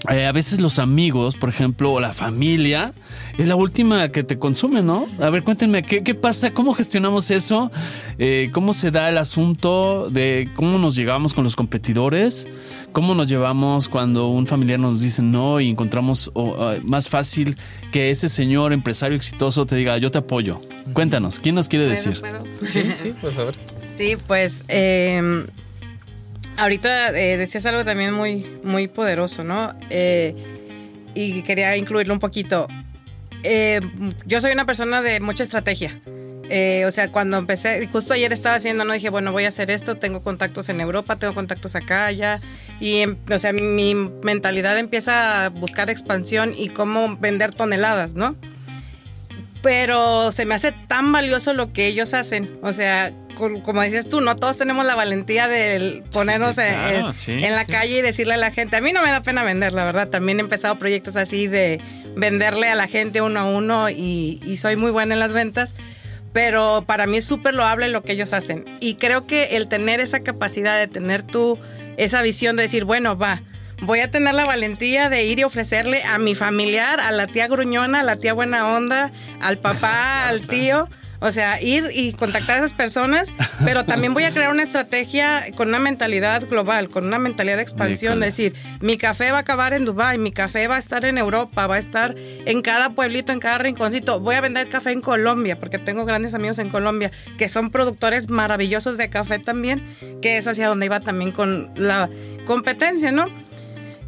a 0.06 0.32
veces 0.32 0.60
los 0.60 0.78
amigos, 0.78 1.36
por 1.36 1.48
ejemplo, 1.48 1.92
o 1.92 2.00
la 2.00 2.12
familia, 2.12 2.92
es 3.38 3.48
la 3.48 3.56
última 3.56 4.08
que 4.10 4.22
te 4.22 4.38
consume, 4.38 4.82
¿no? 4.82 5.08
A 5.20 5.30
ver, 5.30 5.42
cuéntenme, 5.42 5.82
¿qué, 5.82 6.04
qué 6.04 6.14
pasa? 6.14 6.52
¿Cómo 6.52 6.74
gestionamos 6.74 7.30
eso? 7.30 7.72
¿Cómo 8.52 8.72
se 8.72 8.90
da 8.90 9.08
el 9.08 9.18
asunto 9.18 10.08
de 10.10 10.48
cómo 10.54 10.78
nos 10.78 10.94
llevamos 10.94 11.34
con 11.34 11.42
los 11.42 11.56
competidores? 11.56 12.48
¿Cómo 12.92 13.14
nos 13.14 13.28
llevamos 13.28 13.88
cuando 13.88 14.28
un 14.28 14.46
familiar 14.46 14.80
nos 14.80 15.00
dice 15.02 15.22
no 15.22 15.60
y 15.60 15.68
encontramos 15.70 16.30
ah, 16.34 16.76
más 16.82 17.08
fácil 17.08 17.56
que 17.92 18.10
ese 18.10 18.28
señor 18.28 18.72
empresario 18.72 19.16
exitoso 19.16 19.66
te 19.66 19.76
diga, 19.76 19.98
yo 19.98 20.10
te 20.10 20.18
apoyo? 20.18 20.60
Cuéntanos, 20.92 21.40
¿quién 21.40 21.54
nos 21.54 21.68
quiere 21.68 21.86
decir? 21.86 22.20
¿Puedo? 22.20 22.44
Sí, 22.66 22.84
sí, 22.96 23.14
por 23.20 23.32
favor. 23.32 23.54
Sí, 23.96 24.16
pues 24.26 24.64
eh, 24.68 25.46
ahorita 26.58 27.10
eh, 27.18 27.36
decías 27.36 27.64
algo 27.66 27.84
también 27.84 28.12
muy, 28.12 28.46
muy 28.62 28.88
poderoso, 28.88 29.44
¿no? 29.44 29.74
Eh, 29.90 30.34
y 31.14 31.42
quería 31.42 31.76
incluirlo 31.76 32.12
un 32.12 32.20
poquito. 32.20 32.68
Eh, 33.42 33.80
yo 34.26 34.40
soy 34.40 34.52
una 34.52 34.66
persona 34.66 35.02
de 35.02 35.20
mucha 35.20 35.42
estrategia. 35.42 36.00
Eh, 36.48 36.84
o 36.86 36.90
sea, 36.92 37.10
cuando 37.10 37.38
empecé, 37.38 37.86
justo 37.88 38.14
ayer 38.14 38.32
estaba 38.32 38.54
haciendo, 38.54 38.84
no 38.84 38.92
dije, 38.92 39.10
bueno, 39.10 39.32
voy 39.32 39.44
a 39.44 39.48
hacer 39.48 39.70
esto, 39.70 39.96
tengo 39.96 40.22
contactos 40.22 40.68
en 40.68 40.80
Europa, 40.80 41.16
tengo 41.16 41.34
contactos 41.34 41.74
acá, 41.74 42.06
allá, 42.06 42.40
y, 42.78 42.98
em- 42.98 43.16
o 43.32 43.38
sea, 43.38 43.52
mi 43.52 43.94
mentalidad 44.22 44.78
empieza 44.78 45.44
a 45.46 45.48
buscar 45.48 45.90
expansión 45.90 46.54
y 46.56 46.68
cómo 46.68 47.16
vender 47.16 47.52
toneladas, 47.54 48.14
¿no? 48.14 48.36
pero 49.62 50.30
se 50.30 50.44
me 50.46 50.54
hace 50.54 50.70
tan 50.70 51.10
valioso 51.10 51.52
lo 51.52 51.72
que 51.72 51.86
ellos 51.88 52.14
hacen. 52.14 52.56
O 52.62 52.72
sea, 52.72 53.12
co- 53.36 53.62
como 53.64 53.82
decías 53.82 54.08
tú, 54.08 54.20
no 54.20 54.36
todos 54.36 54.56
tenemos 54.58 54.86
la 54.86 54.94
valentía 54.94 55.48
de 55.48 56.04
ponernos 56.12 56.56
en- 56.58 56.72
claro, 56.74 57.08
en, 57.08 57.14
sí, 57.14 57.32
en 57.32 57.52
la 57.54 57.64
sí. 57.64 57.72
calle 57.72 57.98
y 57.98 58.02
decirle 58.02 58.34
a 58.34 58.36
la 58.36 58.52
gente. 58.52 58.76
A 58.76 58.80
mí 58.80 58.92
no 58.92 59.02
me 59.02 59.10
da 59.10 59.22
pena 59.24 59.42
vender, 59.42 59.72
la 59.72 59.84
verdad. 59.84 60.08
También 60.08 60.38
he 60.38 60.42
empezado 60.42 60.78
proyectos 60.78 61.16
así 61.16 61.48
de 61.48 61.80
venderle 62.14 62.68
a 62.68 62.76
la 62.76 62.86
gente 62.86 63.20
uno 63.22 63.40
a 63.40 63.44
uno 63.46 63.90
y, 63.90 64.40
y 64.46 64.56
soy 64.56 64.76
muy 64.76 64.92
buena 64.92 65.14
en 65.14 65.20
las 65.20 65.32
ventas. 65.32 65.74
Pero 66.36 66.84
para 66.86 67.06
mí 67.06 67.16
es 67.16 67.24
súper 67.24 67.54
loable 67.54 67.88
lo 67.88 68.02
que 68.02 68.12
ellos 68.12 68.34
hacen. 68.34 68.66
Y 68.78 68.96
creo 68.96 69.26
que 69.26 69.56
el 69.56 69.68
tener 69.68 70.00
esa 70.00 70.20
capacidad 70.20 70.78
de 70.78 70.86
tener 70.86 71.22
tú 71.22 71.58
esa 71.96 72.20
visión 72.20 72.56
de 72.56 72.64
decir, 72.64 72.84
bueno, 72.84 73.16
va, 73.16 73.40
voy 73.80 74.00
a 74.00 74.10
tener 74.10 74.34
la 74.34 74.44
valentía 74.44 75.08
de 75.08 75.24
ir 75.24 75.38
y 75.38 75.44
ofrecerle 75.44 76.02
a 76.02 76.18
mi 76.18 76.34
familiar, 76.34 77.00
a 77.00 77.10
la 77.10 77.26
tía 77.26 77.48
gruñona, 77.48 78.00
a 78.00 78.04
la 78.04 78.16
tía 78.16 78.34
buena 78.34 78.68
onda, 78.68 79.12
al 79.40 79.56
papá, 79.56 80.28
al 80.28 80.46
tío. 80.46 80.90
O 81.20 81.32
sea, 81.32 81.60
ir 81.60 81.88
y 81.92 82.12
contactar 82.12 82.56
a 82.56 82.58
esas 82.58 82.72
personas, 82.72 83.32
pero 83.64 83.84
también 83.84 84.14
voy 84.14 84.24
a 84.24 84.32
crear 84.32 84.50
una 84.50 84.62
estrategia 84.62 85.44
con 85.56 85.68
una 85.68 85.78
mentalidad 85.78 86.46
global, 86.48 86.88
con 86.88 87.06
una 87.06 87.18
mentalidad 87.18 87.56
de 87.56 87.62
expansión, 87.62 88.20
de 88.20 88.26
decir, 88.26 88.54
mi 88.80 88.96
café 88.96 89.30
va 89.30 89.38
a 89.38 89.40
acabar 89.40 89.72
en 89.72 89.84
Dubai, 89.84 90.18
mi 90.18 90.32
café 90.32 90.68
va 90.68 90.76
a 90.76 90.78
estar 90.78 91.04
en 91.04 91.18
Europa, 91.18 91.66
va 91.66 91.76
a 91.76 91.78
estar 91.78 92.14
en 92.16 92.60
cada 92.62 92.90
pueblito, 92.90 93.32
en 93.32 93.40
cada 93.40 93.58
rinconcito. 93.58 94.20
Voy 94.20 94.34
a 94.34 94.40
vender 94.40 94.68
café 94.68 94.92
en 94.92 95.00
Colombia, 95.00 95.58
porque 95.58 95.78
tengo 95.78 96.04
grandes 96.04 96.34
amigos 96.34 96.58
en 96.58 96.70
Colombia 96.70 97.10
que 97.38 97.48
son 97.48 97.70
productores 97.70 98.28
maravillosos 98.30 98.96
de 98.96 99.08
café 99.08 99.38
también, 99.38 99.82
que 100.20 100.36
es 100.36 100.46
hacia 100.46 100.68
donde 100.68 100.86
iba 100.86 101.00
también 101.00 101.32
con 101.32 101.70
la 101.76 102.10
competencia, 102.46 103.12
¿no? 103.12 103.45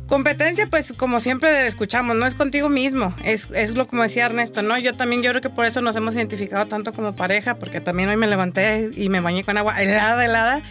Competencia, 0.09 0.67
pues 0.71 0.95
como 0.95 1.21
siempre 1.21 1.67
escuchamos, 1.67 2.17
no 2.17 2.25
es 2.25 2.35
contigo 2.35 2.71
mismo, 2.71 3.15
es, 3.25 3.51
es 3.55 3.75
lo 3.75 3.87
como 3.87 4.03
decía 4.03 4.25
Ernesto, 4.25 4.63
¿no? 4.63 4.79
Yo 4.79 4.97
también, 4.97 5.23
yo 5.23 5.31
creo 5.33 5.43
que 5.43 5.51
por 5.51 5.67
eso 5.67 5.83
nos 5.83 5.95
hemos 5.97 6.15
identificado 6.15 6.67
tanto 6.67 6.95
como 6.95 7.15
pareja, 7.15 7.59
porque 7.59 7.83
también 7.83 8.09
hoy 8.09 8.17
me 8.17 8.27
levanté 8.27 8.91
y 8.97 9.11
me 9.11 9.21
bañé 9.21 9.45
con 9.45 9.59
agua 9.59 9.81
helada, 9.83 10.25
helada. 10.25 10.63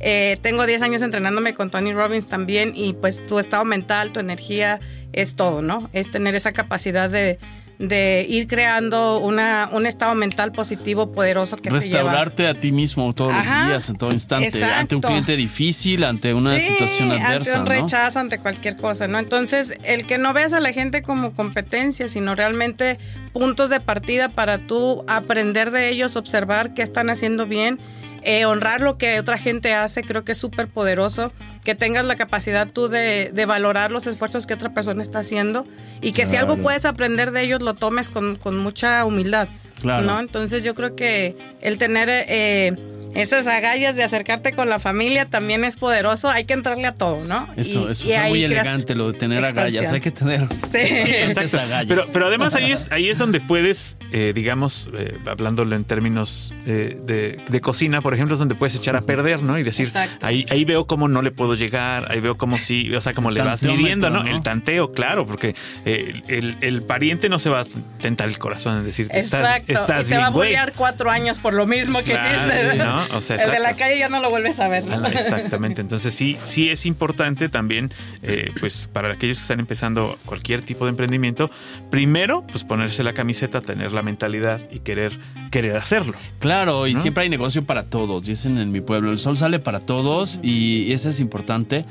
Eh, 0.00 0.38
tengo 0.40 0.64
10 0.64 0.80
años 0.80 1.02
entrenándome 1.02 1.52
con 1.52 1.70
Tony 1.70 1.92
Robbins 1.92 2.26
también 2.26 2.72
y 2.74 2.94
pues 2.94 3.22
tu 3.22 3.38
estado 3.38 3.66
mental, 3.66 4.12
tu 4.12 4.20
energía 4.20 4.80
es 5.12 5.36
todo, 5.36 5.60
¿no? 5.60 5.90
Es 5.92 6.10
tener 6.10 6.34
esa 6.34 6.52
capacidad 6.52 7.10
de, 7.10 7.38
de 7.78 8.26
ir 8.28 8.46
creando 8.46 9.18
una, 9.18 9.68
un 9.72 9.86
estado 9.86 10.14
mental 10.14 10.52
positivo, 10.52 11.12
poderoso 11.12 11.56
que 11.56 11.64
te 11.64 11.68
lleva. 11.70 11.80
Restaurarte 11.80 12.46
a 12.46 12.54
ti 12.54 12.72
mismo 12.72 13.12
todos 13.12 13.32
Ajá, 13.32 13.60
los 13.60 13.68
días, 13.68 13.90
en 13.90 13.96
todo 13.96 14.10
instante, 14.12 14.48
exacto. 14.48 14.74
ante 14.76 14.94
un 14.96 15.02
cliente 15.02 15.36
difícil, 15.36 16.04
ante 16.04 16.32
una 16.32 16.54
Sí, 16.56 16.68
situación 16.68 17.12
adversa. 17.12 17.58
Ante 17.58 17.72
un 17.72 17.76
¿no? 17.76 17.82
rechazo, 17.82 18.18
ante 18.18 18.38
cualquier 18.38 18.76
cosa, 18.76 19.08
¿no? 19.08 19.18
Entonces, 19.18 19.74
el 19.84 20.06
que 20.06 20.18
no 20.18 20.32
veas 20.32 20.52
a 20.52 20.60
la 20.60 20.72
gente 20.72 21.02
como 21.02 21.34
competencia, 21.34 22.08
sino 22.08 22.34
realmente 22.34 22.98
puntos 23.32 23.70
de 23.70 23.80
partida 23.80 24.30
para 24.30 24.58
tú 24.58 25.04
aprender 25.08 25.70
de 25.70 25.90
ellos, 25.90 26.16
observar 26.16 26.72
qué 26.72 26.82
están 26.82 27.10
haciendo 27.10 27.46
bien, 27.46 27.78
eh, 28.26 28.44
honrar 28.44 28.80
lo 28.80 28.98
que 28.98 29.20
otra 29.20 29.38
gente 29.38 29.72
hace, 29.72 30.02
creo 30.02 30.24
que 30.24 30.32
es 30.32 30.38
súper 30.38 30.66
poderoso. 30.66 31.32
Que 31.64 31.76
tengas 31.76 32.04
la 32.04 32.16
capacidad 32.16 32.68
tú 32.68 32.88
de, 32.88 33.30
de 33.32 33.46
valorar 33.46 33.92
los 33.92 34.06
esfuerzos 34.06 34.46
que 34.46 34.54
otra 34.54 34.74
persona 34.74 35.00
está 35.00 35.20
haciendo 35.20 35.66
y 36.00 36.10
que 36.12 36.26
si 36.26 36.36
algo 36.36 36.56
puedes 36.58 36.84
aprender 36.84 37.30
de 37.30 37.42
ellos, 37.42 37.62
lo 37.62 37.74
tomes 37.74 38.08
con, 38.08 38.34
con 38.36 38.58
mucha 38.58 39.04
humildad. 39.04 39.48
Claro. 39.80 40.04
¿no? 40.04 40.18
Entonces 40.18 40.64
yo 40.64 40.74
creo 40.74 40.96
que 40.96 41.36
el 41.60 41.78
tener 41.78 42.08
eh, 42.10 42.74
esas 43.16 43.46
agallas 43.46 43.96
de 43.96 44.04
acercarte 44.04 44.52
con 44.52 44.68
la 44.68 44.78
familia 44.78 45.24
también 45.26 45.64
es 45.64 45.76
poderoso. 45.76 46.28
Hay 46.28 46.44
que 46.44 46.54
entrarle 46.54 46.86
a 46.86 46.94
todo, 46.94 47.24
¿no? 47.24 47.48
Eso, 47.56 47.88
Y- 47.88 47.92
eso 47.92 48.06
y 48.06 48.12
fue 48.12 48.28
muy 48.28 48.44
elegante 48.44 48.94
lo 48.94 49.12
de 49.12 49.18
tener 49.18 49.38
expansión. 49.44 49.84
agallas. 49.84 49.92
Hay 49.92 50.00
que 50.00 50.10
tener 50.10 50.40
Sí. 50.52 50.78
esas 50.80 51.44
Exacto. 51.44 51.60
agallas. 51.60 51.86
Pero, 51.88 52.04
pero 52.12 52.26
además 52.26 52.54
ahí 52.54 52.70
es, 52.72 52.92
ahí 52.92 53.08
es 53.08 53.18
donde 53.18 53.40
puedes, 53.40 53.98
eh, 54.12 54.32
digamos, 54.34 54.88
eh, 54.96 55.18
hablándolo 55.26 55.74
en 55.76 55.84
términos 55.84 56.54
eh, 56.66 56.98
de, 57.02 57.40
de 57.48 57.60
cocina, 57.60 58.00
por 58.02 58.14
ejemplo, 58.14 58.34
es 58.34 58.38
donde 58.38 58.54
puedes 58.54 58.74
echar 58.74 58.96
a 58.96 59.00
perder, 59.02 59.42
¿no? 59.42 59.58
Y 59.58 59.62
decir, 59.62 59.86
Exacto. 59.86 60.26
ahí, 60.26 60.44
ahí 60.50 60.64
veo 60.64 60.86
cómo 60.86 61.08
no 61.08 61.22
le 61.22 61.30
puedo 61.30 61.54
llegar, 61.54 62.10
ahí 62.10 62.20
veo 62.20 62.36
cómo 62.36 62.58
sí, 62.58 62.94
o 62.94 63.00
sea, 63.00 63.14
cómo 63.14 63.30
le 63.30 63.42
vas 63.42 63.62
midiendo, 63.62 64.10
¿no? 64.10 64.22
¿no? 64.22 64.30
El 64.30 64.42
tanteo, 64.42 64.92
claro, 64.92 65.26
porque 65.26 65.54
eh, 65.84 66.22
el, 66.28 66.56
el 66.60 66.82
pariente 66.82 67.28
no 67.28 67.38
se 67.38 67.50
va 67.50 67.60
a 67.60 67.64
tentar 68.00 68.28
el 68.28 68.38
corazón 68.38 68.78
en 68.78 68.84
decirte, 68.84 69.18
estás, 69.18 69.40
Exacto. 69.58 69.72
estás 69.72 70.06
y 70.06 70.10
te 70.10 70.16
va 70.18 70.26
a 70.26 70.30
bien, 70.30 70.32
bullear 70.42 70.72
cuatro 70.74 71.10
años 71.10 71.38
por 71.38 71.54
lo 71.54 71.66
mismo 71.66 71.98
que 71.98 72.12
hiciste. 72.12 72.76
¿no? 72.76 73.05
O 73.12 73.20
sea, 73.20 73.36
el 73.36 73.50
de 73.50 73.60
la 73.60 73.74
calle 73.76 73.98
ya 73.98 74.08
no 74.08 74.20
lo 74.20 74.30
vuelves 74.30 74.60
a 74.60 74.68
ver. 74.68 74.84
¿no? 74.84 74.94
Ah, 75.04 75.08
Exactamente, 75.12 75.80
entonces 75.82 76.14
sí, 76.14 76.36
sí 76.42 76.70
es 76.70 76.86
importante 76.86 77.48
también, 77.48 77.92
eh, 78.22 78.50
pues 78.60 78.88
para 78.92 79.12
aquellos 79.12 79.38
que 79.38 79.42
están 79.42 79.60
empezando 79.60 80.18
cualquier 80.24 80.62
tipo 80.62 80.84
de 80.84 80.90
emprendimiento, 80.90 81.50
primero, 81.90 82.44
pues 82.50 82.64
ponerse 82.64 83.02
la 83.02 83.12
camiseta, 83.12 83.60
tener 83.60 83.92
la 83.92 84.02
mentalidad 84.02 84.60
y 84.70 84.80
querer, 84.80 85.18
querer 85.50 85.76
hacerlo. 85.76 86.14
Claro, 86.38 86.86
y 86.86 86.94
¿No? 86.94 87.00
siempre 87.00 87.24
hay 87.24 87.28
negocio 87.28 87.64
para 87.64 87.84
todos, 87.84 88.24
dicen 88.24 88.58
en 88.58 88.72
mi 88.72 88.80
pueblo. 88.80 89.10
El 89.10 89.18
sol 89.18 89.36
sale 89.36 89.58
para 89.58 89.80
todos 89.80 90.40
y 90.42 90.92
eso 90.92 91.08
es 91.08 91.20
importante. 91.20 91.84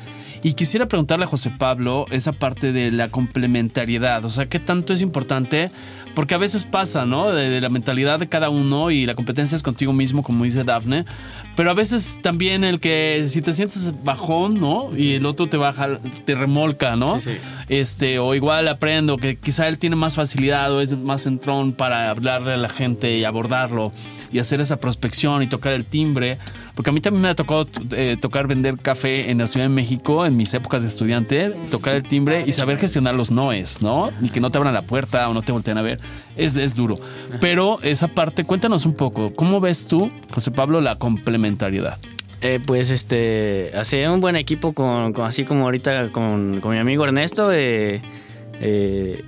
Y 0.46 0.54
quisiera 0.54 0.88
preguntarle 0.88 1.26
a 1.26 1.28
José 1.28 1.50
Pablo 1.50 2.06
esa 2.12 2.32
parte 2.32 2.72
de 2.72 2.92
la 2.92 3.10
complementariedad, 3.10 4.24
o 4.26 4.30
sea, 4.30 4.46
¿qué 4.46 4.60
tanto 4.60 4.94
es 4.94 5.02
importante? 5.02 5.72
Porque 6.14 6.36
a 6.36 6.38
veces 6.38 6.66
pasa, 6.66 7.04
¿no? 7.04 7.32
De, 7.32 7.50
de 7.50 7.60
la 7.62 7.70
mentalidad 7.70 8.20
de 8.20 8.30
cada 8.30 8.52
uno 8.52 8.92
y 8.92 9.08
la 9.08 9.16
competencia 9.16 9.56
es 9.56 9.64
contigo 9.64 9.92
mismo, 9.92 10.22
como 10.22 10.44
dice 10.44 10.64
Dafne. 10.64 11.04
Pero 11.56 11.72
a 11.72 11.74
veces 11.74 12.20
también 12.22 12.64
el 12.64 12.80
que 12.80 13.26
si 13.28 13.42
te 13.42 13.54
sientes 13.54 13.92
bajón, 14.04 14.60
¿no? 14.60 14.96
Y 14.96 15.14
el 15.14 15.26
otro 15.26 15.48
te 15.48 15.58
baja, 15.58 16.00
te 16.26 16.36
remolca, 16.36 16.96
¿no? 16.96 17.20
Sí, 17.20 17.32
sí. 17.32 17.38
Este, 17.68 18.20
o 18.20 18.36
igual 18.36 18.68
aprendo 18.68 19.18
que 19.18 19.38
quizá 19.38 19.68
él 19.68 19.80
tiene 19.80 19.96
más 19.96 20.16
facilidad 20.16 20.72
o 20.72 20.80
es 20.80 20.96
más 20.96 21.24
centrón 21.24 21.74
para 21.74 22.12
hablarle 22.12 22.54
a 22.54 22.58
la 22.58 22.70
gente 22.70 23.18
y 23.18 23.24
abordarlo 23.24 23.92
y 24.32 24.38
hacer 24.38 24.62
esa 24.62 24.78
prospección 24.78 25.42
y 25.42 25.48
tocar 25.48 25.74
el 25.74 25.86
timbre. 25.86 26.38
Porque 26.76 26.90
a 26.90 26.94
mí 26.94 27.00
también 27.02 27.22
me 27.24 27.30
ha 27.30 27.36
tocado 27.36 27.68
eh, 27.94 28.18
tocar 28.20 28.48
vender 28.48 28.76
café 28.78 29.32
en 29.32 29.38
la 29.38 29.48
Ciudad 29.48 29.66
de 29.66 29.70
México 29.74 30.26
en 30.26 30.36
mis 30.36 30.54
épocas 30.54 30.82
de 30.82 30.90
estudiante, 30.90 31.52
tocar 31.72 31.96
el 31.96 32.04
timbre 32.04 32.44
y 32.46 32.52
saber 32.52 32.78
gestionar 32.78 33.16
los 33.16 33.32
noes, 33.32 33.82
¿no? 33.82 34.12
Y 34.22 34.30
que 34.30 34.42
no 34.42 34.50
te 34.50 34.58
abran 34.58 34.74
la 34.74 34.82
puerta 34.82 35.30
o 35.30 35.34
no 35.34 35.42
te 35.42 35.52
volteen 35.54 35.78
a 35.78 35.82
ver. 35.82 36.00
Es, 36.36 36.58
es 36.58 36.76
duro. 36.76 37.00
Pero 37.40 37.80
esa 37.82 38.10
parte, 38.10 38.44
cuéntanos 38.44 38.86
un 38.86 38.94
poco, 38.94 39.34
¿cómo 39.34 39.62
ves 39.62 39.88
tú, 39.88 40.12
José 40.34 40.52
Pablo, 40.52 40.82
la 40.82 40.98
complementariedad? 40.98 41.98
Eh, 42.42 42.60
pues 42.66 42.92
este, 42.92 43.72
hacer 43.76 44.10
un 44.10 44.20
buen 44.20 44.36
equipo 44.36 44.74
con, 44.74 45.14
con- 45.14 45.26
así 45.26 45.46
como 45.46 45.64
ahorita 45.64 46.10
con, 46.10 46.60
con 46.60 46.74
mi 46.74 46.78
amigo 46.78 47.06
Ernesto. 47.06 47.52
eh, 47.54 48.02
eh, 48.60 49.24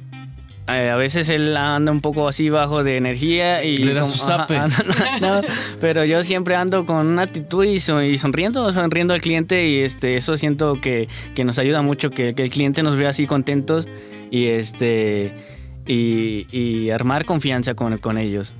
eh, 0.69 0.89
a 0.89 0.95
veces 0.97 1.29
él 1.29 1.55
anda 1.55 1.91
un 1.91 2.01
poco 2.01 2.27
así 2.27 2.49
bajo 2.49 2.83
de 2.83 2.97
energía 2.97 3.63
y 3.63 3.77
Le 3.77 3.93
da 3.93 4.01
como- 4.01 4.13
su 4.13 4.25
zape. 4.25 4.57
ajá, 4.57 4.83
no, 5.21 5.41
pero 5.81 6.03
yo 6.05 6.23
siempre 6.23 6.55
ando 6.55 6.85
con 6.85 7.07
una 7.07 7.21
actitud 7.23 7.63
y, 7.63 7.79
son- 7.79 8.03
y 8.03 8.17
sonriendo, 8.17 8.69
sonriendo 8.71 9.13
al 9.13 9.21
cliente 9.21 9.67
y 9.67 9.77
este, 9.79 10.17
eso 10.17 10.35
siento 10.37 10.79
que, 10.81 11.07
que 11.35 11.43
nos 11.45 11.57
ayuda 11.59 11.81
mucho, 11.81 12.09
que, 12.11 12.33
que 12.35 12.43
el 12.43 12.49
cliente 12.49 12.83
nos 12.83 12.97
vea 12.97 13.09
así 13.09 13.25
contentos 13.27 13.87
y 14.29 14.45
este 14.45 15.33
y, 15.85 16.47
y 16.51 16.89
armar 16.89 17.23
confianza 17.25 17.73
con, 17.73 17.97
con 17.97 18.17
ellos. 18.17 18.53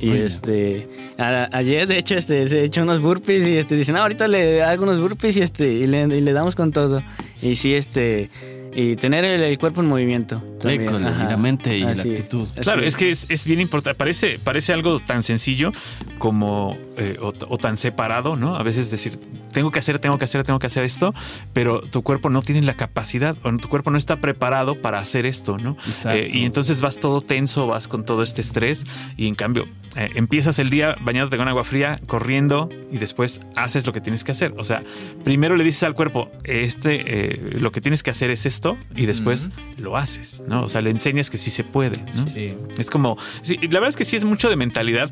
Y 0.00 0.06
Muy 0.08 0.18
este 0.18 0.88
a- 1.18 1.48
ayer 1.56 1.86
de 1.86 1.98
hecho 1.98 2.16
este 2.16 2.44
se 2.48 2.64
echó 2.64 2.82
unos 2.82 3.00
burpees 3.00 3.46
y 3.46 3.56
este 3.56 3.76
dicen, 3.76 3.94
"No, 3.94 4.02
ahorita 4.02 4.26
le 4.26 4.60
hago 4.64 4.82
unos 4.82 5.00
burpees 5.00 5.36
y 5.36 5.42
este 5.42 5.70
y 5.70 5.86
le, 5.86 6.02
y 6.06 6.20
le 6.20 6.32
damos 6.32 6.56
con 6.56 6.72
todo." 6.72 7.00
Y 7.40 7.54
sí 7.54 7.74
este 7.74 8.28
y 8.74 8.96
tener 8.96 9.24
el, 9.24 9.40
el 9.40 9.58
cuerpo 9.58 9.80
en 9.80 9.88
movimiento. 9.88 10.42
también, 10.58 11.02
la 11.02 11.36
mente 11.36 11.76
y 11.76 11.80
la 11.80 11.90
actitud. 11.92 12.48
así 12.52 12.60
Claro, 12.62 12.82
es 12.82 12.96
que 12.96 13.10
es, 13.10 13.26
es 13.28 13.44
bien 13.44 13.60
importante. 13.60 13.96
Parece, 13.96 14.38
parece 14.38 14.72
algo 14.72 14.98
tan 15.00 15.22
sencillo 15.22 15.70
como 16.18 16.76
eh, 16.96 17.16
o, 17.20 17.32
o 17.48 17.58
tan 17.58 17.76
separado, 17.76 18.36
¿no? 18.36 18.56
A 18.56 18.62
veces 18.62 18.90
decir, 18.90 19.18
tengo 19.54 19.70
que 19.70 19.78
hacer, 19.78 19.98
tengo 19.98 20.18
que 20.18 20.26
hacer, 20.26 20.42
tengo 20.42 20.58
que 20.58 20.66
hacer 20.66 20.84
esto, 20.84 21.14
pero 21.54 21.80
tu 21.80 22.02
cuerpo 22.02 22.28
no 22.28 22.42
tiene 22.42 22.60
la 22.60 22.74
capacidad 22.74 23.36
o 23.42 23.56
tu 23.56 23.68
cuerpo 23.70 23.90
no 23.90 23.96
está 23.96 24.20
preparado 24.20 24.82
para 24.82 24.98
hacer 24.98 25.24
esto, 25.24 25.56
¿no? 25.56 25.76
Eh, 26.06 26.28
y 26.30 26.44
entonces 26.44 26.82
vas 26.82 26.98
todo 26.98 27.22
tenso, 27.22 27.66
vas 27.66 27.88
con 27.88 28.04
todo 28.04 28.22
este 28.22 28.42
estrés 28.42 28.84
y 29.16 29.28
en 29.28 29.34
cambio 29.34 29.66
eh, 29.96 30.10
empiezas 30.16 30.58
el 30.58 30.70
día 30.70 30.96
bañándote 31.00 31.36
con 31.36 31.46
agua 31.48 31.64
fría, 31.64 32.00
corriendo 32.06 32.68
y 32.90 32.98
después 32.98 33.40
haces 33.54 33.86
lo 33.86 33.92
que 33.92 34.00
tienes 34.00 34.24
que 34.24 34.32
hacer. 34.32 34.52
O 34.58 34.64
sea, 34.64 34.82
primero 35.22 35.56
le 35.56 35.62
dices 35.62 35.84
al 35.84 35.94
cuerpo, 35.94 36.30
este, 36.42 37.02
eh, 37.06 37.58
lo 37.58 37.70
que 37.70 37.80
tienes 37.80 38.02
que 38.02 38.10
hacer 38.10 38.30
es 38.30 38.44
esto 38.44 38.76
y 38.96 39.06
después 39.06 39.50
lo 39.78 39.96
haces, 39.96 40.42
¿no? 40.48 40.64
O 40.64 40.68
sea, 40.68 40.80
le 40.80 40.90
enseñas 40.90 41.30
que 41.30 41.38
sí 41.38 41.50
se 41.50 41.62
puede, 41.62 42.02
¿no? 42.14 42.26
Sí. 42.26 42.54
Es 42.76 42.90
como, 42.90 43.16
sí, 43.42 43.56
la 43.62 43.78
verdad 43.78 43.90
es 43.90 43.96
que 43.96 44.04
sí 44.04 44.16
es 44.16 44.24
mucho 44.24 44.50
de 44.50 44.56
mentalidad. 44.56 45.10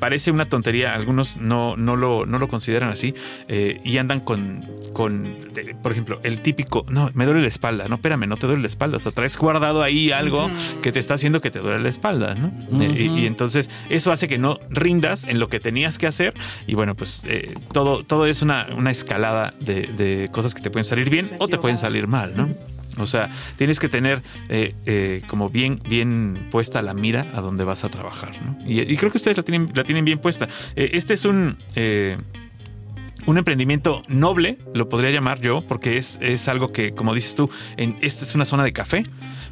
parece 0.00 0.30
una 0.30 0.48
tontería, 0.48 0.94
algunos 0.94 1.36
no, 1.36 1.76
no, 1.76 1.96
lo, 1.96 2.24
no 2.24 2.38
lo 2.38 2.48
consideran 2.48 2.88
así 2.88 3.14
eh, 3.48 3.73
y 3.84 3.98
andan 3.98 4.20
con, 4.20 4.64
con 4.92 5.38
de- 5.54 5.74
por 5.82 5.92
ejemplo, 5.92 6.20
el 6.22 6.40
típico, 6.40 6.84
no, 6.88 7.10
me 7.14 7.24
duele 7.24 7.42
la 7.42 7.48
espalda, 7.48 7.86
no, 7.88 7.96
espérame, 7.96 8.26
no 8.28 8.36
te 8.36 8.46
duele 8.46 8.62
la 8.62 8.68
espalda, 8.68 8.96
o 8.98 9.00
sea, 9.00 9.12
traes 9.12 9.36
guardado 9.36 9.82
ahí 9.82 10.12
algo 10.12 10.50
que 10.82 10.92
te 10.92 10.98
está 10.98 11.14
haciendo 11.14 11.40
que 11.40 11.50
te 11.50 11.58
duele 11.60 11.82
la 11.82 11.88
espalda, 11.88 12.34
¿no? 12.34 12.52
Eh, 12.82 13.08
y, 13.16 13.20
y 13.20 13.26
entonces 13.26 13.70
eso 13.88 14.12
hace 14.12 14.28
que 14.28 14.38
no 14.38 14.58
rindas 14.70 15.24
en 15.24 15.38
lo 15.38 15.48
que 15.48 15.60
tenías 15.60 15.98
que 15.98 16.06
hacer 16.06 16.34
y 16.66 16.74
bueno, 16.74 16.94
pues 16.94 17.24
eh, 17.26 17.54
todo, 17.72 18.04
todo 18.04 18.26
es 18.26 18.42
una, 18.42 18.66
una 18.76 18.90
escalada 18.90 19.54
de, 19.60 19.82
de 19.88 20.28
cosas 20.32 20.54
que 20.54 20.60
te 20.62 20.70
pueden 20.70 20.84
salir 20.84 21.10
bien 21.10 21.26
o 21.38 21.48
te 21.48 21.58
pueden 21.58 21.78
salir 21.78 22.06
mal, 22.06 22.34
¿no? 22.36 22.48
O 22.96 23.08
sea, 23.08 23.28
tienes 23.56 23.80
que 23.80 23.88
tener 23.88 24.22
eh, 24.48 24.72
eh, 24.86 25.22
como 25.26 25.50
bien, 25.50 25.80
bien 25.88 26.46
puesta 26.52 26.80
la 26.80 26.94
mira 26.94 27.26
a 27.34 27.40
donde 27.40 27.64
vas 27.64 27.82
a 27.82 27.88
trabajar, 27.88 28.30
¿no? 28.44 28.56
Y, 28.70 28.82
y 28.82 28.96
creo 28.96 29.10
que 29.10 29.18
ustedes 29.18 29.36
la 29.36 29.42
tienen, 29.42 29.68
la 29.74 29.82
tienen 29.82 30.04
bien 30.04 30.20
puesta. 30.20 30.46
Eh, 30.76 30.90
este 30.92 31.14
es 31.14 31.24
un 31.24 31.56
un 33.26 33.38
emprendimiento 33.38 34.02
noble, 34.08 34.58
lo 34.74 34.88
podría 34.88 35.10
llamar 35.10 35.40
yo, 35.40 35.62
porque 35.66 35.96
es, 35.96 36.18
es 36.20 36.48
algo 36.48 36.72
que, 36.72 36.94
como 36.94 37.14
dices 37.14 37.34
tú, 37.34 37.50
en, 37.76 37.96
esta 38.02 38.24
es 38.24 38.34
una 38.34 38.44
zona 38.44 38.64
de 38.64 38.72
café, 38.72 39.04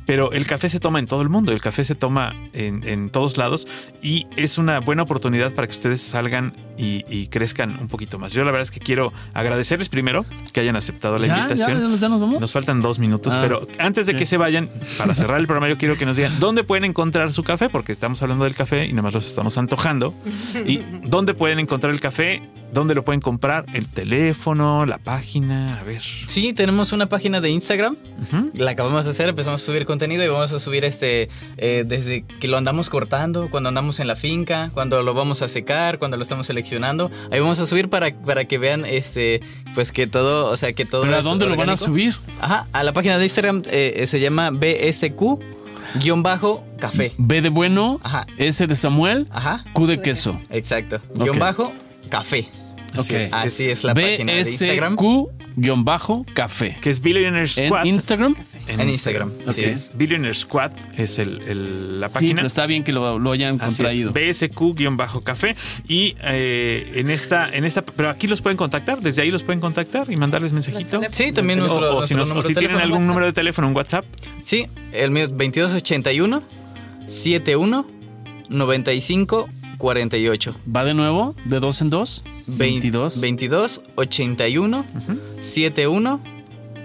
pero 0.07 0.33
el 0.33 0.47
café 0.47 0.69
se 0.69 0.81
toma 0.81 0.99
en 0.99 1.07
todo 1.07 1.23
el 1.23 1.29
mundo, 1.29 1.53
el 1.53 1.61
café 1.61 1.85
se 1.85 1.95
toma 1.95 2.35
en, 2.53 2.83
en 2.87 3.11
todos 3.11 3.37
lados 3.37 3.67
y 4.03 4.27
es 4.37 4.59
una 4.59 4.81
buena 4.81 5.03
oportunidad 5.03 5.53
para 5.55 5.67
que 5.69 5.75
ustedes 5.75 6.01
salgan 6.01 6.55
y, 6.77 7.05
y 7.09 7.29
crezcan 7.29 7.79
un 7.79 7.89
poquito 7.89 8.19
más. 8.19 8.33
Yo 8.33 8.45
la 8.45 8.51
verdad 8.51 8.63
es 8.63 8.71
que 8.71 8.81
quiero 8.81 9.13
agradecerles 9.35 9.89
primero 9.89 10.25
que 10.53 10.61
hayan 10.61 10.75
aceptado 10.75 11.19
la 11.19 11.27
¿Ya? 11.27 11.37
invitación. 11.39 11.71
¿Ya? 11.71 11.75
¿Ya 11.99 12.39
nos 12.41 12.53
faltan 12.53 12.83
dos 12.83 12.99
minutos, 12.99 13.33
Ah, 13.35 13.41
pero 13.43 13.69
antes 13.79 14.07
de 14.07 14.17
que 14.17 14.27
se 14.27 14.37
vayan, 14.37 14.69
para 14.99 15.15
cerrar 15.15 15.39
el 15.39 15.47
programa, 15.47 15.69
yo 15.69 15.79
quiero 15.79 15.97
que 15.97 16.05
nos 16.07 16.17
digan 16.17 16.39
dónde 16.41 16.65
pueden 16.65 16.85
encontrar 16.85 17.31
su 17.33 17.45
café, 17.45 17.69
porque 17.69 17.93
estamos 17.93 18.21
hablando 18.23 18.45
del 18.45 18.55
café 18.55 18.87
y 18.87 18.91
nada 18.91 19.03
más 19.03 19.15
los 19.15 19.27
estamos 19.27 19.57
antojando. 19.59 20.15
Y 20.67 20.81
dónde 21.05 21.35
pueden 21.35 21.59
encontrar 21.61 21.93
el 21.93 22.01
café 22.01 22.43
¿Dónde 22.73 22.95
lo 22.95 23.05
pueden 23.05 23.21
comprar? 23.21 23.67
El 23.75 23.87
teléfono, 23.87 24.87
la 24.87 24.97
página, 24.97 25.79
a 25.79 25.83
ver. 25.85 26.01
Sí, 26.27 26.55
tenemos 26.55 26.93
una 26.93 27.07
página 27.07 27.43
de 27.43 27.51
Instagram. 27.51 27.97
La 28.55 28.71
acabamos 28.71 29.05
de 29.05 29.11
hacer, 29.11 29.29
empezamos 29.29 29.63
a 29.63 29.65
subir 29.67 29.85
contenido 29.85 30.25
y 30.25 30.29
vamos 30.29 30.53
a 30.53 30.61
subir 30.61 30.87
este 30.87 31.29
eh, 31.59 31.85
desde 31.87 32.23
que 32.25 32.49
lo 32.49 32.57
andamos 32.57 32.89
cortando, 32.89 33.51
cuando 33.51 33.69
andamos 33.69 34.01
en 34.01 34.07
la 34.07 34.17
finca, 34.17 34.71
cuando 34.73 35.03
lo 35.03 35.13
vamos 35.13 35.43
a 35.43 35.49
secar, 35.49 35.99
cuando 35.99 36.17
lo 36.17 36.23
estamos 36.23 36.47
seleccionando.Í 36.47 37.41
vamos 37.41 37.59
a 37.59 37.67
subir 37.67 37.91
para, 37.91 38.15
para 38.15 38.47
que 38.47 38.57
vean 38.57 38.87
este 38.87 39.43
pues 39.75 39.93
que 39.93 40.07
todo, 40.07 40.47
o 40.51 40.57
sea, 40.57 40.73
que 40.73 40.87
todo 40.87 41.03
¿Pero 41.03 41.17
a 41.17 41.23
dónde 41.23 41.47
lo 41.47 41.57
van 41.57 41.69
a 41.69 41.77
subir? 41.77 42.15
Ajá, 42.41 42.67
a 42.73 42.83
la 42.83 42.95
página 42.95 43.19
de 43.19 43.25
Instagram 43.25 43.63
eh, 43.67 44.07
se 44.07 44.19
llama 44.19 44.51
BSQ-café. 44.51 45.43
B 47.19 47.43
de 47.43 47.51
bueno, 47.51 48.01
Ajá. 48.03 48.27
S 48.39 48.67
de 48.67 48.75
Samuel, 48.75 49.29
Ajá. 49.31 49.63
Q 49.75 49.87
de 49.87 50.01
queso. 50.01 50.41
Exacto. 50.49 51.03
Guión 51.15 51.39
bajo, 51.39 51.71
café. 52.09 52.49
Ok. 52.97 53.13
Así 53.33 53.71
es 53.71 53.85
la 53.85 53.95
página 53.95 54.33
de 54.33 54.41
Instagram. 54.41 54.97
BSQ-café. 55.57 56.79
Que 56.81 56.91
es 56.91 57.01
Billionaire 57.01 57.41
En 57.41 57.47
Squad. 57.69 57.85
Instagram. 57.85 58.35
En 58.69 58.89
Instagram. 58.89 59.31
Así 59.47 59.63
sí. 59.63 59.69
es. 59.71 59.93
Billionaire 59.95 60.35
Squad 60.35 60.73
es 60.97 61.19
el, 61.19 61.41
el- 61.49 62.01
la 62.01 62.09
Sí, 62.09 62.15
página. 62.15 62.35
pero 62.37 62.47
está 62.47 62.67
bien 62.67 62.85
que 62.85 62.93
lo, 62.93 63.19
lo 63.19 63.33
hayan 63.33 63.57
Así 63.61 63.77
contraído. 63.83 64.13
es, 64.15 64.41
BSQ-café. 64.43 65.57
Y 65.89 66.15
eh, 66.23 66.93
en 66.97 67.11
esta, 67.11 67.49
en 67.51 67.65
esta, 67.65 67.83
pero 67.85 68.09
aquí 68.11 68.27
los 68.27 68.41
pueden 68.41 68.57
contactar, 68.57 69.01
desde 69.01 69.23
ahí 69.23 69.31
los 69.31 69.43
pueden 69.43 69.61
contactar 69.61 70.11
y 70.11 70.17
mandarles 70.17 70.53
mensajito. 70.53 71.01
Sí, 71.11 71.33
también 71.33 71.61
O- 71.61 71.67
nuestro, 71.67 71.91
o, 71.91 71.95
nuestro 71.99 72.07
si, 72.07 72.15
nos- 72.15 72.31
o 72.31 72.43
si 72.43 72.55
de 72.55 72.61
tienen 72.61 72.79
algún 72.79 73.05
número 73.07 73.27
de 73.27 73.33
teléfono, 73.33 73.69
un 73.69 73.77
WhatsApp. 73.77 74.05
Sí, 74.45 74.67
el 74.93 75.11
mío 75.11 75.25
es 75.25 75.31
2281 75.31 76.43
71 77.07 77.87
95 78.49 79.49
48. 79.79 80.55
¿Va 80.75 80.85
de 80.85 80.95
nuevo? 80.95 81.35
¿De 81.45 81.59
dos 81.59 81.83
en 81.83 81.91
dos? 81.91 82.23
22. 82.57 83.21
22 83.21 83.83
81 83.97 84.85
71 85.41 86.21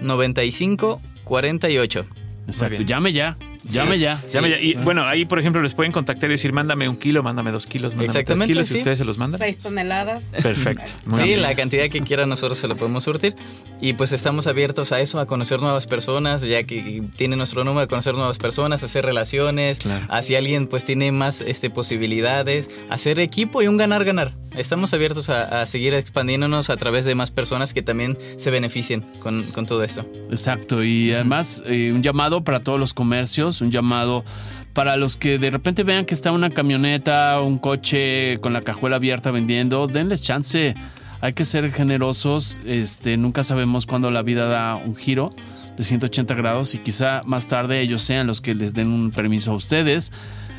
95 0.00 1.00
48. 1.24 2.06
Exacto. 2.46 2.82
Llame 2.82 3.12
ya. 3.12 3.36
Llame 3.64 3.98
ya. 3.98 4.18
Llame 4.32 4.50
ya. 4.50 4.60
Y 4.60 4.74
bueno, 4.74 5.04
ahí 5.04 5.24
por 5.24 5.38
ejemplo 5.38 5.60
les 5.62 5.74
pueden 5.74 5.92
contactar 5.92 6.30
y 6.30 6.34
decir, 6.34 6.52
mándame 6.52 6.88
un 6.88 6.96
kilo, 6.96 7.22
mándame 7.22 7.52
dos 7.52 7.66
kilos, 7.66 7.94
mándame 7.94 8.12
tres 8.12 8.22
Exactamente, 8.22 8.52
kilos 8.52 8.70
y 8.70 8.72
sí. 8.72 8.78
ustedes 8.78 8.98
se 8.98 9.04
los 9.04 9.18
mandan. 9.18 9.38
Seis 9.38 9.58
toneladas. 9.58 10.32
Perfecto. 10.42 10.90
Muy 11.04 11.18
sí, 11.18 11.24
bien. 11.24 11.42
la 11.42 11.54
cantidad 11.54 11.88
que 11.88 12.00
quiera 12.00 12.24
nosotros 12.26 12.58
se 12.58 12.68
lo 12.68 12.76
podemos 12.76 13.04
surtir. 13.04 13.36
Y 13.80 13.92
pues 13.92 14.12
estamos 14.12 14.46
abiertos 14.46 14.92
a 14.92 15.00
eso, 15.00 15.20
a 15.20 15.26
conocer 15.26 15.60
nuevas 15.60 15.86
personas, 15.86 16.42
ya 16.42 16.62
que 16.62 17.02
tiene 17.16 17.36
nuestro 17.36 17.64
número, 17.64 17.84
a 17.84 17.88
conocer 17.88 18.14
nuevas 18.14 18.38
personas, 18.38 18.82
hacer 18.82 19.04
relaciones. 19.04 19.80
Claro. 19.80 20.06
Así 20.08 20.34
alguien 20.34 20.66
pues 20.66 20.84
tiene 20.84 21.12
más 21.12 21.40
este, 21.42 21.68
posibilidades, 21.68 22.70
hacer 22.88 23.20
equipo 23.20 23.60
y 23.62 23.68
un 23.68 23.76
ganar-ganar. 23.76 24.32
Estamos 24.56 24.92
abiertos 24.94 25.30
a, 25.30 25.64
seguir 25.66 25.94
expandiéndonos 25.94 26.70
a 26.70 26.76
través 26.76 27.04
de 27.04 27.14
más 27.14 27.30
personas 27.30 27.74
que 27.74 27.82
también 27.82 28.18
se 28.36 28.50
beneficien 28.50 29.02
con, 29.20 29.42
con 29.44 29.66
todo 29.66 29.84
esto. 29.84 30.06
Exacto. 30.30 30.82
Y 30.82 31.12
además, 31.12 31.62
eh, 31.66 31.92
un 31.94 32.02
llamado 32.02 32.42
para 32.42 32.60
todos 32.60 32.80
los 32.80 32.94
comercios, 32.94 33.60
un 33.60 33.70
llamado 33.70 34.24
para 34.72 34.96
los 34.96 35.16
que 35.16 35.38
de 35.38 35.50
repente 35.50 35.84
vean 35.84 36.04
que 36.04 36.14
está 36.14 36.32
una 36.32 36.50
camioneta, 36.50 37.40
un 37.40 37.58
coche 37.58 38.38
con 38.40 38.52
la 38.52 38.62
cajuela 38.62 38.96
abierta 38.96 39.30
vendiendo, 39.30 39.86
denles 39.86 40.22
chance. 40.22 40.74
Hay 41.20 41.32
que 41.32 41.44
ser 41.44 41.70
generosos. 41.72 42.60
Este, 42.64 43.16
nunca 43.16 43.42
sabemos 43.44 43.86
cuándo 43.86 44.10
la 44.10 44.22
vida 44.22 44.46
da 44.46 44.76
un 44.76 44.94
giro 44.94 45.30
de 45.76 45.84
180 45.84 46.34
grados 46.34 46.74
y 46.74 46.78
quizá 46.78 47.22
más 47.24 47.46
tarde 47.46 47.80
ellos 47.80 48.02
sean 48.02 48.26
los 48.26 48.40
que 48.40 48.54
les 48.54 48.74
den 48.74 48.88
un 48.88 49.10
permiso 49.10 49.52
a 49.52 49.54
ustedes. 49.54 50.12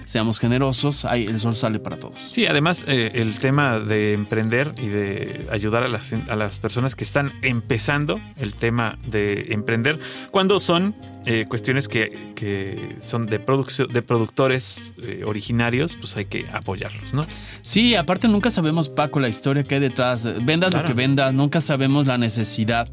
Seamos 0.10 0.40
generosos. 0.40 1.06
Ahí 1.06 1.26
el 1.26 1.40
sol 1.40 1.56
sale 1.56 1.78
para 1.78 1.96
todos. 2.00 2.20
Sí, 2.32 2.48
además 2.48 2.84
eh, 2.88 3.12
el 3.14 3.38
tema 3.38 3.80
de 3.80 4.14
emprender 4.14 4.74
y 4.82 4.88
de 4.88 5.46
ayudar 5.52 5.84
a 5.84 5.88
las, 5.88 6.12
a 6.14 6.36
las 6.36 6.58
personas 6.58 6.96
que 6.96 7.04
están 7.04 7.32
empezando 7.44 8.20
el 8.36 8.56
tema 8.56 8.98
de 9.06 9.54
emprender, 9.54 10.00
cuando 10.32 10.60
son 10.60 10.96
eh, 11.28 11.46
cuestiones 11.48 11.88
que, 11.88 12.34
que 12.34 12.96
son 13.00 13.28
de, 13.28 13.40
producción 13.40 13.94
de 13.94 14.02
productores 14.02 14.96
eh, 14.98 15.22
originarios, 15.28 15.96
pues 15.96 16.18
hay 16.18 16.26
que 16.26 16.48
apoyarlos, 16.54 17.14
¿no? 17.14 17.24
Sí, 17.62 17.94
aparte 17.94 18.28
nunca 18.28 18.50
sabemos, 18.50 18.90
Paco, 18.90 19.20
la 19.20 19.30
historia 19.30 19.64
que 19.64 19.76
hay 19.76 19.82
detrás. 19.82 20.28
Vendas 20.44 20.72
Claro. 20.72 20.88
lo 20.88 20.96
que 20.96 21.00
vendas, 21.00 21.36
nunca 21.36 21.62
sabemos 21.62 22.08
la 22.08 22.18
necesidad 22.18 22.90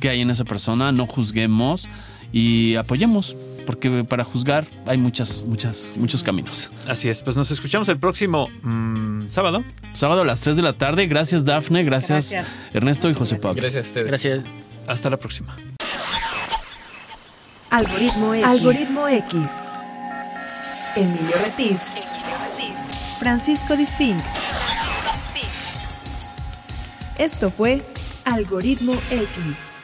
que 0.00 0.08
hay 0.08 0.20
en 0.20 0.30
esa 0.30 0.44
persona. 0.44 0.90
No 0.90 1.06
juzguemos 1.06 1.88
y 2.32 2.74
apoyemos, 2.74 3.36
porque 3.66 4.04
para 4.04 4.24
juzgar 4.24 4.64
hay 4.86 4.96
muchas, 4.96 5.44
muchas, 5.44 5.94
muchos 5.96 6.22
caminos. 6.22 6.70
Así 6.88 7.10
es, 7.10 7.22
pues 7.22 7.36
nos 7.36 7.50
escuchamos 7.50 7.88
el 7.88 7.98
próximo 7.98 8.48
mm, 8.62 9.28
sábado. 9.28 9.64
Sábado 9.92 10.22
a 10.22 10.24
las 10.24 10.40
3 10.40 10.56
de 10.56 10.62
la 10.62 10.72
tarde. 10.78 11.06
Gracias, 11.06 11.44
Dafne. 11.44 11.84
Gracias, 11.84 12.30
Gracias. 12.30 12.66
Ernesto 12.72 13.10
y 13.10 13.12
José 13.12 13.36
Pablo. 13.36 13.60
Gracias 13.60 13.84
a 13.84 13.88
ustedes. 13.88 14.06
Gracias. 14.06 14.44
Hasta 14.86 15.10
la 15.10 15.16
próxima. 15.18 15.56
Algoritmo 17.70 18.32
X. 18.34 18.46
Algoritmo 18.46 19.08
X. 19.08 19.36
Emilio 20.94 21.36
Retif. 21.44 21.78
Francisco 23.18 23.76
Disfink. 23.76 24.20
Esto 27.18 27.50
fue. 27.50 27.82
Algoritmo 28.24 28.94
X. 29.10 29.75